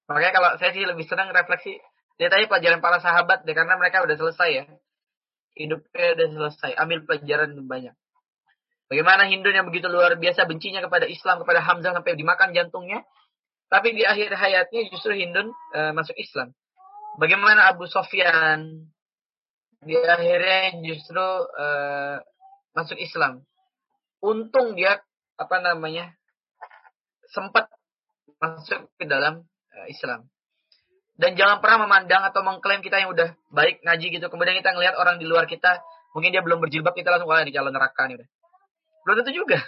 Makanya 0.05 0.31
kalau 0.37 0.49
saya 0.61 0.71
sih 0.73 0.85
lebih 0.85 1.05
senang 1.09 1.33
refleksi 1.33 1.81
lihat 2.15 2.31
aja 2.31 2.45
pelajaran 2.47 2.79
para 2.79 3.01
sahabat 3.01 3.43
deh 3.43 3.57
karena 3.57 3.75
mereka 3.75 4.05
udah 4.05 4.15
selesai 4.15 4.49
ya. 4.53 4.65
Hidupnya 5.55 6.19
udah 6.19 6.27
selesai, 6.35 6.71
ambil 6.77 7.03
pelajaran 7.07 7.55
banyak. 7.65 7.95
Bagaimana 8.85 9.25
Hindu 9.25 9.49
yang 9.49 9.65
begitu 9.65 9.89
luar 9.89 10.13
biasa 10.19 10.45
bencinya 10.45 10.83
kepada 10.83 11.09
Islam, 11.09 11.41
kepada 11.41 11.63
Hamzah 11.63 11.97
sampai 11.97 12.13
dimakan 12.13 12.53
jantungnya. 12.53 13.01
Tapi 13.65 13.97
di 13.97 14.05
akhir 14.05 14.29
hayatnya 14.29 14.93
justru 14.93 15.17
Hindun 15.17 15.49
uh, 15.73 15.91
masuk 15.97 16.13
Islam. 16.21 16.53
Bagaimana 17.17 17.65
Abu 17.71 17.89
Sofyan 17.89 18.85
di 19.81 19.97
akhirnya 19.97 20.85
justru 20.85 21.23
uh, 21.57 22.21
masuk 22.77 23.01
Islam. 23.01 23.41
Untung 24.25 24.73
dia 24.73 24.97
apa 25.37 25.57
namanya 25.61 26.09
sempat 27.29 27.69
masuk 28.41 28.89
ke 28.97 29.05
dalam 29.05 29.45
uh, 29.45 29.87
Islam. 29.87 30.25
Dan 31.15 31.39
jangan 31.39 31.63
pernah 31.63 31.87
memandang 31.87 32.27
atau 32.27 32.43
mengklaim 32.43 32.83
kita 32.83 32.99
yang 32.99 33.13
udah 33.13 33.37
baik 33.53 33.85
ngaji 33.85 34.19
gitu. 34.19 34.27
Kemudian 34.27 34.57
kita 34.59 34.75
ngelihat 34.75 34.99
orang 34.99 35.15
di 35.15 35.23
luar 35.23 35.47
kita, 35.47 35.79
mungkin 36.11 36.35
dia 36.35 36.43
belum 36.43 36.59
berjilbab, 36.59 36.91
kita 36.91 37.07
langsung 37.07 37.31
wah 37.31 37.39
di 37.39 37.55
calon 37.55 37.71
neraka 37.71 38.03
nih 38.09 38.19
udah. 38.19 38.27
Belum 39.07 39.15
tentu 39.23 39.31
juga. 39.31 39.63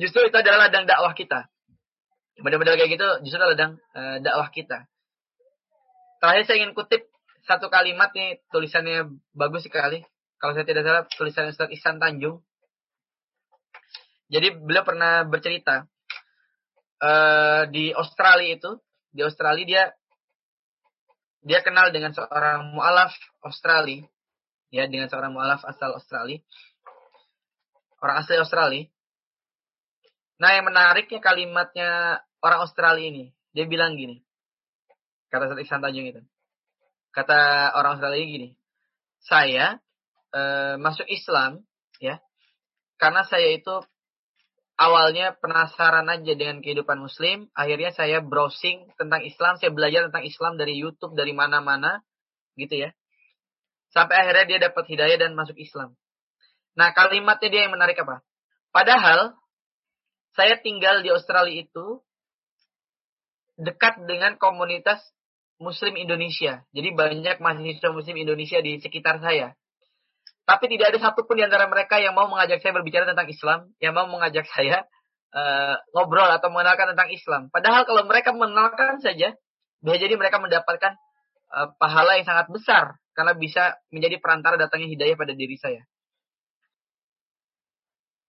Justru 0.00 0.24
itu 0.24 0.36
adalah 0.36 0.68
ladang 0.68 0.88
dakwah 0.88 1.12
kita. 1.12 1.50
Benar-benar 2.40 2.80
kayak 2.80 2.96
gitu, 2.96 3.08
justru 3.28 3.40
ladang 3.42 3.76
uh, 3.92 4.16
dakwah 4.24 4.48
kita. 4.48 4.88
Terakhir 6.20 6.42
saya 6.48 6.56
ingin 6.64 6.72
kutip 6.72 7.12
satu 7.44 7.68
kalimat 7.68 8.12
nih, 8.16 8.40
tulisannya 8.48 9.20
bagus 9.36 9.68
sekali. 9.68 10.00
Kalau 10.40 10.52
saya 10.52 10.64
tidak 10.68 10.84
salah, 10.84 11.02
tulisan 11.12 11.48
Ustaz 11.52 11.68
Ihsan 11.72 12.00
Tanjung. 12.00 12.45
Jadi 14.26 14.58
beliau 14.58 14.82
pernah 14.82 15.22
bercerita 15.22 15.86
uh, 17.02 17.62
di 17.70 17.94
Australia 17.94 18.58
itu, 18.58 18.70
di 19.14 19.22
Australia 19.22 19.64
dia 19.64 19.84
dia 21.46 21.62
kenal 21.62 21.94
dengan 21.94 22.10
seorang 22.10 22.74
mualaf 22.74 23.14
Australia, 23.46 24.02
ya 24.74 24.90
dengan 24.90 25.06
seorang 25.06 25.30
mualaf 25.30 25.62
asal 25.62 25.94
Australia 25.94 26.42
orang 28.00 28.22
asli 28.22 28.36
Australia. 28.36 28.84
Nah, 30.36 30.50
yang 30.52 30.68
menariknya 30.68 31.20
kalimatnya 31.20 32.20
orang 32.44 32.60
Australia 32.62 33.08
ini. 33.08 33.32
Dia 33.56 33.64
bilang 33.64 33.96
gini. 33.96 34.20
Kata 35.32 35.48
Ustaz 35.48 35.64
Iksan 35.64 35.80
Tanjung 35.80 36.06
itu. 36.06 36.22
Kata 37.10 37.72
orang 37.72 37.96
Australia 37.96 38.20
gini. 38.22 38.48
Saya 39.24 39.80
e, 40.28 40.40
masuk 40.76 41.08
Islam, 41.08 41.64
ya. 41.98 42.20
Karena 43.00 43.24
saya 43.24 43.48
itu 43.56 43.80
awalnya 44.76 45.34
penasaran 45.36 46.06
aja 46.08 46.32
dengan 46.36 46.60
kehidupan 46.60 47.00
muslim. 47.00 47.48
Akhirnya 47.56 47.92
saya 47.92 48.20
browsing 48.20 48.92
tentang 49.00 49.24
Islam. 49.24 49.56
Saya 49.56 49.72
belajar 49.72 50.08
tentang 50.08 50.24
Islam 50.24 50.60
dari 50.60 50.76
Youtube, 50.76 51.16
dari 51.16 51.32
mana-mana. 51.32 52.04
Gitu 52.56 52.86
ya. 52.86 52.90
Sampai 53.90 54.20
akhirnya 54.20 54.44
dia 54.44 54.58
dapat 54.70 54.84
hidayah 54.88 55.16
dan 55.16 55.32
masuk 55.32 55.56
Islam. 55.56 55.96
Nah, 56.76 56.92
kalimatnya 56.92 57.48
dia 57.48 57.60
yang 57.64 57.72
menarik 57.72 57.96
apa? 57.96 58.20
Padahal 58.68 59.32
saya 60.36 60.60
tinggal 60.60 61.00
di 61.00 61.08
Australia 61.08 61.64
itu 61.64 62.04
dekat 63.56 64.04
dengan 64.04 64.36
komunitas 64.36 65.00
Muslim 65.56 65.96
Indonesia. 65.96 66.60
Jadi 66.76 66.92
banyak 66.92 67.40
mahasiswa 67.40 67.88
Muslim 67.96 68.20
Indonesia 68.20 68.60
di 68.60 68.76
sekitar 68.76 69.24
saya. 69.24 69.56
Tapi 70.46 70.64
tidak 70.70 70.94
ada 70.94 70.98
satupun 71.02 71.34
di 71.34 71.42
antara 71.42 71.66
mereka 71.66 71.98
yang 71.98 72.14
mau 72.14 72.30
mengajak 72.30 72.62
saya 72.62 72.70
berbicara 72.70 73.02
tentang 73.02 73.26
Islam, 73.26 73.58
yang 73.82 73.98
mau 73.98 74.06
mengajak 74.06 74.46
saya 74.46 74.86
uh, 75.34 75.74
ngobrol 75.90 76.30
atau 76.30 76.54
mengenalkan 76.54 76.94
tentang 76.94 77.10
Islam. 77.10 77.42
Padahal 77.50 77.82
kalau 77.82 78.06
mereka 78.06 78.30
mengenalkan 78.30 79.02
saja, 79.02 79.34
bisa 79.82 79.96
jadi 79.98 80.14
mereka 80.14 80.38
mendapatkan 80.38 80.94
uh, 81.50 81.74
pahala 81.82 82.14
yang 82.22 82.26
sangat 82.30 82.46
besar 82.46 82.94
karena 83.18 83.34
bisa 83.34 83.74
menjadi 83.90 84.22
perantara 84.22 84.54
datangnya 84.54 84.86
hidayah 84.86 85.18
pada 85.18 85.34
diri 85.34 85.58
saya. 85.58 85.82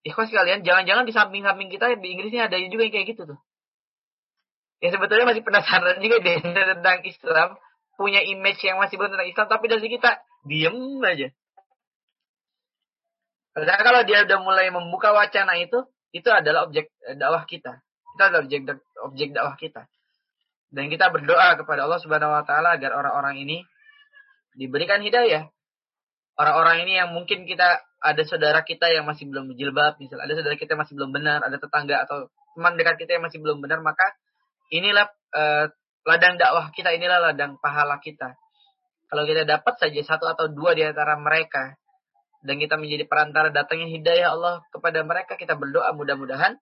Ikhwas 0.01 0.31
kalian, 0.31 0.63
jangan-jangan 0.63 1.03
di 1.03 1.13
samping-samping 1.13 1.69
kita 1.69 1.99
di 1.99 2.07
Inggrisnya 2.15 2.47
ada 2.47 2.55
juga 2.57 2.87
yang 2.87 2.95
kayak 2.95 3.07
gitu 3.13 3.29
tuh. 3.29 3.39
Ya 4.81 4.93
sebetulnya 4.93 5.25
masih 5.27 5.43
penasaran 5.43 6.01
juga 6.01 6.17
deh 6.23 6.37
tentang 6.73 6.97
Islam, 7.05 7.49
punya 7.99 8.25
image 8.25 8.61
yang 8.63 8.81
masih 8.81 8.95
belum 8.97 9.13
tentang 9.13 9.29
Islam, 9.29 9.47
tapi 9.49 9.65
dari 9.69 9.89
kita 9.89 10.21
diem 10.47 11.03
aja. 11.03 11.27
Karena 13.57 13.81
kalau 13.81 14.01
dia 14.05 14.21
udah 14.21 14.37
mulai 14.45 14.69
membuka 14.69 15.09
wacana 15.17 15.57
itu, 15.57 15.81
itu 16.13 16.29
adalah 16.29 16.69
objek 16.69 16.93
dakwah 17.17 17.41
kita. 17.49 17.81
Itu 18.13 18.21
adalah 18.21 18.45
objek 18.45 18.61
objek 19.01 19.29
dakwah 19.33 19.57
kita. 19.57 19.89
Dan 20.69 20.93
kita 20.93 21.09
berdoa 21.09 21.57
kepada 21.57 21.89
Allah 21.89 21.97
Subhanahu 21.97 22.37
wa 22.37 22.43
taala 22.45 22.77
agar 22.77 22.93
orang-orang 22.93 23.41
ini 23.41 23.57
diberikan 24.53 25.01
hidayah. 25.01 25.49
Orang-orang 26.37 26.85
ini 26.85 27.01
yang 27.01 27.09
mungkin 27.17 27.49
kita 27.49 27.81
ada 27.97 28.21
saudara 28.29 28.61
kita 28.61 28.93
yang 28.93 29.09
masih 29.09 29.25
belum 29.25 29.57
jilbab, 29.57 29.97
misal 29.97 30.21
ada 30.21 30.37
saudara 30.37 30.53
kita 30.53 30.77
yang 30.77 30.85
masih 30.85 30.93
belum 30.93 31.09
benar, 31.09 31.41
ada 31.41 31.57
tetangga 31.57 32.05
atau 32.05 32.29
teman 32.53 32.77
dekat 32.77 33.01
kita 33.01 33.17
yang 33.17 33.25
masih 33.25 33.41
belum 33.41 33.57
benar, 33.57 33.81
maka 33.81 34.05
inilah 34.69 35.09
uh, 35.33 35.65
ladang 36.05 36.37
dakwah 36.37 36.69
kita, 36.69 36.93
inilah 36.93 37.33
ladang 37.33 37.57
pahala 37.57 37.97
kita. 37.97 38.37
Kalau 39.09 39.23
kita 39.25 39.49
dapat 39.49 39.81
saja 39.81 40.01
satu 40.05 40.29
atau 40.29 40.45
dua 40.51 40.77
di 40.77 40.85
antara 40.85 41.17
mereka 41.17 41.73
dan 42.47 42.55
kita 42.55 42.79
menjadi 42.79 43.03
perantara 43.03 43.51
datangnya 43.51 43.91
hidayah 43.91 44.31
Allah 44.31 44.63
kepada 44.71 45.03
mereka, 45.03 45.35
kita 45.35 45.59
berdoa 45.59 45.91
mudah-mudahan 45.91 46.55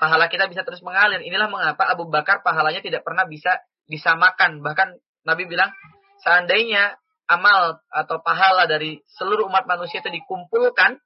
pahala 0.00 0.32
kita 0.32 0.48
bisa 0.48 0.64
terus 0.64 0.80
mengalir. 0.80 1.20
Inilah 1.20 1.52
mengapa 1.52 1.84
Abu 1.92 2.08
Bakar 2.08 2.40
pahalanya 2.40 2.80
tidak 2.80 3.04
pernah 3.04 3.28
bisa 3.28 3.60
disamakan. 3.84 4.64
Bahkan 4.64 4.96
Nabi 5.28 5.44
bilang, 5.44 5.68
seandainya 6.24 6.96
amal 7.28 7.84
atau 7.92 8.24
pahala 8.24 8.64
dari 8.64 9.04
seluruh 9.20 9.44
umat 9.52 9.68
manusia 9.68 10.00
itu 10.00 10.08
dikumpulkan 10.08 10.96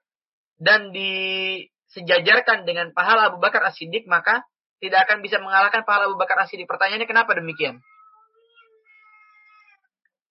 dan 0.63 0.95
disejajarkan 0.95 2.63
dengan 2.63 2.95
pahala 2.95 3.35
Abu 3.35 3.43
Bakar 3.43 3.67
As-Siddiq, 3.67 4.07
maka 4.07 4.47
tidak 4.79 5.11
akan 5.11 5.27
bisa 5.27 5.43
mengalahkan 5.43 5.83
pahala 5.83 6.07
Abu 6.07 6.15
Bakar 6.15 6.39
As-Siddiq. 6.47 6.71
Pertanyaannya 6.71 7.11
kenapa 7.11 7.35
demikian? 7.35 7.83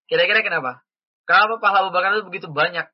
Kira-kira 0.07 0.39
kenapa? 0.39 0.79
Kenapa 1.27 1.59
pahala 1.59 1.91
Abu 1.91 1.91
Bakar 1.91 2.15
itu 2.15 2.31
begitu 2.31 2.47
banyak? 2.47 2.87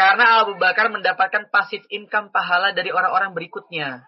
Karena 0.00 0.40
Abu 0.40 0.56
Bakar 0.56 0.88
mendapatkan 0.88 1.52
pasif 1.52 1.84
income 1.92 2.32
pahala 2.32 2.72
dari 2.72 2.88
orang-orang 2.88 3.36
berikutnya. 3.36 4.00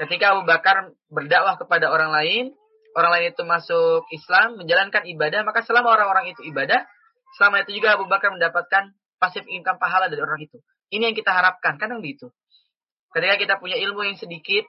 Ketika 0.00 0.32
Abu 0.32 0.48
Bakar 0.48 0.96
berdakwah 1.12 1.60
kepada 1.60 1.92
orang 1.92 2.08
lain, 2.08 2.56
orang 2.96 3.20
lain 3.20 3.36
itu 3.36 3.44
masuk 3.44 4.08
Islam, 4.08 4.56
menjalankan 4.56 5.04
ibadah, 5.12 5.44
maka 5.44 5.60
selama 5.60 5.92
orang-orang 5.92 6.32
itu 6.32 6.40
ibadah, 6.48 6.88
selama 7.36 7.68
itu 7.68 7.76
juga 7.76 8.00
Abu 8.00 8.08
Bakar 8.08 8.32
mendapatkan 8.32 8.96
pasif 9.20 9.44
income 9.44 9.76
pahala 9.76 10.08
dari 10.08 10.24
orang 10.24 10.40
itu. 10.40 10.56
Ini 10.88 11.12
yang 11.12 11.16
kita 11.20 11.36
harapkan, 11.36 11.76
kadang 11.76 12.00
begitu. 12.00 12.32
Ketika 13.12 13.36
kita 13.36 13.54
punya 13.60 13.76
ilmu 13.76 14.08
yang 14.08 14.16
sedikit, 14.16 14.64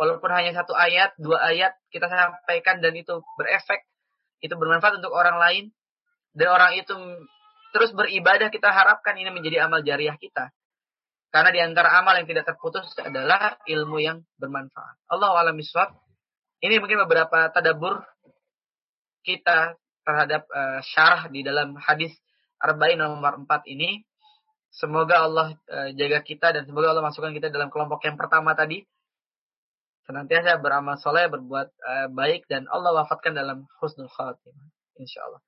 walaupun 0.00 0.32
hanya 0.32 0.56
satu 0.56 0.72
ayat, 0.72 1.12
dua 1.20 1.44
ayat, 1.44 1.76
kita 1.92 2.08
sampaikan 2.08 2.80
dan 2.80 2.96
itu 2.96 3.20
berefek, 3.36 3.84
itu 4.40 4.56
bermanfaat 4.56 4.96
untuk 4.96 5.12
orang 5.12 5.36
lain, 5.36 5.64
dan 6.32 6.48
orang 6.48 6.72
itu 6.80 6.96
terus 7.76 7.92
beribadah 7.92 8.48
kita 8.48 8.72
harapkan 8.72 9.12
ini 9.20 9.28
menjadi 9.28 9.68
amal 9.68 9.84
jariah 9.84 10.16
kita. 10.16 10.48
Karena 11.30 11.52
di 11.52 11.60
antara 11.60 12.00
amal 12.00 12.16
yang 12.16 12.26
tidak 12.26 12.48
terputus 12.48 12.90
adalah 12.98 13.60
ilmu 13.68 14.00
yang 14.00 14.24
bermanfaat. 14.40 15.04
Allah 15.12 15.30
alam 15.36 15.54
iswab. 15.60 15.94
Ini 16.58 16.80
mungkin 16.82 17.06
beberapa 17.06 17.52
tadabur 17.54 18.02
kita 19.22 19.78
terhadap 20.02 20.42
uh, 20.50 20.80
syarah 20.82 21.30
di 21.30 21.44
dalam 21.46 21.76
hadis 21.78 22.10
Arba'in 22.58 22.98
nomor 22.98 23.46
4 23.46 23.62
ini. 23.70 24.02
Semoga 24.74 25.22
Allah 25.22 25.54
uh, 25.70 25.88
jaga 25.94 26.18
kita 26.26 26.50
dan 26.50 26.62
semoga 26.66 26.90
Allah 26.90 27.06
masukkan 27.06 27.30
kita 27.30 27.46
dalam 27.48 27.70
kelompok 27.70 28.02
yang 28.02 28.18
pertama 28.18 28.52
tadi. 28.58 28.82
Senantiasa 30.10 30.58
beramal 30.58 30.98
soleh, 30.98 31.30
berbuat 31.30 31.68
uh, 31.70 32.08
baik 32.10 32.50
dan 32.50 32.66
Allah 32.66 32.90
wafatkan 32.98 33.30
dalam 33.30 33.70
husnul 33.78 34.10
khatimah. 34.10 34.66
Insya 34.98 35.22
Allah. 35.22 35.38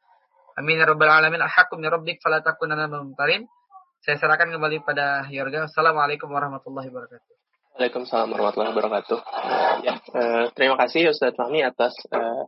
Amin 0.54 0.78
ya 0.78 0.86
rabbal 0.86 1.10
alamin. 1.10 1.42
Ahakkum 1.42 1.82
ya 1.82 1.90
rabbik 1.90 2.22
fala 2.22 2.46
takunanna 2.46 2.86
mumtarin. 2.86 3.50
Saya 4.06 4.22
serahkan 4.22 4.54
kembali 4.54 4.86
pada 4.86 5.26
Yorga. 5.34 5.66
Assalamualaikum 5.66 6.30
warahmatullahi 6.30 6.94
wabarakatuh. 6.94 7.34
Waalaikumsalam 7.74 8.30
warahmatullahi 8.30 8.70
wabarakatuh. 8.70 9.18
Ya, 9.82 9.98
eh, 9.98 10.44
terima 10.54 10.78
kasih 10.78 11.10
Ustaz 11.10 11.34
Fahmi 11.34 11.66
atas 11.66 11.98
eh, 12.12 12.44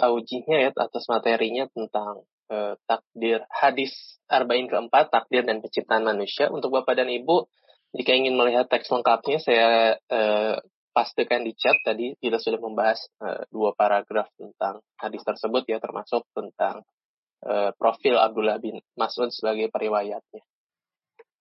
ya, 0.00 0.70
atas 0.72 1.04
materinya 1.12 1.68
tentang 1.68 2.24
eh, 2.48 2.72
takdir 2.88 3.44
hadis 3.52 3.92
arba'in 4.32 4.64
keempat, 4.64 5.12
takdir 5.12 5.44
dan 5.44 5.60
penciptaan 5.60 6.08
manusia. 6.08 6.48
Untuk 6.48 6.72
Bapak 6.72 6.96
dan 6.96 7.12
Ibu, 7.12 7.50
jika 7.96 8.12
ingin 8.12 8.36
melihat 8.36 8.68
teks 8.68 8.90
lengkapnya, 8.92 9.38
saya 9.40 9.96
eh, 9.96 10.56
pastikan 10.98 11.46
di 11.46 11.54
chat 11.54 11.78
tadi 11.86 12.18
kita 12.18 12.42
sudah 12.42 12.58
membahas 12.58 12.98
uh, 13.22 13.46
dua 13.54 13.70
paragraf 13.70 14.26
tentang 14.34 14.82
hadis 14.98 15.22
tersebut 15.22 15.62
ya 15.70 15.78
termasuk 15.78 16.26
tentang 16.34 16.82
uh, 17.46 17.70
profil 17.78 18.18
Abdullah 18.18 18.58
bin 18.58 18.82
Mas'ud 18.98 19.30
sebagai 19.30 19.70
periwayatnya. 19.70 20.42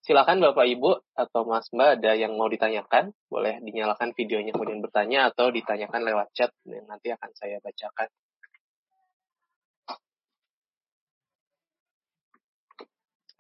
Silakan 0.06 0.46
Bapak 0.46 0.62
Ibu 0.62 1.02
atau 1.18 1.42
Mas 1.50 1.66
Mbak 1.74 1.90
ada 2.00 2.14
yang 2.14 2.38
mau 2.38 2.46
ditanyakan, 2.46 3.10
boleh 3.28 3.58
dinyalakan 3.66 4.14
videonya 4.14 4.54
kemudian 4.54 4.78
bertanya 4.78 5.34
atau 5.34 5.50
ditanyakan 5.50 6.06
lewat 6.06 6.30
chat 6.38 6.54
dan 6.62 6.86
nanti 6.86 7.10
akan 7.10 7.32
saya 7.34 7.58
bacakan. 7.58 8.08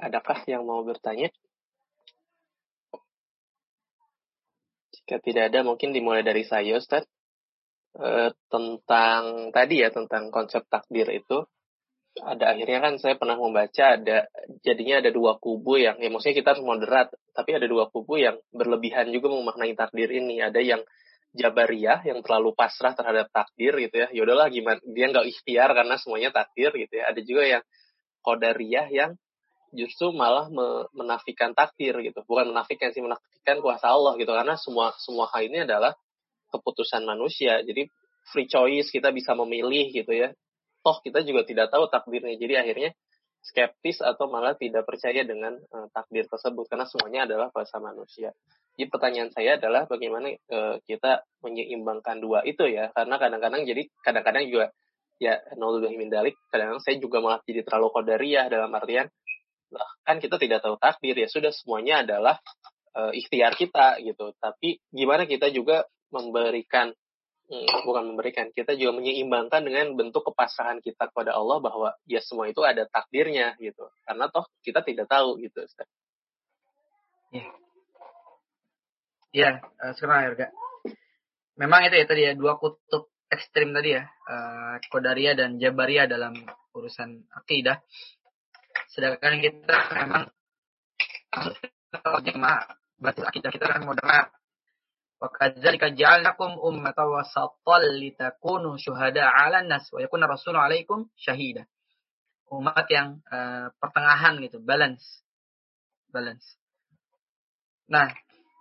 Adakah 0.01 0.39
yang 0.49 0.65
mau 0.65 0.81
bertanya? 0.81 1.29
Jika 5.07 5.23
tidak 5.23 5.55
ada, 5.55 5.63
mungkin 5.63 5.95
dimulai 5.95 6.19
dari 6.19 6.43
saya, 6.43 6.75
Ustaz. 6.75 7.07
E, 7.95 8.35
tentang 8.51 9.55
tadi 9.55 9.79
ya, 9.79 9.89
tentang 9.89 10.27
konsep 10.35 10.67
takdir 10.67 11.07
itu 11.15 11.47
ada 12.25 12.49
akhirnya 12.53 12.81
kan 12.81 12.93
saya 12.97 13.13
pernah 13.13 13.37
membaca 13.37 13.93
ada 13.93 14.25
jadinya 14.65 15.05
ada 15.05 15.13
dua 15.13 15.37
kubu 15.37 15.77
yang 15.77 16.01
ya 16.01 16.09
maksudnya 16.09 16.41
kita 16.41 16.57
harus 16.57 16.65
moderat 16.65 17.13
tapi 17.37 17.53
ada 17.53 17.69
dua 17.69 17.93
kubu 17.93 18.17
yang 18.17 18.41
berlebihan 18.49 19.13
juga 19.13 19.29
memaknai 19.29 19.77
takdir 19.77 20.09
ini. 20.09 20.41
Ada 20.41 20.57
yang 20.61 20.81
jabariyah 21.37 22.07
yang 22.09 22.25
terlalu 22.25 22.57
pasrah 22.57 22.97
terhadap 22.97 23.29
takdir 23.29 23.77
gitu 23.77 23.95
ya. 24.01 24.07
Ya 24.09 24.21
udahlah 24.25 24.49
gimana 24.49 24.81
dia 24.81 25.05
nggak 25.13 25.27
ikhtiar 25.29 25.69
karena 25.77 25.95
semuanya 26.01 26.29
takdir 26.33 26.73
gitu 26.73 26.93
ya. 26.97 27.13
Ada 27.13 27.21
juga 27.21 27.43
yang 27.45 27.63
kodariyah 28.25 28.87
yang 28.89 29.11
justru 29.75 30.13
malah 30.15 30.47
menafikan 30.95 31.51
takdir 31.51 31.95
gitu. 32.03 32.23
Bukan 32.23 32.51
menafikan 32.51 32.91
sih 32.91 33.03
menafikan 33.03 33.59
kuasa 33.59 33.91
Allah 33.91 34.15
gitu. 34.15 34.31
Karena 34.31 34.55
semua 34.55 34.95
semua 34.99 35.27
hal 35.31 35.47
ini 35.47 35.63
adalah 35.67 35.95
keputusan 36.51 37.03
manusia. 37.03 37.59
Jadi 37.63 37.87
free 38.31 38.47
choice 38.47 38.91
kita 38.91 39.11
bisa 39.11 39.35
memilih 39.35 39.91
gitu 39.91 40.11
ya. 40.11 40.31
Toh 40.83 40.97
kita 41.03 41.23
juga 41.23 41.43
tidak 41.43 41.71
tahu 41.71 41.91
takdirnya. 41.91 42.35
Jadi 42.39 42.53
akhirnya 42.55 42.91
skeptis 43.43 44.03
atau 44.03 44.27
malah 44.27 44.59
tidak 44.59 44.83
percaya 44.83 45.23
dengan 45.23 45.55
uh, 45.71 45.87
takdir 45.91 46.27
tersebut. 46.27 46.67
Karena 46.67 46.85
semuanya 46.87 47.27
adalah 47.27 47.47
bahasa 47.51 47.79
manusia. 47.79 48.31
Jadi 48.77 48.87
pertanyaan 48.93 49.31
saya 49.33 49.57
adalah 49.57 49.89
bagaimana 49.89 50.31
uh, 50.53 50.77
kita 50.83 51.23
menyeimbangkan 51.43 52.19
dua 52.23 52.43
itu 52.47 52.67
ya. 52.67 52.91
Karena 52.95 53.15
kadang-kadang 53.19 53.63
jadi 53.67 53.83
kadang-kadang 54.03 54.47
juga 54.47 54.67
ya 55.17 55.41
dalik 56.13 56.37
kadang-kadang 56.53 56.81
saya 56.81 56.95
juga 57.01 57.17
malah 57.19 57.41
jadi 57.41 57.65
terlalu 57.65 57.89
kodariah 57.89 58.45
dalam 58.53 58.69
artian 58.69 59.09
lah, 59.73 59.89
kan 60.07 60.17
kita 60.23 60.39
tidak 60.39 60.63
tahu 60.63 60.79
takdir 60.79 61.15
ya 61.17 61.27
sudah 61.27 61.51
semuanya 61.51 62.07
adalah 62.07 62.35
uh, 62.95 63.11
ikhtiar 63.11 63.55
kita 63.59 63.99
gitu 64.03 64.31
tapi 64.39 64.79
gimana 64.91 65.27
kita 65.27 65.51
juga 65.51 65.87
memberikan 66.13 66.95
Hmm, 67.47 67.63
bukan 67.87 68.11
memberikan, 68.11 68.51
kita 68.51 68.75
juga 68.75 68.99
menyeimbangkan 68.99 69.63
dengan 69.63 69.95
bentuk 69.95 70.19
kepasrahan 70.27 70.83
kita 70.83 71.07
kepada 71.07 71.31
Allah 71.31 71.63
bahwa 71.63 71.95
ya 72.03 72.19
semua 72.19 72.51
itu 72.51 72.59
ada 72.59 72.83
takdirnya 72.91 73.55
gitu. 73.63 73.87
Karena 74.03 74.27
toh 74.27 74.51
kita 74.59 74.83
tidak 74.83 75.07
tahu 75.07 75.39
gitu. 75.39 75.63
Ustaz. 75.63 75.87
Ya. 77.31 77.47
Ya, 79.31 79.49
uh, 79.79 79.95
sekarang 79.95 80.35
Erga. 80.35 80.47
Memang 81.55 81.87
itu 81.87 81.95
ya 81.95 82.05
tadi 82.05 82.21
ya 82.27 82.35
dua 82.35 82.59
kutub 82.59 83.15
ekstrim 83.31 83.71
tadi 83.71 83.95
ya, 83.95 84.03
uh, 84.03 84.75
Kodaria 84.91 85.31
dan 85.31 85.55
Jabaria 85.55 86.03
dalam 86.03 86.35
urusan 86.75 87.31
akidah. 87.31 87.79
Sedangkan 88.97 89.37
kita 89.37 89.77
memang 89.93 90.25
kalau 92.01 92.19
jemaah 92.25 92.65
basis 92.97 93.21
akidah 93.29 93.53
kita 93.53 93.69
kan 93.69 93.85
moderat 93.85 94.33
Wa 95.17 95.33
kadzalika 95.33 95.89
ja'alnakum 95.89 96.61
ummatan 96.61 97.09
wasatan 97.09 97.97
litakunu 97.97 98.77
syuhada 98.77 99.25
'alan 99.25 99.65
nas 99.65 99.89
wa 99.89 99.97
yakuna 99.97 100.29
rasulu 100.29 100.61
'alaikum 100.61 101.09
syahida. 101.17 101.65
Umat 102.53 102.85
yang 102.93 103.19
uh, 103.27 103.73
pertengahan 103.81 104.37
gitu, 104.45 104.61
balance. 104.61 105.25
Balance. 106.13 106.45
Nah, 107.89 108.13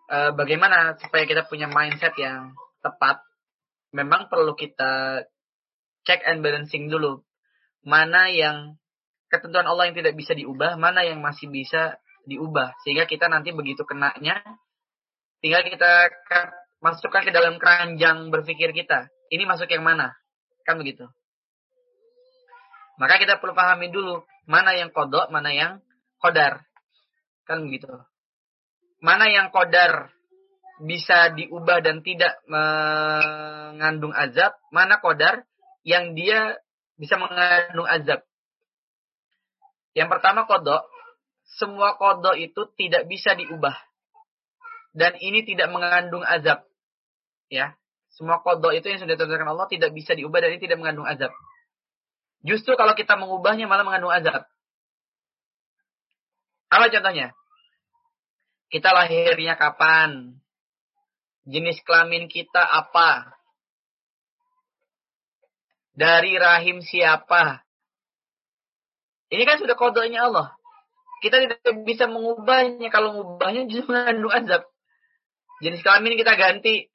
uh, 0.09 0.33
bagaimana 0.33 0.97
supaya 0.97 1.29
kita 1.29 1.45
punya 1.45 1.69
mindset 1.69 2.17
yang 2.17 2.57
tepat? 2.81 3.21
Memang 3.93 4.33
perlu 4.33 4.57
kita 4.57 5.23
check 6.09 6.25
and 6.25 6.41
balancing 6.41 6.89
dulu. 6.89 7.21
Mana 7.85 8.33
yang 8.33 8.81
ketentuan 9.39 9.69
Allah 9.69 9.89
yang 9.89 9.97
tidak 9.97 10.17
bisa 10.17 10.33
diubah, 10.33 10.81
mana 10.81 11.05
yang 11.05 11.21
masih 11.21 11.49
bisa 11.53 12.01
diubah. 12.27 12.75
Sehingga 12.83 13.07
kita 13.07 13.31
nanti 13.31 13.53
begitu 13.55 13.87
kenanya, 13.87 14.43
Tinggal 15.47 15.63
kita 15.69 16.11
masukkan 16.81 17.23
ke 17.25 17.33
dalam 17.33 17.61
keranjang 17.61 18.33
berpikir 18.33 18.73
kita. 18.73 19.13
Ini 19.29 19.45
masuk 19.45 19.69
yang 19.69 19.85
mana? 19.85 20.17
Kan 20.65 20.81
begitu. 20.81 21.05
Maka 22.97 23.21
kita 23.21 23.37
perlu 23.37 23.53
pahami 23.53 23.93
dulu 23.93 24.25
mana 24.49 24.73
yang 24.73 24.89
kodok, 24.89 25.29
mana 25.29 25.53
yang 25.53 25.73
kodar. 26.19 26.65
Kan 27.45 27.69
begitu. 27.69 27.87
Mana 29.05 29.29
yang 29.29 29.53
kodar 29.53 30.11
bisa 30.81 31.31
diubah 31.37 31.85
dan 31.85 32.01
tidak 32.01 32.41
mengandung 32.49 34.17
azab, 34.17 34.57
mana 34.73 34.99
kodar 34.99 35.45
yang 35.85 36.17
dia 36.17 36.57
bisa 36.97 37.21
mengandung 37.21 37.87
azab. 37.87 38.25
Yang 39.97 40.09
pertama 40.13 40.45
kodok, 40.45 40.85
semua 41.57 41.97
kodok 41.97 42.37
itu 42.37 42.69
tidak 42.77 43.09
bisa 43.09 43.33
diubah 43.33 43.73
dan 44.93 45.17
ini 45.17 45.41
tidak 45.49 45.73
mengandung 45.73 46.21
azab. 46.21 46.69
Ya, 47.49 47.81
semua 48.13 48.45
kodok 48.45 48.77
itu 48.77 48.93
yang 48.93 49.01
sudah 49.01 49.17
ditentukan 49.17 49.49
Allah 49.49 49.69
tidak 49.73 49.97
bisa 49.97 50.13
diubah 50.13 50.41
dan 50.45 50.57
ini 50.57 50.61
tidak 50.61 50.77
mengandung 50.81 51.09
azab. 51.09 51.33
Justru 52.45 52.77
kalau 52.77 52.93
kita 52.93 53.17
mengubahnya 53.17 53.65
malah 53.65 53.89
mengandung 53.89 54.13
azab. 54.13 54.45
Apa 56.69 56.93
contohnya? 56.93 57.33
Kita 58.69 58.93
lahirnya 58.93 59.57
kapan? 59.57 60.37
Jenis 61.49 61.81
kelamin 61.87 62.29
kita 62.29 62.61
apa? 62.61 63.33
Dari 65.97 66.37
rahim 66.37 66.85
siapa? 66.85 67.66
Ini 69.33 69.43
kan 69.43 69.57
sudah 69.59 69.75
kodoknya 69.75 70.27
Allah. 70.31 70.55
Kita 71.23 71.43
tidak 71.43 71.59
bisa 71.83 72.07
mengubahnya. 72.07 72.89
Kalau 72.93 73.15
mengubahnya 73.17 73.67
justru 73.71 73.91
mengandung 73.91 74.33
azab 74.33 74.67
jenis 75.61 75.81
kelamin 75.81 76.17
kita 76.19 76.37
ganti. 76.37 76.89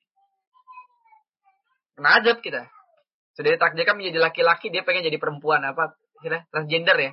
Kena 1.97 2.21
azab 2.21 2.41
kita. 2.41 2.69
Sudah 3.33 3.55
ditakdirkan 3.55 3.95
menjadi 3.95 4.19
laki-laki, 4.21 4.69
dia 4.69 4.83
pengen 4.83 5.07
jadi 5.07 5.17
perempuan 5.17 5.63
apa? 5.63 5.95
Transgender 6.51 6.97
ya. 6.99 7.11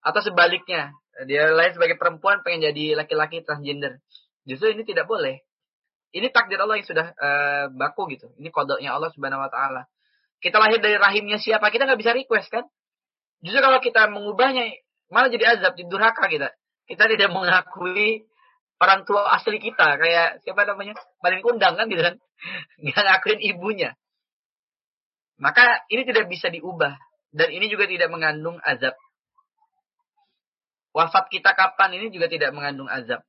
Atau 0.00 0.24
sebaliknya, 0.24 0.94
dia 1.28 1.52
lahir 1.52 1.76
sebagai 1.76 2.00
perempuan 2.00 2.40
pengen 2.40 2.72
jadi 2.72 2.96
laki-laki 2.96 3.44
transgender. 3.44 4.00
Justru 4.48 4.72
ini 4.72 4.86
tidak 4.86 5.04
boleh. 5.04 5.42
Ini 6.10 6.26
takdir 6.32 6.58
Allah 6.58 6.80
yang 6.80 6.86
sudah 6.88 7.06
uh, 7.14 7.64
baku 7.70 8.10
gitu. 8.10 8.32
Ini 8.40 8.48
kodoknya 8.50 8.96
Allah 8.96 9.12
Subhanahu 9.12 9.46
Wa 9.46 9.50
Taala. 9.52 9.82
Kita 10.40 10.56
lahir 10.56 10.80
dari 10.80 10.96
rahimnya 10.96 11.36
siapa 11.36 11.68
kita 11.68 11.84
nggak 11.84 12.00
bisa 12.00 12.16
request 12.16 12.48
kan? 12.48 12.64
Justru 13.40 13.60
kalau 13.60 13.80
kita 13.80 14.08
mengubahnya 14.12 14.68
malah 15.08 15.32
jadi 15.32 15.56
azab, 15.56 15.76
jadi 15.76 15.88
durhaka 15.88 16.28
kita. 16.28 16.48
Kita 16.84 17.04
tidak 17.06 17.30
mengakui 17.32 18.28
orang 18.80 19.06
tua 19.08 19.30
asli 19.32 19.56
kita. 19.56 19.96
Kayak 19.96 20.44
siapa 20.44 20.66
namanya? 20.68 20.98
Paling 21.24 21.40
kundang 21.40 21.76
kan 21.78 21.86
gitu 21.88 22.02
kan? 22.04 22.14
Nggak 22.84 23.02
ngakuin 23.04 23.40
ibunya. 23.54 23.90
Maka 25.40 25.88
ini 25.88 26.04
tidak 26.04 26.28
bisa 26.28 26.52
diubah. 26.52 27.00
Dan 27.30 27.48
ini 27.54 27.70
juga 27.70 27.86
tidak 27.86 28.10
mengandung 28.10 28.58
azab. 28.60 28.92
Wafat 30.90 31.30
kita 31.30 31.54
kapan 31.54 32.02
ini 32.02 32.10
juga 32.10 32.26
tidak 32.26 32.50
mengandung 32.50 32.90
azab. 32.90 33.22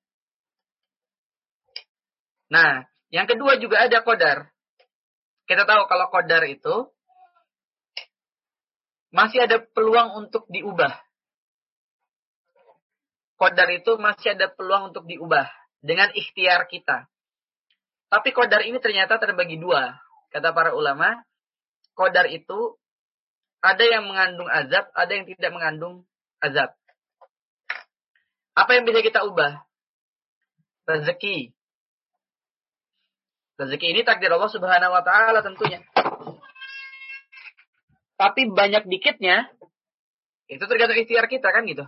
Nah 2.49 2.83
yang 3.13 3.29
kedua 3.29 3.61
juga 3.61 3.85
ada 3.85 4.01
kodar 4.01 4.49
kita 5.51 5.67
tahu 5.67 5.83
kalau 5.91 6.07
kodar 6.07 6.47
itu 6.47 6.87
masih 9.11 9.43
ada 9.43 9.59
peluang 9.59 10.25
untuk 10.25 10.47
diubah 10.47 10.95
kodar 13.41 13.73
itu 13.73 13.97
masih 13.97 14.37
ada 14.37 14.53
peluang 14.53 14.93
untuk 14.93 15.09
diubah 15.09 15.49
dengan 15.81 16.13
ikhtiar 16.13 16.69
kita. 16.69 17.09
Tapi 18.13 18.29
kodar 18.37 18.61
ini 18.61 18.77
ternyata 18.77 19.17
terbagi 19.17 19.57
dua. 19.57 19.97
Kata 20.29 20.53
para 20.53 20.77
ulama, 20.77 21.17
kodar 21.97 22.29
itu 22.29 22.77
ada 23.65 23.81
yang 23.81 24.05
mengandung 24.05 24.45
azab, 24.45 24.93
ada 24.93 25.09
yang 25.09 25.25
tidak 25.25 25.49
mengandung 25.57 26.05
azab. 26.37 26.69
Apa 28.53 28.77
yang 28.77 28.85
bisa 28.85 29.01
kita 29.01 29.25
ubah? 29.25 29.65
Rezeki. 30.85 31.49
Rezeki 33.57 33.87
ini 33.89 34.01
takdir 34.05 34.29
Allah 34.29 34.53
Subhanahu 34.53 34.93
wa 34.93 35.01
taala 35.01 35.41
tentunya. 35.41 35.81
Tapi 38.21 38.53
banyak 38.53 38.85
dikitnya 38.85 39.49
itu 40.45 40.61
tergantung 40.69 40.99
ikhtiar 41.01 41.25
kita 41.25 41.49
kan 41.49 41.65
gitu. 41.65 41.81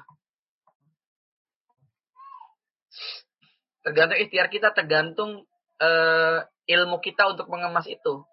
Tergantung 3.86 4.18
ikhtiar 4.18 4.50
kita, 4.50 4.74
tergantung 4.74 5.46
uh, 5.78 6.40
ilmu 6.66 6.98
kita 7.06 7.30
untuk 7.30 7.54
mengemas 7.54 7.86
itu. 7.86 8.26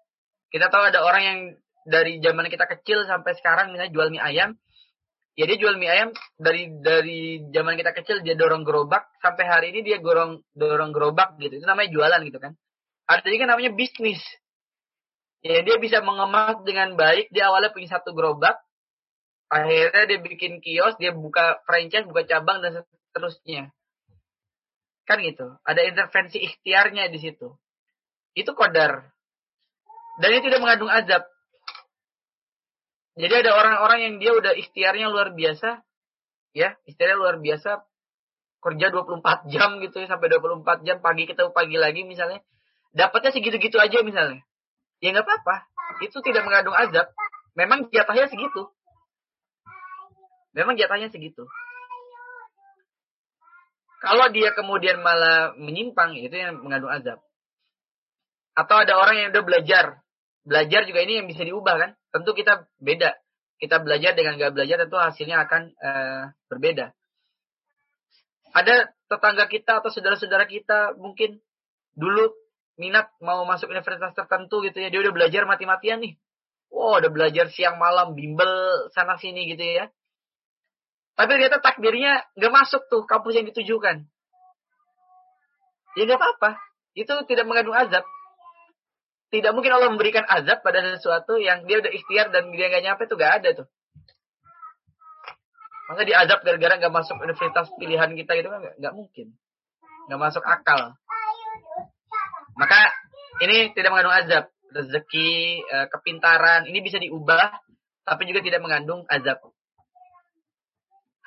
Kita 0.49 0.73
tahu 0.73 0.89
ada 0.89 1.05
orang 1.05 1.23
yang 1.23 1.39
dari 1.85 2.17
zaman 2.17 2.49
kita 2.49 2.65
kecil 2.65 3.05
sampai 3.05 3.37
sekarang 3.37 3.69
misalnya 3.69 3.93
jual 3.93 4.09
mie 4.09 4.23
ayam, 4.23 4.57
Ya 5.39 5.47
dia 5.47 5.55
jual 5.55 5.79
mie 5.79 5.87
ayam 5.87 6.11
dari 6.35 6.67
dari 6.83 7.39
zaman 7.55 7.79
kita 7.79 7.95
kecil 7.95 8.19
dia 8.19 8.35
dorong 8.35 8.67
gerobak 8.67 9.07
sampai 9.23 9.47
hari 9.47 9.67
ini 9.71 9.79
dia 9.79 9.97
dorong 10.03 10.43
dorong 10.51 10.91
gerobak 10.91 11.39
gitu. 11.39 11.63
Itu 11.63 11.65
namanya 11.69 11.87
jualan 11.87 12.21
gitu 12.27 12.39
kan. 12.41 12.51
Ada 13.07 13.27
juga 13.31 13.45
namanya 13.47 13.71
bisnis. 13.71 14.19
Ya 15.41 15.65
dia 15.65 15.77
bisa 15.81 16.05
mengemas 16.05 16.61
dengan 16.61 16.93
baik. 16.93 17.33
Dia 17.33 17.49
awalnya 17.49 17.73
punya 17.73 17.89
satu 17.89 18.13
gerobak. 18.13 18.61
Akhirnya 19.51 20.07
dia 20.07 20.19
bikin 20.21 20.63
kios, 20.63 20.95
dia 20.95 21.11
buka 21.11 21.59
franchise, 21.67 22.07
buka 22.07 22.23
cabang 22.23 22.63
dan 22.63 22.85
seterusnya. 23.11 23.73
Kan 25.03 25.19
gitu. 25.25 25.57
Ada 25.65 25.81
intervensi 25.89 26.39
ikhtiarnya 26.39 27.09
di 27.09 27.19
situ. 27.19 27.51
Itu 28.37 28.53
kodar. 28.55 29.11
Dan 30.21 30.29
itu 30.37 30.47
tidak 30.47 30.61
mengandung 30.61 30.93
azab. 30.93 31.25
Jadi 33.19 33.33
ada 33.43 33.51
orang-orang 33.59 33.99
yang 34.07 34.13
dia 34.23 34.31
udah 34.31 34.53
ikhtiarnya 34.55 35.11
luar 35.11 35.35
biasa. 35.35 35.83
Ya, 36.55 36.79
ikhtiarnya 36.87 37.17
luar 37.19 37.41
biasa. 37.41 37.83
Kerja 38.61 38.93
24 38.93 39.49
jam 39.49 39.81
gitu 39.81 39.99
ya, 39.99 40.07
sampai 40.07 40.31
24 40.31 40.85
jam. 40.85 41.01
Pagi 41.01 41.27
ketemu 41.27 41.51
pagi 41.51 41.75
lagi 41.75 42.05
misalnya. 42.05 42.39
Dapatnya 42.95 43.33
segitu-gitu 43.35 43.81
aja 43.81 43.99
misalnya. 44.05 44.45
Ya 45.01 45.11
nggak 45.11 45.25
apa-apa. 45.25 45.55
Itu 46.05 46.21
tidak 46.21 46.45
mengandung 46.45 46.77
azab. 46.77 47.09
Memang 47.57 47.89
jatahnya 47.89 48.29
segitu. 48.29 48.69
Memang 50.53 50.77
jatahnya 50.77 51.09
segitu. 51.09 51.43
Kalau 54.01 54.33
dia 54.33 54.53
kemudian 54.57 55.01
malah 55.05 55.53
menyimpang, 55.57 56.17
itu 56.17 56.33
yang 56.33 56.61
mengandung 56.61 56.89
azab. 56.89 57.21
Atau 58.57 58.81
ada 58.81 58.97
orang 58.97 59.17
yang 59.17 59.27
udah 59.33 59.43
belajar. 59.45 59.85
Belajar 60.41 60.89
juga 60.89 61.05
ini 61.05 61.21
yang 61.21 61.27
bisa 61.29 61.45
diubah 61.45 61.75
kan. 61.77 61.91
Tentu 62.09 62.33
kita 62.33 62.65
beda. 62.81 63.13
Kita 63.61 63.77
belajar 63.77 64.17
dengan 64.17 64.41
gak 64.41 64.57
belajar 64.57 64.81
tentu 64.81 64.97
hasilnya 64.97 65.45
akan 65.45 65.61
uh, 65.77 66.23
berbeda. 66.49 66.93
Ada 68.51 68.89
tetangga 69.05 69.45
kita 69.45 69.79
atau 69.79 69.93
saudara-saudara 69.93 70.49
kita 70.49 70.97
mungkin 70.97 71.39
dulu 71.93 72.33
minat 72.81 73.13
mau 73.21 73.45
masuk 73.45 73.69
universitas 73.69 74.17
tertentu 74.17 74.65
gitu 74.65 74.81
ya. 74.81 74.89
Dia 74.89 75.05
udah 75.05 75.13
belajar 75.13 75.45
mati-matian 75.45 76.01
nih. 76.01 76.17
Wow, 76.73 76.97
udah 76.97 77.11
belajar 77.13 77.53
siang 77.53 77.77
malam, 77.77 78.17
bimbel 78.17 78.49
sana 78.89 79.21
sini 79.21 79.45
gitu 79.53 79.61
ya. 79.61 79.85
Tapi 81.13 81.37
ternyata 81.37 81.61
takdirnya 81.61 82.25
nggak 82.33 82.49
masuk 82.49 82.89
tuh 82.89 83.05
kampus 83.05 83.37
yang 83.37 83.45
ditujukan. 83.45 84.09
Ya 85.93 86.01
nggak 86.09 86.17
apa-apa. 86.17 86.57
Itu 86.97 87.13
tidak 87.29 87.45
mengandung 87.45 87.77
azab. 87.77 88.01
Tidak 89.31 89.51
mungkin 89.53 89.71
Allah 89.71 89.93
memberikan 89.93 90.25
azab 90.25 90.59
pada 90.65 90.81
sesuatu 90.81 91.37
yang 91.37 91.63
dia 91.69 91.79
udah 91.79 91.91
ikhtiar 91.93 92.33
dan 92.33 92.49
dia 92.51 92.67
nggak 92.67 92.83
nyampe 92.83 93.03
tuh 93.05 93.15
nggak 93.15 93.33
ada 93.43 93.49
tuh. 93.63 93.67
Masa 95.91 96.07
diazab 96.07 96.39
gara-gara 96.43 96.79
nggak 96.79 96.95
masuk 96.95 97.19
universitas 97.19 97.67
pilihan 97.75 98.11
kita 98.15 98.31
gitu 98.39 98.47
kan 98.47 98.59
nggak 98.79 98.95
mungkin. 98.95 99.35
Nggak 100.07 100.19
masuk 100.19 100.43
akal. 100.47 100.95
Maka 102.61 102.93
ini 103.41 103.73
tidak 103.73 103.89
mengandung 103.89 104.13
azab. 104.13 104.45
Rezeki, 104.71 105.65
eh, 105.65 105.87
kepintaran, 105.91 106.69
ini 106.69 106.79
bisa 106.79 107.01
diubah, 107.01 107.59
tapi 108.05 108.29
juga 108.29 108.39
tidak 108.45 108.61
mengandung 108.63 109.03
azab 109.09 109.41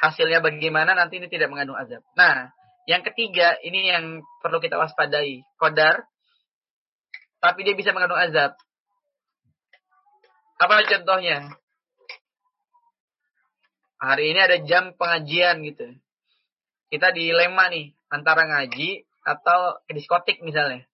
hasilnya 0.04 0.44
bagaimana 0.44 0.92
nanti 0.92 1.16
ini 1.16 1.32
tidak 1.32 1.48
mengandung 1.48 1.80
azab. 1.80 2.04
Nah, 2.12 2.52
yang 2.84 3.00
ketiga 3.00 3.56
ini 3.64 3.88
yang 3.88 4.20
perlu 4.44 4.60
kita 4.60 4.76
waspadai. 4.76 5.40
Kodar, 5.56 6.04
tapi 7.40 7.64
dia 7.64 7.72
bisa 7.72 7.96
mengandung 7.96 8.20
azab. 8.20 8.52
Apa 10.60 10.84
contohnya? 10.84 11.48
Hari 14.04 14.36
ini 14.36 14.40
ada 14.44 14.60
jam 14.60 14.92
pengajian 15.00 15.64
gitu. 15.64 15.96
Kita 16.92 17.10
dilema 17.16 17.72
nih 17.72 17.96
antara 18.12 18.44
ngaji 18.44 19.08
atau 19.24 19.80
diskotik 19.88 20.44
misalnya. 20.44 20.84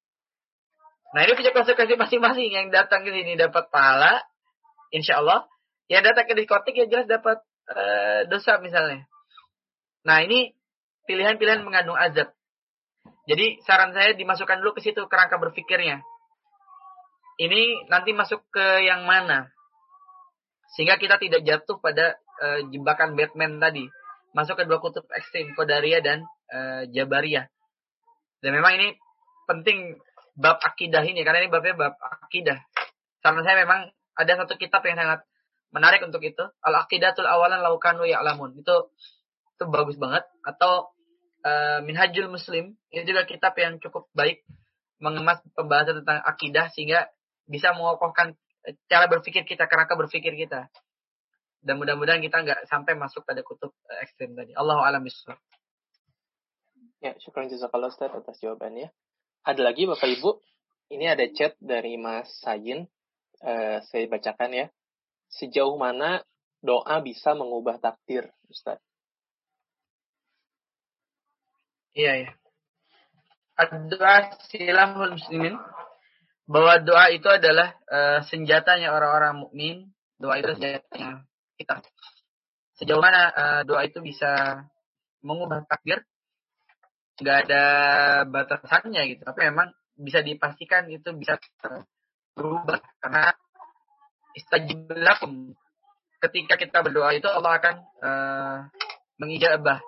Nah 1.11 1.27
ini 1.27 1.33
punya 1.35 1.51
konsekuensi 1.51 1.99
masing-masing. 1.99 2.51
Yang 2.55 2.67
datang 2.71 3.03
ke 3.03 3.11
sini 3.11 3.35
dapat 3.35 3.67
pahala, 3.71 4.23
insya 4.95 5.19
Allah. 5.19 5.51
Yang 5.91 6.15
datang 6.15 6.25
ke 6.31 6.35
diskotik 6.39 6.75
ya 6.79 6.87
jelas 6.87 7.11
dapat 7.11 7.43
uh, 7.71 8.27
dosa 8.31 8.63
misalnya. 8.63 9.11
Nah 10.07 10.23
ini 10.23 10.55
pilihan-pilihan 11.11 11.67
mengandung 11.67 11.99
azab. 11.99 12.31
Jadi 13.27 13.59
saran 13.67 13.91
saya 13.91 14.15
dimasukkan 14.15 14.63
dulu 14.63 14.79
ke 14.79 14.83
situ 14.87 15.03
kerangka 15.11 15.39
berpikirnya. 15.39 15.99
Ini 17.41 17.91
nanti 17.91 18.15
masuk 18.15 18.47
ke 18.53 18.87
yang 18.87 19.03
mana? 19.09 19.51
Sehingga 20.77 21.01
kita 21.01 21.19
tidak 21.19 21.43
jatuh 21.43 21.83
pada 21.83 22.15
uh, 22.39 22.61
jebakan 22.71 23.19
Batman 23.19 23.59
tadi. 23.59 23.91
Masuk 24.31 24.55
ke 24.55 24.65
dua 24.69 24.79
kutub 24.79 25.03
ekstrim, 25.11 25.51
Kodaria 25.59 25.99
dan 25.99 26.23
uh, 26.55 26.87
Jabaria. 26.87 27.51
Dan 28.39 28.55
memang 28.55 28.79
ini 28.79 28.95
penting 29.51 29.99
bab 30.41 30.57
akidah 30.65 31.05
ini, 31.05 31.21
karena 31.21 31.45
ini 31.45 31.53
babnya 31.53 31.77
bab 31.77 31.95
akidah. 32.01 32.57
Saran 33.21 33.45
saya 33.45 33.61
memang 33.61 33.93
ada 34.17 34.33
satu 34.45 34.57
kitab 34.57 34.81
yang 34.89 34.97
sangat 34.97 35.21
menarik 35.71 36.01
untuk 36.03 36.25
itu. 36.25 36.41
Al-Aqidatul 36.65 37.29
Awalan 37.29 37.61
Laukanu 37.61 38.09
Ya'lamun. 38.09 38.57
Itu 38.57 38.93
itu 39.57 39.65
bagus 39.69 40.01
banget. 40.01 40.25
Atau 40.43 40.97
uh, 41.45 41.79
Minhajul 41.85 42.33
Muslim. 42.33 42.75
Ini 42.89 43.05
juga 43.05 43.29
kitab 43.29 43.55
yang 43.61 43.77
cukup 43.79 44.09
baik. 44.17 44.43
Mengemas 45.01 45.41
pembahasan 45.57 46.05
tentang 46.05 46.21
akidah 46.25 46.69
sehingga 46.73 47.09
bisa 47.49 47.73
mengokohkan 47.73 48.37
cara 48.85 49.09
berpikir 49.09 49.49
kita, 49.49 49.65
kerangka 49.65 49.97
berpikir 49.97 50.37
kita. 50.37 50.69
Dan 51.61 51.81
mudah-mudahan 51.81 52.21
kita 52.21 52.41
nggak 52.41 52.61
sampai 52.69 52.97
masuk 52.97 53.25
pada 53.25 53.41
kutub 53.41 53.73
uh, 53.89 54.01
ekstrim 54.05 54.33
tadi. 54.37 54.53
Allahu 54.57 54.81
a'lam 54.81 55.05
Ya, 57.01 57.17
syukur 57.17 57.49
jazakallah 57.49 57.89
Ustaz 57.89 58.13
atas 58.13 58.37
jawabannya. 58.45 58.93
Ada 59.41 59.61
lagi 59.65 59.89
Bapak 59.89 60.05
Ibu, 60.05 60.31
ini 60.93 61.09
ada 61.09 61.25
chat 61.33 61.57
dari 61.57 61.97
Mas 61.97 62.29
Sayin. 62.45 62.85
Uh, 63.41 63.81
saya 63.89 64.05
bacakan 64.05 64.53
ya 64.53 64.67
sejauh 65.33 65.79
mana 65.81 66.21
doa 66.61 67.01
bisa 67.01 67.33
mengubah 67.33 67.81
takdir, 67.81 68.29
Ustaz? 68.53 68.77
Iya, 71.97 72.29
ya. 72.29 72.31
Doa 73.89 74.37
silahul 74.51 75.17
muslimin. 75.17 75.57
Bahwa 76.51 76.83
doa 76.83 77.09
itu 77.15 77.31
adalah 77.31 77.79
uh, 77.87 78.21
senjatanya 78.27 78.93
orang-orang 78.93 79.41
mukmin. 79.41 79.77
Doa 80.21 80.37
itu 80.37 80.53
senjatanya 80.59 81.25
kita. 81.57 81.81
Sejauh 82.77 83.01
mana 83.01 83.33
uh, 83.33 83.61
doa 83.65 83.87
itu 83.89 84.05
bisa 84.05 84.63
mengubah 85.25 85.65
takdir? 85.65 86.05
Gak 87.21 87.39
ada 87.49 87.65
batasannya 88.25 89.03
gitu. 89.13 89.23
Tapi 89.29 89.41
memang 89.53 89.71
bisa 89.97 90.25
dipastikan 90.25 90.89
itu 90.89 91.13
bisa 91.17 91.37
berubah. 92.33 92.81
Karena 93.01 93.33
istajib 94.37 94.89
lakum. 94.97 95.53
Ketika 96.21 96.61
kita 96.61 96.85
berdoa 96.85 97.17
itu 97.17 97.29
Allah 97.29 97.53
akan 97.61 97.75
uh, 98.05 98.57
mengijabah. 99.21 99.81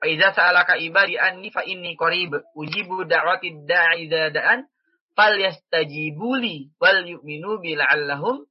Fa 0.00 0.06
iza 0.08 0.32
sa'alaka 0.32 0.80
ibadi 0.80 1.20
anni 1.20 1.52
fa 1.52 1.60
inni 1.60 1.92
qarib 1.92 2.32
ujibu 2.56 3.04
da'wati 3.04 3.68
da'i 3.68 4.08
da'an 4.08 4.64
falyastajibuli 5.12 6.72
wal 6.80 7.04
yu'minu 7.04 7.60
bi 7.60 7.76
la'allahum 7.76 8.48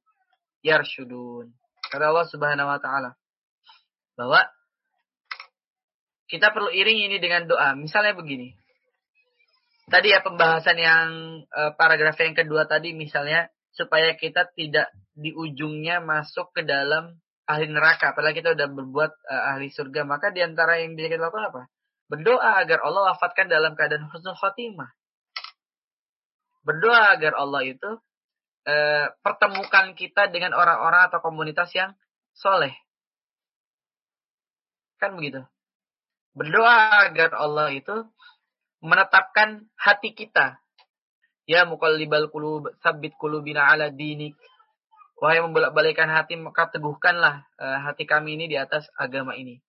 yarshudun. 0.62 1.50
Kata 1.90 2.14
Allah 2.14 2.26
Subhanahu 2.30 2.70
wa 2.70 2.78
taala 2.78 3.10
bahwa 4.14 4.46
kita 6.30 6.54
perlu 6.54 6.70
iring 6.70 7.10
ini 7.10 7.16
dengan 7.18 7.50
doa. 7.50 7.74
Misalnya 7.74 8.14
begini. 8.14 8.54
Tadi 9.90 10.14
ya 10.14 10.22
pembahasan 10.22 10.78
yang 10.78 11.08
uh, 11.50 11.74
paragraf 11.74 12.14
yang 12.22 12.38
kedua 12.38 12.70
tadi 12.70 12.94
misalnya 12.94 13.50
supaya 13.74 14.14
kita 14.14 14.46
tidak 14.54 14.94
di 15.18 15.34
ujungnya 15.34 15.98
masuk 15.98 16.54
ke 16.54 16.62
dalam 16.62 17.18
ahli 17.50 17.66
neraka. 17.66 18.14
Apalagi 18.14 18.38
kita 18.38 18.54
udah 18.54 18.68
berbuat 18.70 19.12
uh, 19.26 19.50
ahli 19.50 19.74
surga. 19.74 20.06
Maka 20.06 20.30
di 20.30 20.46
antara 20.46 20.78
yang 20.78 20.94
bisa 20.94 21.10
kita 21.10 21.26
lakukan 21.26 21.50
apa? 21.50 21.62
Berdoa 22.06 22.62
agar 22.62 22.78
Allah 22.86 23.10
wafatkan 23.10 23.50
dalam 23.50 23.74
keadaan 23.74 24.06
husnul 24.06 24.38
khotimah. 24.38 24.94
Berdoa 26.62 27.18
agar 27.18 27.34
Allah 27.34 27.66
itu 27.66 27.90
uh, 28.70 29.06
pertemukan 29.26 29.98
kita 29.98 30.30
dengan 30.30 30.54
orang-orang 30.54 31.10
atau 31.10 31.18
komunitas 31.18 31.74
yang 31.74 31.98
soleh. 32.30 32.74
Kan 35.02 35.18
begitu. 35.18 35.42
Berdoa 36.34 37.10
agar 37.10 37.34
Allah 37.34 37.74
itu 37.74 38.06
menetapkan 38.80 39.66
hati 39.76 40.14
kita. 40.16 40.56
Ya 41.44 41.66
muqallibal 41.66 42.30
qulub, 42.30 42.70
sabit 42.80 43.16
qulubina 43.18 43.66
ala 43.66 43.90
dinik. 43.90 44.38
Wahai 45.20 45.44
membolak-balikan 45.44 46.08
hati, 46.08 46.38
maka 46.40 46.72
teguhkanlah 46.72 47.44
uh, 47.60 47.78
hati 47.84 48.08
kami 48.08 48.40
ini 48.40 48.48
di 48.48 48.56
atas 48.56 48.88
agama 48.96 49.36
ini. 49.36 49.60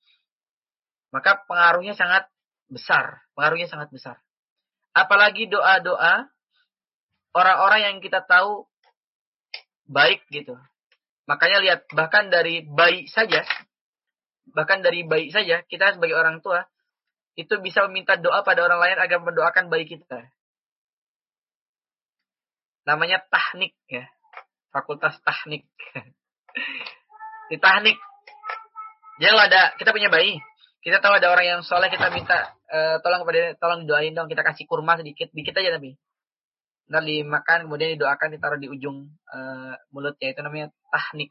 Maka 1.12 1.44
pengaruhnya 1.44 1.92
sangat 1.92 2.32
besar. 2.72 3.20
Pengaruhnya 3.36 3.68
sangat 3.68 3.92
besar. 3.92 4.16
Apalagi 4.96 5.52
doa-doa 5.52 6.32
orang-orang 7.36 7.82
yang 7.84 7.98
kita 8.00 8.24
tahu 8.24 8.64
baik 9.92 10.24
gitu. 10.32 10.56
Makanya 11.28 11.60
lihat, 11.64 11.80
bahkan 11.92 12.32
dari 12.32 12.64
bayi 12.64 13.08
saja, 13.08 13.44
bahkan 14.50 14.82
dari 14.82 15.06
bayi 15.06 15.30
saja 15.30 15.62
kita 15.70 15.94
sebagai 15.96 16.18
orang 16.18 16.42
tua 16.42 16.66
itu 17.38 17.62
bisa 17.62 17.86
meminta 17.88 18.18
doa 18.18 18.42
pada 18.42 18.66
orang 18.66 18.82
lain 18.82 18.98
agar 19.00 19.20
mendoakan 19.22 19.70
bayi 19.72 19.88
kita. 19.88 20.28
Namanya 22.84 23.22
tahnik 23.30 23.78
ya. 23.88 24.10
Fakultas 24.72 25.20
Teknik. 25.22 25.68
Di 27.52 27.60
teknik. 27.60 28.00
Jadi 29.20 29.36
ada 29.36 29.76
kita 29.76 29.92
punya 29.92 30.08
bayi, 30.08 30.40
kita 30.82 30.98
tahu 30.98 31.14
ada 31.22 31.30
orang 31.30 31.46
yang 31.46 31.62
soleh 31.62 31.94
kita 31.94 32.10
minta 32.10 32.58
uh, 32.74 32.98
tolong 33.06 33.22
kepada 33.22 33.54
tolong 33.62 33.86
doain 33.86 34.18
dong 34.18 34.26
kita 34.26 34.42
kasih 34.42 34.66
kurma 34.66 34.98
sedikit 34.98 35.30
dikit 35.30 35.54
aja 35.62 35.78
tapi 35.78 35.94
ntar 36.90 37.06
dimakan 37.06 37.70
kemudian 37.70 37.96
didoakan 37.96 38.34
ditaruh 38.36 38.60
di 38.60 38.68
ujung 38.68 39.14
uh, 39.32 39.74
mulutnya 39.94 40.34
itu 40.34 40.42
namanya 40.42 40.74
tahnik 40.90 41.30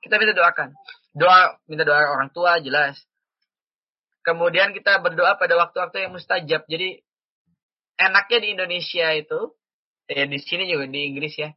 kita 0.00 0.16
minta 0.16 0.32
doakan 0.32 0.72
doa 1.12 1.60
minta 1.68 1.84
doa 1.84 2.00
orang 2.08 2.32
tua 2.32 2.58
jelas. 2.60 2.96
Kemudian 4.22 4.72
kita 4.72 5.02
berdoa 5.02 5.34
pada 5.36 5.58
waktu-waktu 5.58 6.06
yang 6.08 6.12
mustajab. 6.14 6.62
Jadi 6.70 7.02
enaknya 7.98 8.38
di 8.38 8.48
Indonesia 8.54 9.06
itu 9.12 9.40
ya 10.06 10.24
di 10.26 10.38
sini 10.38 10.68
juga 10.70 10.88
di 10.88 11.00
Inggris 11.10 11.34
ya. 11.36 11.50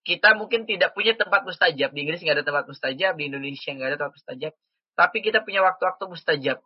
Kita 0.00 0.32
mungkin 0.36 0.64
tidak 0.64 0.96
punya 0.96 1.16
tempat 1.16 1.44
mustajab. 1.44 1.92
Di 1.92 1.98
Inggris 2.04 2.20
nggak 2.20 2.40
ada 2.40 2.46
tempat 2.46 2.64
mustajab 2.68 3.12
di 3.16 3.24
Indonesia 3.28 3.70
nggak 3.72 3.88
ada 3.88 3.96
tempat 3.96 4.14
mustajab. 4.16 4.52
Tapi 4.96 5.16
kita 5.24 5.38
punya 5.40 5.60
waktu-waktu 5.64 6.04
mustajab. 6.08 6.58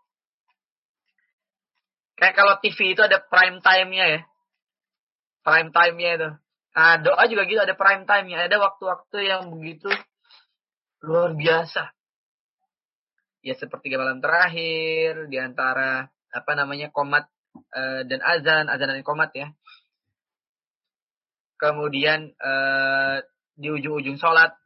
Kayak 2.15 2.35
kalau 2.35 2.55
TV 2.63 2.95
itu 2.95 3.03
ada 3.03 3.19
prime 3.23 3.59
time-nya 3.59 4.05
ya. 4.19 4.21
Prime 5.43 5.71
time-nya 5.71 6.11
itu. 6.19 6.31
Nah 6.75 6.95
doa 6.99 7.23
juga 7.31 7.43
gitu 7.47 7.61
ada 7.63 7.75
prime 7.79 8.03
time-nya. 8.07 8.51
Ada 8.51 8.59
waktu-waktu 8.59 9.19
yang 9.31 9.51
begitu 9.55 9.91
luar 11.05 11.37
biasa. 11.37 11.93
Ya 13.45 13.55
seperti 13.61 13.93
malam 13.93 14.25
terakhir 14.25 15.29
di 15.29 15.37
antara 15.37 16.09
apa 16.33 16.53
namanya 16.57 16.89
komat 16.89 17.29
uh, 17.77 18.03
dan 18.09 18.21
azan 18.25 18.73
azan 18.73 18.89
dan 18.89 19.05
komat 19.05 19.31
ya. 19.37 19.53
Kemudian 21.61 22.33
uh, 22.41 23.21
di 23.55 23.69
ujung-ujung 23.71 24.17
sholat 24.17 24.57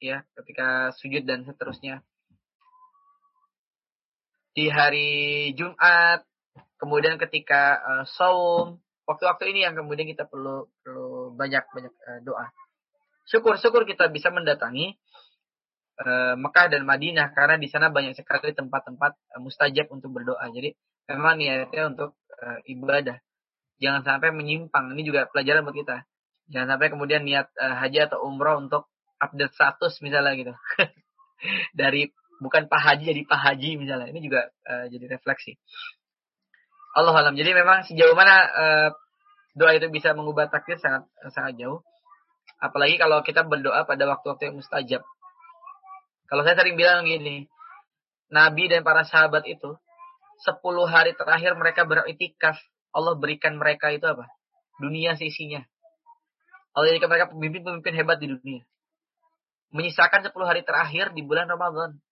ya 0.00 0.24
ketika 0.40 0.90
sujud 0.96 1.28
dan 1.28 1.44
seterusnya. 1.44 2.00
Di 4.56 4.72
hari 4.72 5.52
Jumat 5.52 6.24
kemudian 6.80 7.20
ketika 7.20 7.78
uh, 7.84 8.04
saum 8.08 8.80
waktu-waktu 9.04 9.52
ini 9.52 9.68
yang 9.68 9.76
kemudian 9.76 10.08
kita 10.08 10.24
perlu 10.24 10.64
perlu 10.80 11.36
banyak 11.36 11.64
banyak 11.70 11.92
uh, 11.92 12.20
doa. 12.24 12.48
Syukur 13.28 13.60
syukur 13.60 13.84
kita 13.84 14.08
bisa 14.08 14.32
mendatangi 14.32 14.96
uh, 16.00 16.34
Mekah 16.34 16.66
dan 16.72 16.82
Madinah 16.88 17.30
karena 17.36 17.60
di 17.60 17.68
sana 17.70 17.92
banyak 17.92 18.16
sekali 18.18 18.50
tempat-tempat 18.50 19.12
uh, 19.36 19.40
mustajab 19.42 19.90
untuk 19.94 20.10
berdoa 20.10 20.42
jadi 20.50 20.74
memang 21.10 21.38
niatnya 21.38 21.92
untuk 21.92 22.18
uh, 22.40 22.58
ibadah 22.66 23.20
jangan 23.78 24.02
sampai 24.02 24.32
menyimpang 24.32 24.94
ini 24.96 25.02
juga 25.06 25.28
pelajaran 25.30 25.66
buat 25.66 25.76
kita 25.76 25.96
Jangan 26.52 26.76
sampai 26.76 26.88
kemudian 26.92 27.24
niat 27.24 27.48
uh, 27.56 27.76
haji 27.80 28.04
atau 28.04 28.20
umroh 28.20 28.60
untuk 28.60 28.92
update 29.16 29.56
status 29.56 30.04
misalnya 30.04 30.36
gitu. 30.36 30.52
Dari 31.78 32.12
bukan 32.40 32.68
Pak 32.68 32.80
Haji 32.80 33.04
jadi 33.16 33.22
Pak 33.24 33.40
Haji 33.40 33.70
misalnya. 33.80 34.12
Ini 34.12 34.20
juga 34.20 34.52
uh, 34.68 34.84
jadi 34.92 35.08
refleksi. 35.08 35.56
Allah 36.94 37.16
alam. 37.16 37.34
Jadi 37.34 37.50
memang 37.56 37.88
sejauh 37.88 38.12
mana 38.12 38.36
uh, 38.52 38.88
doa 39.56 39.72
itu 39.72 39.88
bisa 39.88 40.12
mengubah 40.12 40.52
takdir 40.52 40.76
sangat 40.76 41.08
sangat 41.32 41.56
jauh. 41.56 41.80
Apalagi 42.60 43.00
kalau 43.00 43.24
kita 43.24 43.48
berdoa 43.48 43.88
pada 43.88 44.04
waktu-waktu 44.04 44.52
yang 44.52 44.56
mustajab. 44.60 45.02
Kalau 46.28 46.42
saya 46.42 46.56
sering 46.56 46.80
bilang 46.80 47.04
gini, 47.04 47.44
Nabi 48.32 48.66
dan 48.72 48.80
para 48.80 49.04
sahabat 49.04 49.44
itu 49.44 49.76
10 50.42 50.58
hari 50.88 51.12
terakhir 51.14 51.54
mereka 51.54 51.86
beritikaf, 51.86 52.56
Allah 52.90 53.14
berikan 53.14 53.60
mereka 53.60 53.92
itu 53.92 54.04
apa? 54.08 54.26
Dunia 54.80 55.14
sisinya. 55.14 55.62
Allah 56.74 56.90
jadikan 56.90 57.06
mereka 57.06 57.30
pemimpin-pemimpin 57.30 57.94
hebat 57.94 58.18
di 58.18 58.34
dunia. 58.34 58.62
Menyisakan 59.70 60.26
10 60.26 60.34
hari 60.42 60.66
terakhir 60.66 61.14
di 61.14 61.22
bulan 61.22 61.46
Ramadan. 61.46 62.02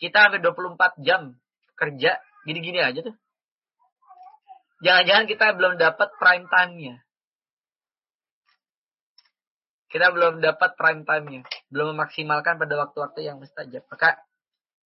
Kita 0.00 0.28
hampir 0.28 0.40
24 0.40 0.96
jam 1.04 1.36
kerja 1.76 2.16
gini-gini 2.48 2.80
aja 2.80 3.04
tuh. 3.04 3.16
Jangan-jangan 4.80 5.28
kita 5.28 5.52
belum 5.60 5.76
dapat 5.76 6.08
prime 6.16 6.48
time-nya. 6.48 6.94
Kita 9.92 10.08
belum 10.08 10.40
dapat 10.40 10.72
prime 10.80 11.04
time-nya. 11.04 11.44
Belum 11.70 11.94
memaksimalkan 11.94 12.58
pada 12.58 12.74
waktu-waktu 12.76 13.24
yang 13.24 13.38
mustajab. 13.38 13.86
Maka 13.88 14.20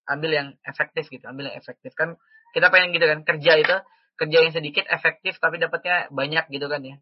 ambil 0.08 0.30
yang 0.30 0.48
efektif 0.64 1.08
gitu. 1.08 1.24
Ambil 1.26 1.50
yang 1.50 1.56
efektif. 1.56 1.96
Kan 1.96 2.20
kita 2.52 2.68
pengen 2.70 2.92
gitu 2.92 3.08
kan. 3.08 3.24
Kerja 3.24 3.52
itu, 3.58 3.76
kerja 4.14 4.38
yang 4.46 4.54
sedikit 4.54 4.86
efektif 4.86 5.38
tapi 5.42 5.58
dapatnya 5.58 6.10
banyak 6.14 6.46
gitu 6.50 6.66
kan 6.70 6.82
ya 6.86 6.96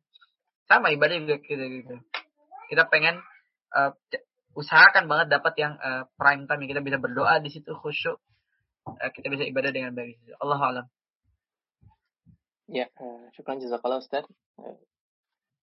sama 0.69 0.89
ibadah 0.95 1.17
juga 1.21 1.37
gitu 1.45 1.61
gitu 1.61 1.95
kita 2.73 2.89
pengen 2.89 3.21
uh, 3.77 3.93
usahakan 4.57 5.05
banget 5.09 5.37
dapat 5.37 5.55
yang 5.61 5.77
uh, 5.77 6.09
prime 6.17 6.49
time 6.49 6.65
kita 6.65 6.81
bisa 6.81 6.97
berdoa 6.97 7.41
di 7.45 7.53
situ 7.53 7.77
khusyuk 7.77 8.17
uh, 8.89 9.11
kita 9.13 9.29
bisa 9.29 9.45
ibadah 9.45 9.71
dengan 9.73 9.93
baik 9.93 10.17
Allah 10.41 10.61
alam 10.61 10.87
ya 12.73 12.89
uh, 12.97 13.29
syukur 13.37 13.61
jazakallah 13.61 14.01
Ustaz 14.01 14.25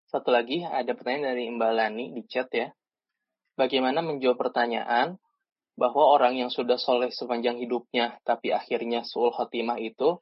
satu 0.10 0.30
lagi 0.30 0.62
ada 0.66 0.94
pertanyaan 0.94 1.34
dari 1.34 1.50
Mbak 1.50 1.72
Lani 1.74 2.06
di 2.14 2.22
chat 2.30 2.50
ya 2.54 2.70
bagaimana 3.60 4.00
menjawab 4.00 4.40
pertanyaan 4.40 5.20
bahwa 5.76 6.04
orang 6.08 6.40
yang 6.40 6.52
sudah 6.52 6.80
soleh 6.80 7.12
sepanjang 7.12 7.60
hidupnya 7.60 8.20
tapi 8.24 8.56
akhirnya 8.56 9.04
suul 9.04 9.36
khotimah 9.36 9.80
itu 9.84 10.20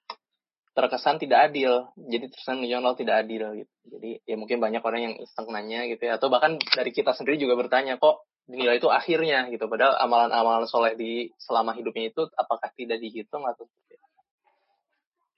terkesan 0.78 1.18
tidak 1.18 1.50
adil. 1.50 1.90
Jadi 1.98 2.30
terkesan 2.30 2.62
Allah 2.62 2.94
tidak 2.94 3.26
adil 3.26 3.66
gitu. 3.66 3.74
Jadi 3.98 4.22
ya 4.30 4.38
mungkin 4.38 4.62
banyak 4.62 4.86
orang 4.86 5.02
yang 5.10 5.16
iseng 5.18 5.50
nanya 5.50 5.90
gitu 5.90 6.06
ya. 6.06 6.22
Atau 6.22 6.30
bahkan 6.30 6.62
dari 6.62 6.94
kita 6.94 7.18
sendiri 7.18 7.42
juga 7.42 7.58
bertanya 7.58 7.98
kok 7.98 8.30
dinilai 8.46 8.78
itu 8.78 8.86
akhirnya? 8.94 9.50
Gitu. 9.50 9.66
Padahal 9.66 9.98
amalan-amalan 9.98 10.70
soleh 10.70 10.94
di 10.94 11.34
selama 11.42 11.74
hidupnya 11.74 12.14
itu 12.14 12.30
apakah 12.38 12.70
tidak 12.78 13.02
dihitung 13.02 13.42
atau 13.50 13.66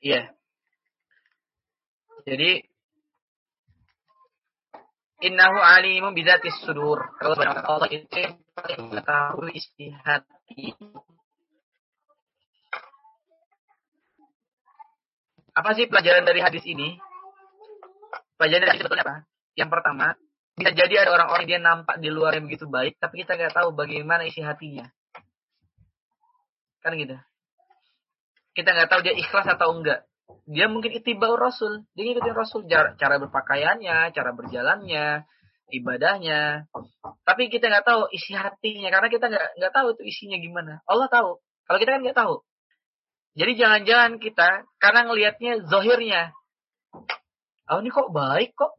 iya. 0.04 0.36
Jadi 2.28 2.68
innahu 5.20 5.57
alimun 5.59 6.15
bidatis 6.15 6.55
sudur 6.63 6.99
Allah 7.20 7.88
itu 7.91 8.07
mengetahui 8.80 9.51
isi 9.55 9.91
hati 9.91 10.76
Apa 15.59 15.76
sih 15.76 15.91
pelajaran 15.91 16.24
dari 16.24 16.39
hadis 16.39 16.63
ini? 16.63 16.95
Pelajaran 18.39 18.63
dari 18.63 18.72
hadis 18.72 18.82
sebetulnya 18.88 19.03
apa? 19.03 19.17
Yang 19.59 19.70
pertama, 19.76 20.07
bisa 20.55 20.72
jadi 20.72 21.03
ada 21.03 21.20
orang-orang 21.20 21.45
dia 21.47 21.59
nampak 21.59 21.99
di 21.99 22.07
luar 22.07 22.36
yang 22.39 22.47
begitu 22.47 22.67
baik, 22.67 22.95
tapi 22.95 23.28
kita 23.28 23.36
nggak 23.36 23.51
tahu 23.51 23.76
bagaimana 23.76 24.24
isi 24.24 24.39
hatinya. 24.39 24.88
Kan 26.80 26.95
gitu. 26.95 27.20
Kita 28.55 28.72
nggak 28.72 28.88
tahu 28.88 28.99
dia 29.03 29.15
ikhlas 29.20 29.47
atau 29.51 29.76
enggak. 29.76 30.07
Dia 30.49 30.65
mungkin 30.69 30.93
itibau 30.93 31.38
Rasul. 31.38 31.86
Dia 31.93 32.09
ngikutin 32.09 32.36
Rasul. 32.38 32.65
Cara 32.69 33.15
berpakaiannya, 33.21 34.13
cara 34.13 34.32
berjalannya, 34.34 35.25
ibadahnya. 35.73 36.69
Tapi 37.25 37.53
kita 37.53 37.69
nggak 37.69 37.86
tahu 37.86 38.01
isi 38.13 38.34
hatinya. 38.34 38.89
Karena 38.89 39.07
kita 39.13 39.25
nggak 39.30 39.47
nggak 39.61 39.73
tahu 39.73 39.88
itu 39.97 40.01
isinya 40.09 40.38
gimana. 40.41 40.82
Allah 40.89 41.09
tahu. 41.09 41.38
Kalau 41.69 41.77
kita 41.77 41.97
kan 41.97 42.01
nggak 42.01 42.17
tahu. 42.17 42.36
Jadi 43.38 43.51
jangan-jangan 43.55 44.11
kita 44.17 44.49
karena 44.82 45.01
ngelihatnya 45.05 45.51
zohirnya. 45.69 46.34
Oh 47.69 47.80
ini 47.80 47.93
kok 47.93 48.09
baik 48.09 48.57
kok. 48.57 48.73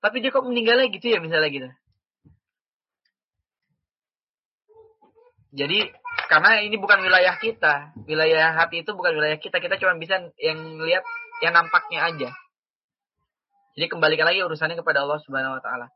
Tapi 0.00 0.24
dia 0.24 0.32
kok 0.32 0.48
meninggalnya 0.48 0.88
gitu 0.88 1.12
ya 1.12 1.20
misalnya 1.20 1.50
gitu. 1.52 1.68
Jadi 5.52 5.92
karena 6.32 6.64
ini 6.64 6.80
bukan 6.80 7.04
wilayah 7.04 7.36
kita. 7.36 7.92
Wilayah 8.08 8.56
hati 8.56 8.80
itu 8.80 8.96
bukan 8.96 9.20
wilayah 9.20 9.36
kita. 9.36 9.60
Kita 9.60 9.76
cuma 9.76 10.00
bisa 10.00 10.16
yang 10.40 10.80
lihat 10.80 11.04
yang 11.44 11.52
nampaknya 11.52 12.08
aja. 12.08 12.32
Jadi 13.76 13.86
kembalikan 13.92 14.24
lagi 14.24 14.40
urusannya 14.40 14.80
kepada 14.80 15.04
Allah 15.04 15.20
Subhanahu 15.20 15.60
wa 15.60 15.60
taala. 15.60 15.92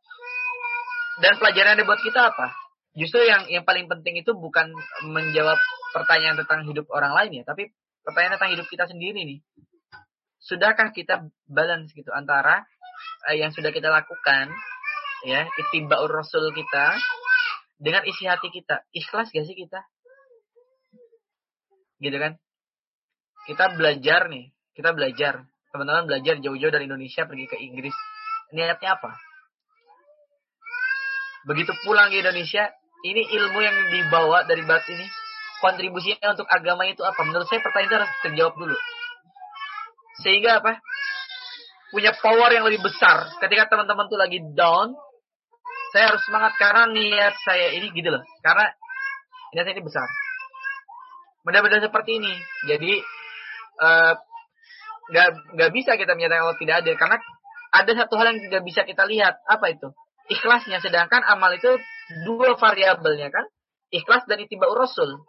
Dan 1.25 1.41
pelajaran 1.41 1.81
buat 1.89 2.05
kita 2.05 2.37
apa? 2.37 2.53
Justru 2.93 3.25
yang 3.25 3.49
yang 3.49 3.65
paling 3.65 3.89
penting 3.89 4.21
itu 4.21 4.37
bukan 4.37 4.77
menjawab 5.09 5.57
pertanyaan 5.97 6.37
tentang 6.37 6.69
hidup 6.69 6.85
orang 6.93 7.17
lain 7.17 7.41
ya, 7.41 7.45
tapi 7.49 7.73
pertanyaan 8.05 8.37
tentang 8.37 8.53
hidup 8.61 8.69
kita 8.69 8.85
sendiri 8.85 9.25
nih. 9.25 9.41
Sudahkah 10.37 10.93
kita 10.93 11.33
balance 11.49 11.97
gitu 11.97 12.13
antara 12.13 12.69
uh, 13.25 13.33
yang 13.33 13.57
sudah 13.57 13.73
kita 13.73 13.89
lakukan 13.89 14.53
ya, 15.25 15.49
itiba'ur 15.49 16.13
rasul 16.13 16.53
kita 16.53 17.01
dengan 17.81 18.05
isi 18.05 18.29
hati 18.29 18.53
kita. 18.53 18.85
Ikhlas 18.93 19.33
gak 19.33 19.49
sih 19.49 19.57
kita? 19.57 19.81
Gitu 22.03 22.17
kan? 22.17 22.37
Kita 23.47 23.73
belajar 23.79 24.27
nih, 24.29 24.51
kita 24.75 24.91
belajar. 24.93 25.47
Teman-teman 25.71 26.09
belajar 26.09 26.41
jauh-jauh 26.41 26.73
dari 26.73 26.89
Indonesia 26.89 27.29
pergi 27.29 27.47
ke 27.47 27.57
Inggris. 27.61 27.95
Niatnya 28.53 28.97
apa? 28.97 29.13
Begitu 31.47 31.73
pulang 31.87 32.11
ke 32.11 32.19
Indonesia, 32.19 32.75
ini 33.07 33.23
ilmu 33.23 33.59
yang 33.63 33.77
dibawa 33.93 34.43
dari 34.49 34.67
bat 34.67 34.83
ini 34.91 35.07
kontribusinya 35.63 36.35
untuk 36.35 36.49
agama 36.51 36.85
itu 36.91 37.07
apa? 37.07 37.21
Menurut 37.23 37.47
saya 37.47 37.63
pertanyaan 37.63 37.87
itu 37.87 37.97
harus 37.97 38.13
terjawab 38.25 38.55
dulu. 38.59 38.77
Sehingga 40.27 40.59
apa? 40.65 40.81
Punya 41.95 42.13
power 42.19 42.51
yang 42.51 42.67
lebih 42.67 42.83
besar. 42.83 43.31
Ketika 43.39 43.71
teman-teman 43.71 44.11
tuh 44.11 44.19
lagi 44.19 44.43
down, 44.43 44.97
saya 45.95 46.13
harus 46.13 46.23
semangat 46.27 46.59
karena 46.59 46.91
niat 46.91 47.35
saya 47.47 47.73
ini 47.79 47.95
gitu 47.95 48.11
loh. 48.11 48.23
Karena 48.43 48.69
niat 49.55 49.65
saya 49.65 49.75
ini 49.77 49.85
besar. 49.87 50.09
Benar-benar 51.47 51.79
seperti 51.79 52.19
ini. 52.19 52.35
Jadi 52.67 52.93
eh, 53.79 54.13
nggak 55.07 55.29
uh, 55.31 55.35
nggak 55.55 55.71
bisa 55.71 55.95
kita 55.95 56.19
menyatakan 56.19 56.43
Allah 56.43 56.59
tidak 56.59 56.77
ada 56.83 56.93
karena 56.99 57.17
ada 57.71 57.93
satu 57.95 58.15
hal 58.19 58.35
yang 58.35 58.41
tidak 58.51 58.63
bisa 58.67 58.83
kita 58.83 59.07
lihat. 59.07 59.39
Apa 59.47 59.71
itu? 59.71 59.95
Ikhlasnya. 60.27 60.83
Sedangkan 60.83 61.23
amal 61.23 61.55
itu 61.55 61.71
dua 62.27 62.59
variabelnya 62.59 63.31
kan? 63.31 63.47
Ikhlas 63.95 64.27
dan 64.27 64.43
itiba 64.43 64.67
rasul. 64.75 65.23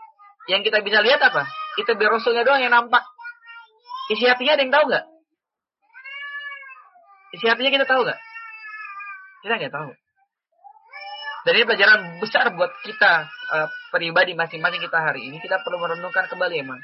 Yang 0.49 0.73
kita 0.73 0.81
bisa 0.81 1.05
lihat 1.05 1.21
apa? 1.21 1.45
Itiba 1.77 2.09
rasulnya 2.09 2.41
doang 2.41 2.65
yang 2.65 2.73
nampak. 2.73 3.05
Isi 4.09 4.25
hatinya 4.25 4.57
ada 4.57 4.63
yang 4.65 4.73
tahu 4.73 4.85
nggak? 4.89 5.05
Isi 7.37 7.45
hatinya 7.45 7.71
kita 7.77 7.85
tahu 7.85 8.01
nggak? 8.07 8.19
Kita 9.45 9.53
nggak 9.61 9.73
tahu 9.75 10.06
ini 11.53 11.63
pelajaran 11.63 11.99
besar 12.19 12.51
buat 12.51 12.71
kita 12.83 13.29
uh, 13.53 13.67
pribadi 13.93 14.35
masing-masing 14.35 14.81
kita 14.83 14.99
hari 14.99 15.31
ini 15.31 15.37
kita 15.39 15.61
perlu 15.63 15.79
merenungkan 15.79 16.27
kembali 16.27 16.55
emang 16.59 16.81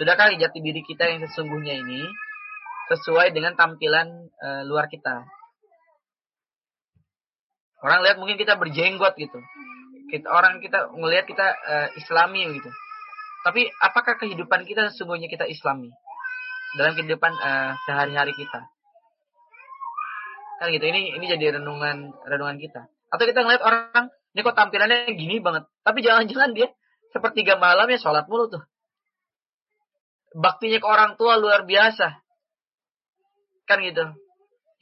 Sudahkah 0.00 0.32
jati 0.34 0.58
diri 0.64 0.80
kita 0.82 1.04
yang 1.04 1.20
sesungguhnya 1.28 1.76
ini 1.76 2.08
sesuai 2.88 3.36
dengan 3.36 3.52
tampilan 3.52 4.08
uh, 4.40 4.62
luar 4.64 4.88
kita? 4.88 5.22
Orang 7.84 8.00
lihat 8.02 8.16
mungkin 8.16 8.40
kita 8.40 8.56
berjenggot 8.56 9.14
gitu. 9.20 9.38
Kita, 10.08 10.26
orang 10.32 10.64
kita 10.64 10.90
melihat 10.96 11.28
kita 11.28 11.46
uh, 11.54 11.88
Islami 11.94 12.50
gitu. 12.56 12.70
Tapi 13.44 13.68
apakah 13.78 14.16
kehidupan 14.16 14.64
kita 14.64 14.90
sesungguhnya 14.90 15.28
kita 15.28 15.44
Islami 15.44 15.92
dalam 16.80 16.96
kehidupan 16.96 17.32
uh, 17.36 17.76
sehari-hari 17.84 18.32
kita? 18.32 18.64
Kan 20.56 20.72
gitu. 20.72 20.88
Ini 20.88 21.20
ini 21.20 21.24
jadi 21.28 21.60
renungan 21.60 22.16
renungan 22.24 22.56
kita. 22.56 22.88
Atau 23.12 23.28
kita 23.28 23.44
ngeliat 23.44 23.62
orang 23.62 24.08
ini 24.32 24.40
kok 24.40 24.56
tampilannya 24.56 25.12
gini 25.12 25.38
banget. 25.44 25.68
Tapi 25.84 25.98
jangan-jangan 26.00 26.56
dia 26.56 26.72
sepertiga 27.12 27.60
malam 27.60 27.84
ya 27.92 28.00
sholat 28.00 28.24
mulu 28.24 28.48
tuh 28.48 28.64
baktinya 30.36 30.80
ke 30.80 30.88
orang 30.88 31.12
tua 31.20 31.36
luar 31.36 31.64
biasa. 31.68 32.20
Kan 33.68 33.84
gitu. 33.84 34.04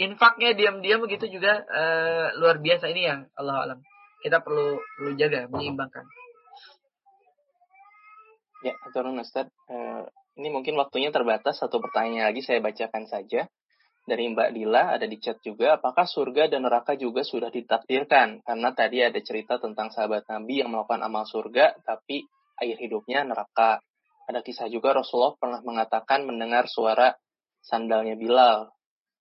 Infaknya 0.01 0.57
diam-diam 0.57 1.05
begitu 1.05 1.29
juga 1.29 1.61
uh, 1.69 2.33
luar 2.41 2.63
biasa 2.63 2.89
ini 2.89 3.05
yang 3.05 3.21
Allah 3.37 3.69
alam. 3.69 3.79
Kita 4.25 4.41
perlu 4.41 4.81
perlu 4.97 5.13
jaga, 5.17 5.49
menyeimbangkan. 5.49 6.05
Ya, 8.65 8.77
Aturun 8.89 9.21
Ustaz. 9.21 9.49
Uh, 9.69 10.09
ini 10.41 10.49
mungkin 10.49 10.77
waktunya 10.81 11.13
terbatas. 11.13 11.61
Satu 11.61 11.81
pertanyaan 11.85 12.33
lagi 12.33 12.41
saya 12.41 12.65
bacakan 12.65 13.05
saja. 13.09 13.49
Dari 14.01 14.33
Mbak 14.33 14.51
Dila 14.57 14.97
ada 14.97 15.07
di 15.07 15.21
chat 15.21 15.39
juga, 15.45 15.77
apakah 15.77 16.09
surga 16.09 16.51
dan 16.51 16.67
neraka 16.67 16.97
juga 16.97 17.21
sudah 17.23 17.53
ditakdirkan? 17.53 18.43
Karena 18.43 18.71
tadi 18.73 19.05
ada 19.05 19.21
cerita 19.21 19.61
tentang 19.61 19.93
sahabat 19.93 20.27
Nabi 20.27 20.65
yang 20.65 20.73
melakukan 20.73 21.05
amal 21.05 21.29
surga, 21.29 21.79
tapi 21.85 22.25
air 22.59 22.77
hidupnya 22.81 23.23
neraka. 23.23 23.79
Ada 24.27 24.41
kisah 24.41 24.69
juga 24.73 24.97
Rasulullah 24.97 25.37
pernah 25.37 25.61
mengatakan 25.63 26.27
mendengar 26.27 26.67
suara 26.67 27.13
sandalnya 27.61 28.17
Bilal 28.17 28.73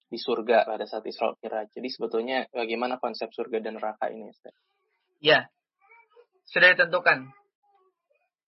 di 0.09 0.17
surga 0.17 0.65
pada 0.65 0.85
saat 0.89 1.05
Isra 1.05 1.37
Mi'raj. 1.37 1.69
Jadi 1.69 1.89
sebetulnya 1.91 2.49
bagaimana 2.49 2.97
konsep 2.97 3.29
surga 3.29 3.61
dan 3.61 3.77
neraka 3.77 4.09
ini, 4.09 4.31
Ustaz? 4.31 4.55
Ya, 5.21 5.51
sudah 6.49 6.73
ditentukan. 6.73 7.29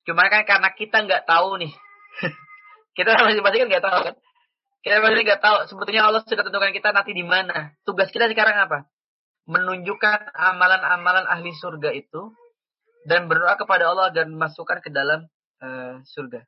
Cuma 0.09 0.25
kan 0.33 0.41
karena 0.49 0.69
kita 0.73 1.05
nggak 1.05 1.29
tahu 1.29 1.61
nih. 1.61 1.73
kita 2.97 3.13
masih-masih 3.13 3.57
kan 3.61 3.67
nggak 3.69 3.85
tahu 3.85 3.99
kan. 4.09 4.15
Kita 4.81 4.97
masih 4.97 5.23
nggak 5.25 5.41
tahu. 5.41 5.57
Sebetulnya 5.69 6.09
Allah 6.09 6.25
sudah 6.25 6.41
tentukan 6.41 6.73
kita 6.73 6.89
nanti 6.89 7.13
di 7.13 7.21
mana. 7.21 7.77
Tugas 7.85 8.09
kita 8.09 8.25
sekarang 8.29 8.57
apa? 8.57 8.89
Menunjukkan 9.45 10.33
amalan-amalan 10.33 11.25
ahli 11.29 11.53
surga 11.53 11.93
itu 11.93 12.33
dan 13.05 13.29
berdoa 13.29 13.57
kepada 13.57 13.89
Allah 13.93 14.09
agar 14.13 14.25
masukkan 14.29 14.81
ke 14.81 14.89
dalam 14.89 15.25
uh, 15.61 16.01
surga. 16.05 16.45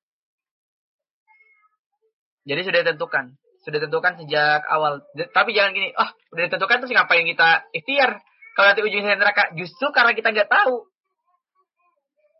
Jadi 2.44 2.62
sudah 2.68 2.80
ditentukan, 2.84 3.26
sudah 3.64 3.78
ditentukan 3.80 4.14
sejak 4.20 4.62
awal. 4.68 5.00
Tapi 5.16 5.50
jangan 5.56 5.72
gini, 5.72 5.96
oh 5.96 6.10
sudah 6.34 6.44
ditentukan 6.50 6.78
terus 6.84 6.92
ngapain 6.92 7.24
kita 7.24 7.70
ikhtiar? 7.72 8.20
Kalau 8.54 8.68
nanti 8.70 8.84
ujungnya 8.86 9.18
neraka, 9.18 9.50
justru 9.58 9.90
karena 9.90 10.14
kita 10.14 10.30
nggak 10.30 10.52
tahu. 10.52 10.86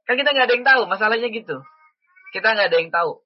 Kan 0.06 0.20
kita 0.20 0.30
nggak 0.36 0.46
ada 0.46 0.54
yang 0.54 0.68
tahu, 0.68 0.82
masalahnya 0.86 1.30
gitu. 1.32 1.58
Kita 2.36 2.54
nggak 2.54 2.68
ada 2.70 2.78
yang 2.78 2.92
tahu. 2.94 3.24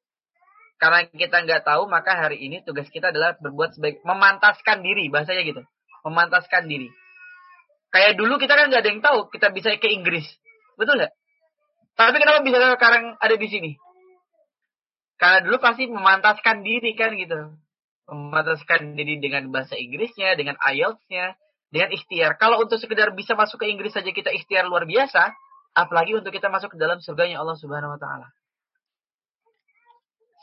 Karena 0.77 1.09
kita 1.09 1.41
nggak 1.41 1.65
tahu, 1.65 1.89
maka 1.89 2.13
hari 2.13 2.37
ini 2.37 2.61
tugas 2.61 2.85
kita 2.93 3.09
adalah 3.09 3.33
berbuat 3.41 3.73
sebaik 3.73 4.05
memantaskan 4.05 4.85
diri, 4.85 5.09
bahasanya 5.09 5.41
gitu. 5.41 5.61
Memantaskan 6.05 6.69
diri. 6.69 6.89
Kayak 7.89 8.13
dulu 8.21 8.37
kita 8.37 8.53
kan 8.53 8.69
nggak 8.69 8.81
ada 8.85 8.89
yang 8.93 9.01
tahu, 9.01 9.19
kita 9.33 9.49
bisa 9.49 9.73
ke 9.81 9.89
Inggris. 9.89 10.25
Betul 10.77 11.01
nggak? 11.01 11.13
Tapi 11.97 12.17
kenapa 12.21 12.45
bisa 12.45 12.61
sekarang 12.77 13.17
ada 13.17 13.35
di 13.35 13.47
sini? 13.49 13.71
Karena 15.17 15.41
dulu 15.41 15.57
pasti 15.57 15.89
memantaskan 15.89 16.61
diri 16.61 16.93
kan 16.93 17.17
gitu. 17.17 17.57
Memantaskan 18.05 18.93
diri 18.93 19.17
dengan 19.17 19.49
bahasa 19.49 19.73
Inggrisnya, 19.73 20.37
dengan 20.37 20.61
IELTS-nya, 20.61 21.33
dengan 21.73 21.89
ikhtiar. 21.89 22.37
Kalau 22.37 22.61
untuk 22.61 22.77
sekedar 22.77 23.11
bisa 23.17 23.33
masuk 23.33 23.65
ke 23.65 23.67
Inggris 23.67 23.97
saja 23.97 24.13
kita 24.13 24.29
ikhtiar 24.29 24.69
luar 24.69 24.85
biasa, 24.85 25.33
apalagi 25.73 26.13
untuk 26.13 26.29
kita 26.29 26.53
masuk 26.53 26.73
ke 26.73 26.77
dalam 26.77 27.01
surganya 27.01 27.41
Allah 27.41 27.57
Subhanahu 27.57 27.97
wa 27.97 27.99
taala. 27.99 28.29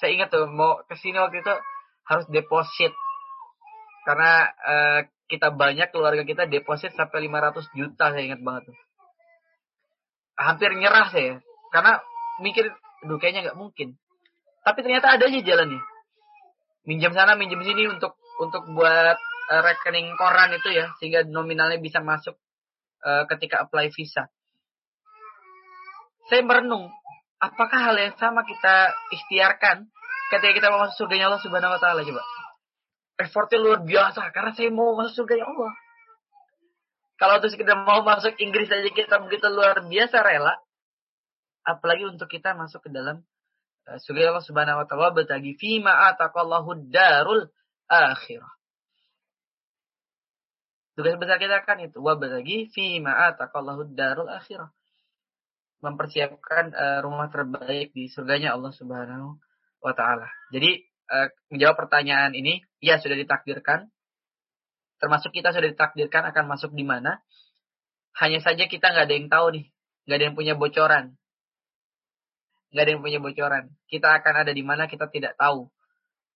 Saya 0.04 0.20
ingat 0.20 0.28
tuh 0.28 0.44
mau 0.52 0.84
ke 0.84 1.00
sini 1.00 1.16
waktu 1.16 1.40
itu 1.40 1.54
harus 2.04 2.28
deposit. 2.28 2.92
Karena 4.04 4.52
uh, 4.52 5.00
kita 5.32 5.48
banyak 5.48 5.88
keluarga 5.96 6.28
kita 6.28 6.44
deposit 6.44 6.92
sampai 6.92 7.24
500 7.24 7.72
juta 7.72 8.12
saya 8.12 8.20
ingat 8.20 8.44
banget 8.44 8.68
tuh. 8.68 8.76
Hampir 10.36 10.76
nyerah 10.76 11.08
saya 11.08 11.40
karena 11.72 12.04
mikir 12.44 12.68
aduh 13.00 13.16
kayaknya 13.16 13.48
nggak 13.48 13.56
mungkin. 13.56 13.96
Tapi 14.60 14.84
ternyata 14.84 15.16
ada 15.16 15.24
aja 15.24 15.40
jalannya. 15.40 15.80
Minjam 16.84 17.16
sana 17.16 17.32
minjam 17.40 17.64
sini 17.64 17.88
untuk 17.88 18.20
untuk 18.36 18.60
buat 18.76 19.16
uh, 19.16 19.62
rekening 19.64 20.12
koran 20.20 20.52
itu 20.52 20.68
ya 20.68 20.92
sehingga 21.00 21.24
nominalnya 21.24 21.80
bisa 21.80 22.04
masuk 22.04 22.36
uh, 23.08 23.24
ketika 23.24 23.64
apply 23.64 23.88
visa. 23.88 24.28
Saya 26.28 26.44
merenung 26.44 26.92
apakah 27.42 27.80
hal 27.90 27.96
yang 27.98 28.14
sama 28.18 28.46
kita 28.46 28.92
ikhtiarkan 29.14 29.88
ketika 30.34 30.52
kita 30.52 30.66
mau 30.70 30.82
masuk 30.84 31.06
surganya 31.06 31.30
Allah 31.32 31.42
Subhanahu 31.42 31.74
wa 31.74 31.80
taala 31.80 32.02
coba 32.02 32.22
effortnya 33.18 33.58
luar 33.62 33.80
biasa 33.86 34.30
karena 34.34 34.50
saya 34.54 34.70
mau 34.74 34.94
masuk 34.98 35.24
surganya 35.24 35.46
Allah 35.50 35.72
kalau 37.14 37.38
untuk 37.38 37.50
sekedar 37.54 37.78
mau 37.86 38.02
masuk 38.02 38.34
Inggris 38.42 38.66
saja 38.66 38.90
kita 38.90 39.22
begitu 39.22 39.46
luar 39.46 39.86
biasa 39.86 40.18
rela, 40.18 40.58
apalagi 41.62 42.10
untuk 42.10 42.26
kita 42.26 42.58
masuk 42.58 42.82
ke 42.82 42.90
dalam 42.90 43.22
uh, 43.86 43.98
surga 44.02 44.34
Allah 44.34 44.42
Subhanahu 44.42 44.82
wa 44.82 44.86
taala 44.90 45.14
bertagi 45.14 45.54
fima 45.54 46.10
ataqallahu 46.10 46.90
darul 46.90 47.46
akhirah. 47.86 48.50
Tugas 50.94 51.14
besar 51.18 51.38
kita 51.38 51.62
kan 51.62 51.78
itu 51.82 52.02
wa 52.02 52.18
bertagi 52.18 52.70
fima 52.74 53.30
ataqallahu 53.30 53.94
darul 53.94 54.26
akhirah. 54.26 54.74
Mempersiapkan 55.84 56.72
uh, 56.72 56.98
rumah 57.04 57.28
terbaik 57.28 57.92
di 57.92 58.08
surganya 58.08 58.56
Allah 58.56 58.72
Subhanahu 58.72 59.36
wa 59.84 59.92
taala. 59.92 60.32
Jadi 60.48 60.80
uh, 61.12 61.28
menjawab 61.52 61.76
pertanyaan 61.76 62.32
ini, 62.32 62.64
ya 62.80 62.96
sudah 62.96 63.20
ditakdirkan 63.20 63.92
termasuk 65.04 65.36
kita 65.36 65.52
sudah 65.52 65.68
ditakdirkan 65.68 66.32
akan 66.32 66.44
masuk 66.48 66.72
di 66.72 66.80
mana. 66.80 67.20
Hanya 68.16 68.40
saja 68.40 68.64
kita 68.64 68.88
nggak 68.94 69.04
ada 69.10 69.14
yang 69.14 69.28
tahu 69.28 69.46
nih, 69.52 69.66
nggak 70.08 70.16
ada 70.16 70.24
yang 70.24 70.36
punya 70.38 70.54
bocoran, 70.56 71.04
nggak 72.70 72.82
ada 72.86 72.90
yang 72.94 73.02
punya 73.02 73.20
bocoran. 73.20 73.64
Kita 73.90 74.08
akan 74.16 74.34
ada 74.46 74.52
di 74.54 74.62
mana 74.64 74.88
kita 74.88 75.10
tidak 75.12 75.36
tahu. 75.36 75.68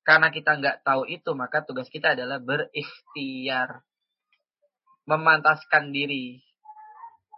Karena 0.05 0.29
kita 0.35 0.59
nggak 0.59 0.83
tahu 0.85 1.07
itu, 1.07 1.31
maka 1.39 1.62
tugas 1.62 1.87
kita 1.89 2.12
adalah 2.12 2.43
berikhtiar, 2.43 3.87
memantaskan 5.07 5.95
diri. 5.95 6.43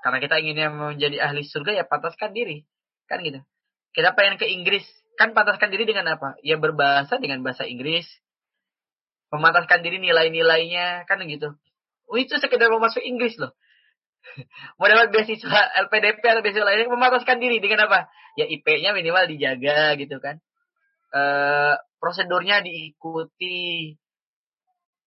Karena 0.01 0.19
kita 0.19 0.41
inginnya 0.41 0.69
menjadi 0.73 1.21
ahli 1.21 1.45
surga, 1.45 1.77
ya 1.77 1.85
pantaskan 1.85 2.33
diri, 2.33 2.65
kan 3.05 3.21
gitu. 3.21 3.41
Kita 3.93 4.17
pengen 4.17 4.41
ke 4.41 4.49
Inggris, 4.49 4.87
kan 5.21 5.37
pantaskan 5.37 5.69
diri 5.69 5.85
dengan 5.85 6.09
apa? 6.17 6.41
Ya 6.41 6.57
berbahasa 6.57 7.21
dengan 7.21 7.45
bahasa 7.45 7.69
Inggris, 7.69 8.09
memantaskan 9.31 9.85
diri 9.85 10.03
nilai-nilainya 10.03 11.07
kan 11.07 11.23
gitu. 11.27 11.55
Oh, 12.11 12.19
itu 12.19 12.35
sekedar 12.43 12.67
mau 12.75 12.83
masuk 12.83 13.05
Inggris 13.07 13.39
loh. 13.39 13.55
mau 14.79 14.87
dapat 14.91 15.15
beasiswa 15.15 15.61
LPDP 15.89 16.21
atau 16.21 16.43
beasiswa 16.45 16.67
lainnya 16.67 16.91
memantaskan 16.91 17.39
diri 17.39 17.63
dengan 17.63 17.87
apa? 17.87 18.11
Ya 18.35 18.51
IP-nya 18.51 18.93
minimal 18.93 19.31
dijaga 19.31 19.95
gitu 19.97 20.19
kan. 20.19 20.43
E, 21.15 21.23
prosedurnya 22.03 22.63
diikuti. 22.67 23.95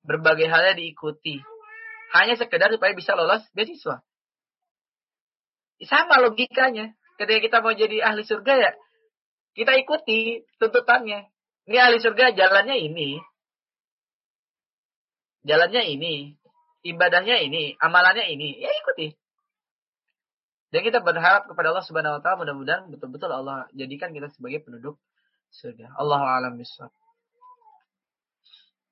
Berbagai 0.03 0.47
halnya 0.47 0.75
diikuti. 0.79 1.39
Hanya 2.15 2.39
sekedar 2.39 2.71
supaya 2.71 2.95
bisa 2.95 3.15
lolos 3.15 3.43
beasiswa. 3.51 4.03
Sama 5.81 6.21
logikanya. 6.21 6.93
Ketika 7.17 7.39
kita 7.41 7.57
mau 7.61 7.73
jadi 7.73 8.01
ahli 8.01 8.25
surga 8.25 8.53
ya, 8.57 8.71
kita 9.53 9.73
ikuti 9.77 10.41
tuntutannya. 10.57 11.29
Ini 11.69 11.77
ahli 11.77 11.97
surga 12.01 12.33
jalannya 12.33 12.75
ini. 12.77 13.17
Jalannya 15.45 15.83
ini. 15.93 16.13
Ibadahnya 16.83 17.37
ini. 17.45 17.77
Amalannya 17.79 18.27
ini. 18.27 18.59
Ya 18.59 18.69
ikuti. 18.73 19.15
Dan 20.73 20.81
kita 20.81 21.05
berharap 21.05 21.45
kepada 21.45 21.69
Allah 21.69 21.85
Subhanahu 21.85 22.17
wa 22.17 22.21
taala 22.25 22.41
mudah-mudahan 22.41 22.89
betul-betul 22.89 23.29
Allah 23.29 23.69
jadikan 23.77 24.09
kita 24.09 24.33
sebagai 24.33 24.65
penduduk 24.65 24.97
surga. 25.53 25.93
Allahu 26.01 26.25
a'lam 26.25 26.57
bishawab. 26.57 26.89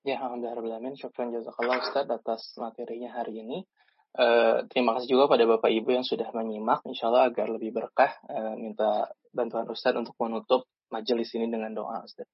Ya, 0.05 0.21
alhamdulillah. 0.21 0.81
Syukran 0.97 1.33
jazakallah 1.33 1.81
Ustaz 1.81 2.05
atas 2.09 2.53
materinya 2.57 3.09
hari 3.17 3.41
ini. 3.41 3.65
Eh, 4.11 4.67
terima 4.67 4.99
kasih 4.99 5.15
juga 5.15 5.31
pada 5.31 5.47
Bapak 5.47 5.71
Ibu 5.71 5.95
yang 5.95 6.03
sudah 6.03 6.27
menyimak. 6.35 6.83
Insya 6.83 7.07
Allah 7.07 7.31
agar 7.31 7.47
lebih 7.47 7.71
berkah, 7.71 8.11
uh, 8.27 8.59
minta 8.59 9.07
bantuan 9.31 9.63
Ustadz 9.71 9.95
untuk 9.95 10.19
menutup 10.19 10.67
majelis 10.91 11.31
ini 11.31 11.47
dengan 11.47 11.71
doa 11.71 12.03
Ustadz. 12.03 12.27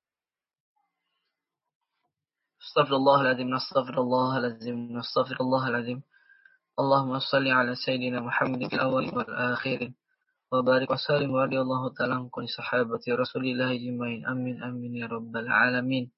Astaghfirullahaladzim, 2.58 3.54
astaghfirullahaladzim, 3.54 4.98
astaghfirullahaladzim. 4.98 6.02
Allahumma 6.82 7.22
salli 7.22 7.54
ala 7.54 7.78
Sayyidina 7.78 8.26
muhammadin 8.26 8.74
awal 8.82 9.06
wal-akhirin. 9.14 9.94
Wa 10.50 10.66
barik 10.66 10.90
wa 10.90 10.98
salim 10.98 11.30
wa 11.30 11.46
radiyallahu 11.46 11.94
ta'ala 11.94 12.26
kuni 12.34 12.50
sahabati 12.50 13.14
rasulillahi 13.14 13.78
jimain. 13.86 14.26
Amin, 14.26 14.58
amin 14.66 14.98
ya 14.98 15.06
rabbal 15.06 15.46
alamin. 15.46 16.10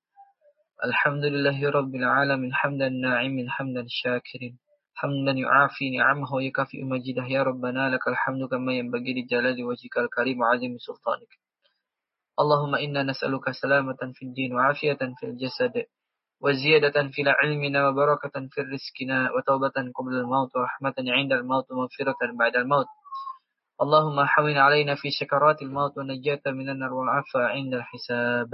Alhamdulillahi 0.80 1.68
rabbil 1.68 2.08
alamin. 2.08 2.56
Hamdan 2.56 3.04
na'imin, 3.04 3.52
hamdan 3.52 3.92
syakirin. 3.92 4.56
حمدا 5.00 5.32
يعافي 5.32 5.98
نعمه 5.98 6.34
ويكافئ 6.34 6.84
مجيده. 6.84 7.26
يا 7.36 7.44
ربنا 7.44 7.90
لك 7.90 8.08
الحمد 8.08 8.50
كما 8.52 8.74
ينبغي 8.74 9.12
لجلال 9.22 9.64
وجهك 9.64 9.98
الكريم 9.98 10.42
وعظيم 10.42 10.78
سلطانك. 10.78 11.32
اللهم 12.40 12.76
إنا 12.76 13.04
نسألك 13.04 13.52
سلامة 13.52 14.02
في 14.14 14.26
الدين 14.26 14.54
وعافية 14.56 15.02
في 15.20 15.24
الجسد 15.24 15.86
وزيادة 16.42 17.08
في 17.12 17.22
علمنا 17.28 17.88
وبركة 17.88 18.36
في 18.52 18.62
رزقنا 18.62 19.32
وتوبة 19.32 19.78
قبل 19.96 20.14
الموت 20.14 20.56
ورحمة 20.56 20.98
عند 21.00 21.32
الموت 21.32 21.72
ومغفرة 21.72 22.20
بعد 22.40 22.56
الموت. 22.56 22.86
اللهم 23.82 24.26
حوين 24.26 24.58
علينا 24.58 24.96
في 24.96 25.12
سكرات 25.12 25.62
الموت 25.62 25.98
ونجاة 25.98 26.42
من 26.48 26.70
النار 26.70 26.94
والعفو 26.94 27.40
عند 27.40 27.74
الحساب. 27.74 28.50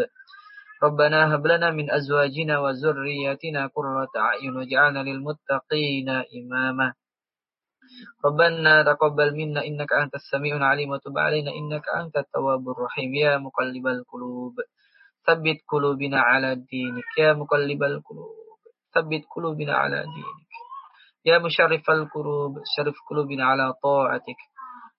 ربنا 0.84 1.35
هب 1.35 1.47
لنا 1.47 1.72
من 1.72 1.91
أزواجنا 1.91 2.60
وذرياتنا 2.60 3.68
قرة 3.68 4.14
أعين 4.18 4.57
واجعلنا 4.57 4.99
للمتقين 4.99 6.10
إماما. 6.10 6.93
ربنا 8.26 8.84
تقبل 8.84 9.35
منا 9.35 9.65
إنك 9.65 9.93
أنت 9.93 10.15
السميع 10.15 10.56
العليم 10.56 10.89
وتب 10.89 11.18
علينا 11.18 11.52
إنك 11.52 11.89
أنت 11.89 12.18
التواب 12.18 12.69
الرحيم. 12.69 13.14
يا 13.15 13.38
مقلب 13.38 13.88
القلوب 13.88 14.53
ثبت 15.27 15.57
قلوبنا 15.68 16.19
على 16.22 16.56
دينك. 16.56 17.18
يا 17.18 17.34
مقلب 17.34 17.84
القلوب 17.84 18.35
ثبت 18.95 19.23
قلوبنا 19.35 19.73
على 19.73 20.02
دينك. 20.02 20.49
يا 21.26 21.38
مشرف 21.38 21.89
القلوب 21.89 22.53
شرف 22.77 22.95
قلوبنا 23.10 23.45
على 23.45 23.73
طاعتك. 23.84 24.41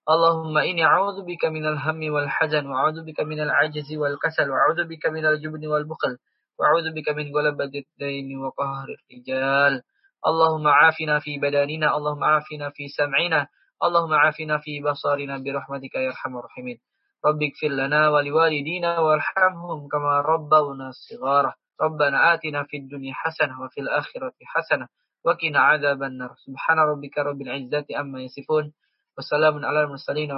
اللهم 0.09 0.57
إني 0.57 0.85
أعوذ 0.85 1.25
بك 1.25 1.45
من 1.45 1.65
الهم 1.65 2.13
والحزن 2.13 2.65
وأعوذ 2.67 3.03
بك 3.05 3.19
من 3.19 3.39
العجز 3.39 3.93
والكسل 3.95 4.49
وأعوذ 4.49 4.87
بك 4.87 5.05
من 5.05 5.25
الجبن 5.25 5.67
والبخل 5.67 6.17
وأعوذ 6.59 6.93
بك 6.95 7.09
من 7.09 7.35
غلبة 7.35 7.71
الدين 7.83 8.37
وقهر 8.37 8.87
الرجال. 8.97 9.81
اللهم 10.27 10.67
عافنا 10.67 11.19
في 11.19 11.37
بداننا 11.39 11.97
اللهم 11.97 12.23
عافنا 12.23 12.69
في 12.69 12.87
سمعنا 12.87 13.47
اللهم 13.83 14.13
عافنا 14.13 14.57
في 14.57 14.81
بصرنا 14.81 15.37
برحمتك 15.37 15.95
يا 15.95 16.07
أرحم 16.09 16.37
الراحمين. 16.37 16.77
رب 17.25 17.39
اغفر 17.43 17.67
لنا 17.67 18.09
ولوالدينا 18.09 18.99
وارحمهم 18.99 19.87
كما 19.87 20.21
ربونا 20.21 20.91
صغارا. 20.91 21.53
ربنا 21.81 22.33
آتنا 22.33 22.63
في 22.63 22.77
الدنيا 22.77 23.13
حسنة 23.13 23.61
وفي 23.61 23.81
الآخرة 23.81 24.33
حسنة 24.45 24.87
وقنا 25.25 25.59
عذاب 25.59 26.03
النار. 26.03 26.33
سبحان 26.45 26.79
ربك 26.79 27.17
رب 27.17 27.41
العزة 27.41 27.85
أما 27.99 28.21
يصفون. 28.21 28.73
Wassalamun 29.17 29.65
ala 29.65 29.89
mursalin. 29.89 30.29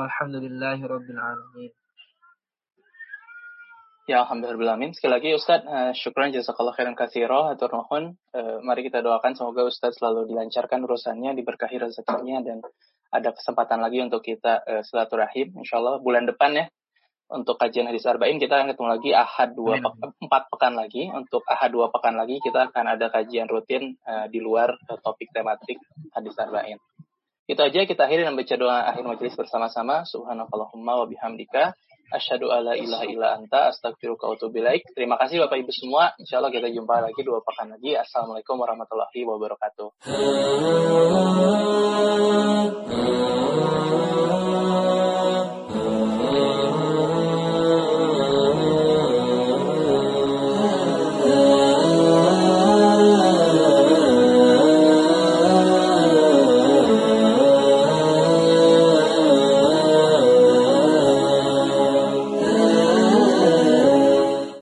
Ya 4.08 4.24
alhamdulillah 4.24 4.80
amin. 4.80 4.96
Sekali 4.96 5.12
lagi 5.20 5.30
Ustaz, 5.36 5.68
uh, 5.68 5.92
eh, 5.92 5.94
syukran 6.00 6.32
jazakallah 6.32 6.72
khairan 6.72 6.96
katsira 6.96 7.52
atur 7.52 7.76
nuhun. 7.76 8.16
Uh, 8.32 8.40
eh, 8.40 8.58
mari 8.64 8.88
kita 8.88 9.04
doakan 9.04 9.36
semoga 9.36 9.68
Ustaz 9.68 10.00
selalu 10.00 10.32
dilancarkan 10.32 10.80
urusannya, 10.88 11.36
diberkahi 11.36 11.76
rezekinya 11.76 12.40
dan 12.40 12.64
ada 13.12 13.36
kesempatan 13.36 13.84
lagi 13.84 14.00
untuk 14.00 14.24
kita 14.24 14.64
uh, 14.64 14.82
silaturahim 14.88 15.60
insyaallah 15.60 16.00
bulan 16.00 16.24
depan 16.24 16.56
ya. 16.56 16.66
Untuk 17.30 17.60
kajian 17.60 17.84
hadis 17.84 18.08
arba'in 18.08 18.40
kita 18.40 18.64
akan 18.64 18.74
ketemu 18.74 18.90
lagi 18.96 19.12
ahad 19.12 19.60
dua 19.60 19.76
pekan, 19.84 20.10
empat 20.24 20.44
pekan 20.56 20.74
lagi. 20.80 21.12
Untuk 21.12 21.44
ahad 21.52 21.70
dua 21.76 21.92
pekan 21.92 22.16
lagi 22.16 22.40
kita 22.40 22.72
akan 22.72 22.96
ada 22.96 23.12
kajian 23.12 23.52
rutin 23.52 24.00
uh, 24.08 24.32
di 24.32 24.40
luar 24.40 24.72
topik 25.04 25.36
tematik 25.36 25.84
hadis 26.16 26.34
arba'in. 26.40 26.80
Itu 27.50 27.66
aja 27.66 27.82
kita 27.90 28.06
akhiri 28.06 28.30
dengan 28.30 28.38
baca 28.38 28.56
doa 28.62 28.86
akhir 28.94 29.02
majelis 29.10 29.34
bersama-sama. 29.34 30.06
Subhanakallahumma 30.06 31.02
wa 31.02 31.10
bihamdika 31.10 31.74
asyhadu 32.14 32.54
alla 32.54 32.78
ilaha 32.78 33.10
illa 33.10 33.42
anta 33.42 33.74
astaghfiruka 33.74 34.30
wa 34.30 34.38
atubu 34.38 34.62
Terima 34.94 35.18
kasih 35.18 35.42
Bapak 35.42 35.58
Ibu 35.66 35.74
semua. 35.74 36.14
Insyaallah 36.22 36.54
kita 36.54 36.70
jumpa 36.70 37.02
lagi 37.02 37.26
dua 37.26 37.42
pekan 37.42 37.74
lagi. 37.74 37.98
Assalamualaikum 37.98 38.54
warahmatullahi 38.54 39.26
wabarakatuh. 39.26 39.98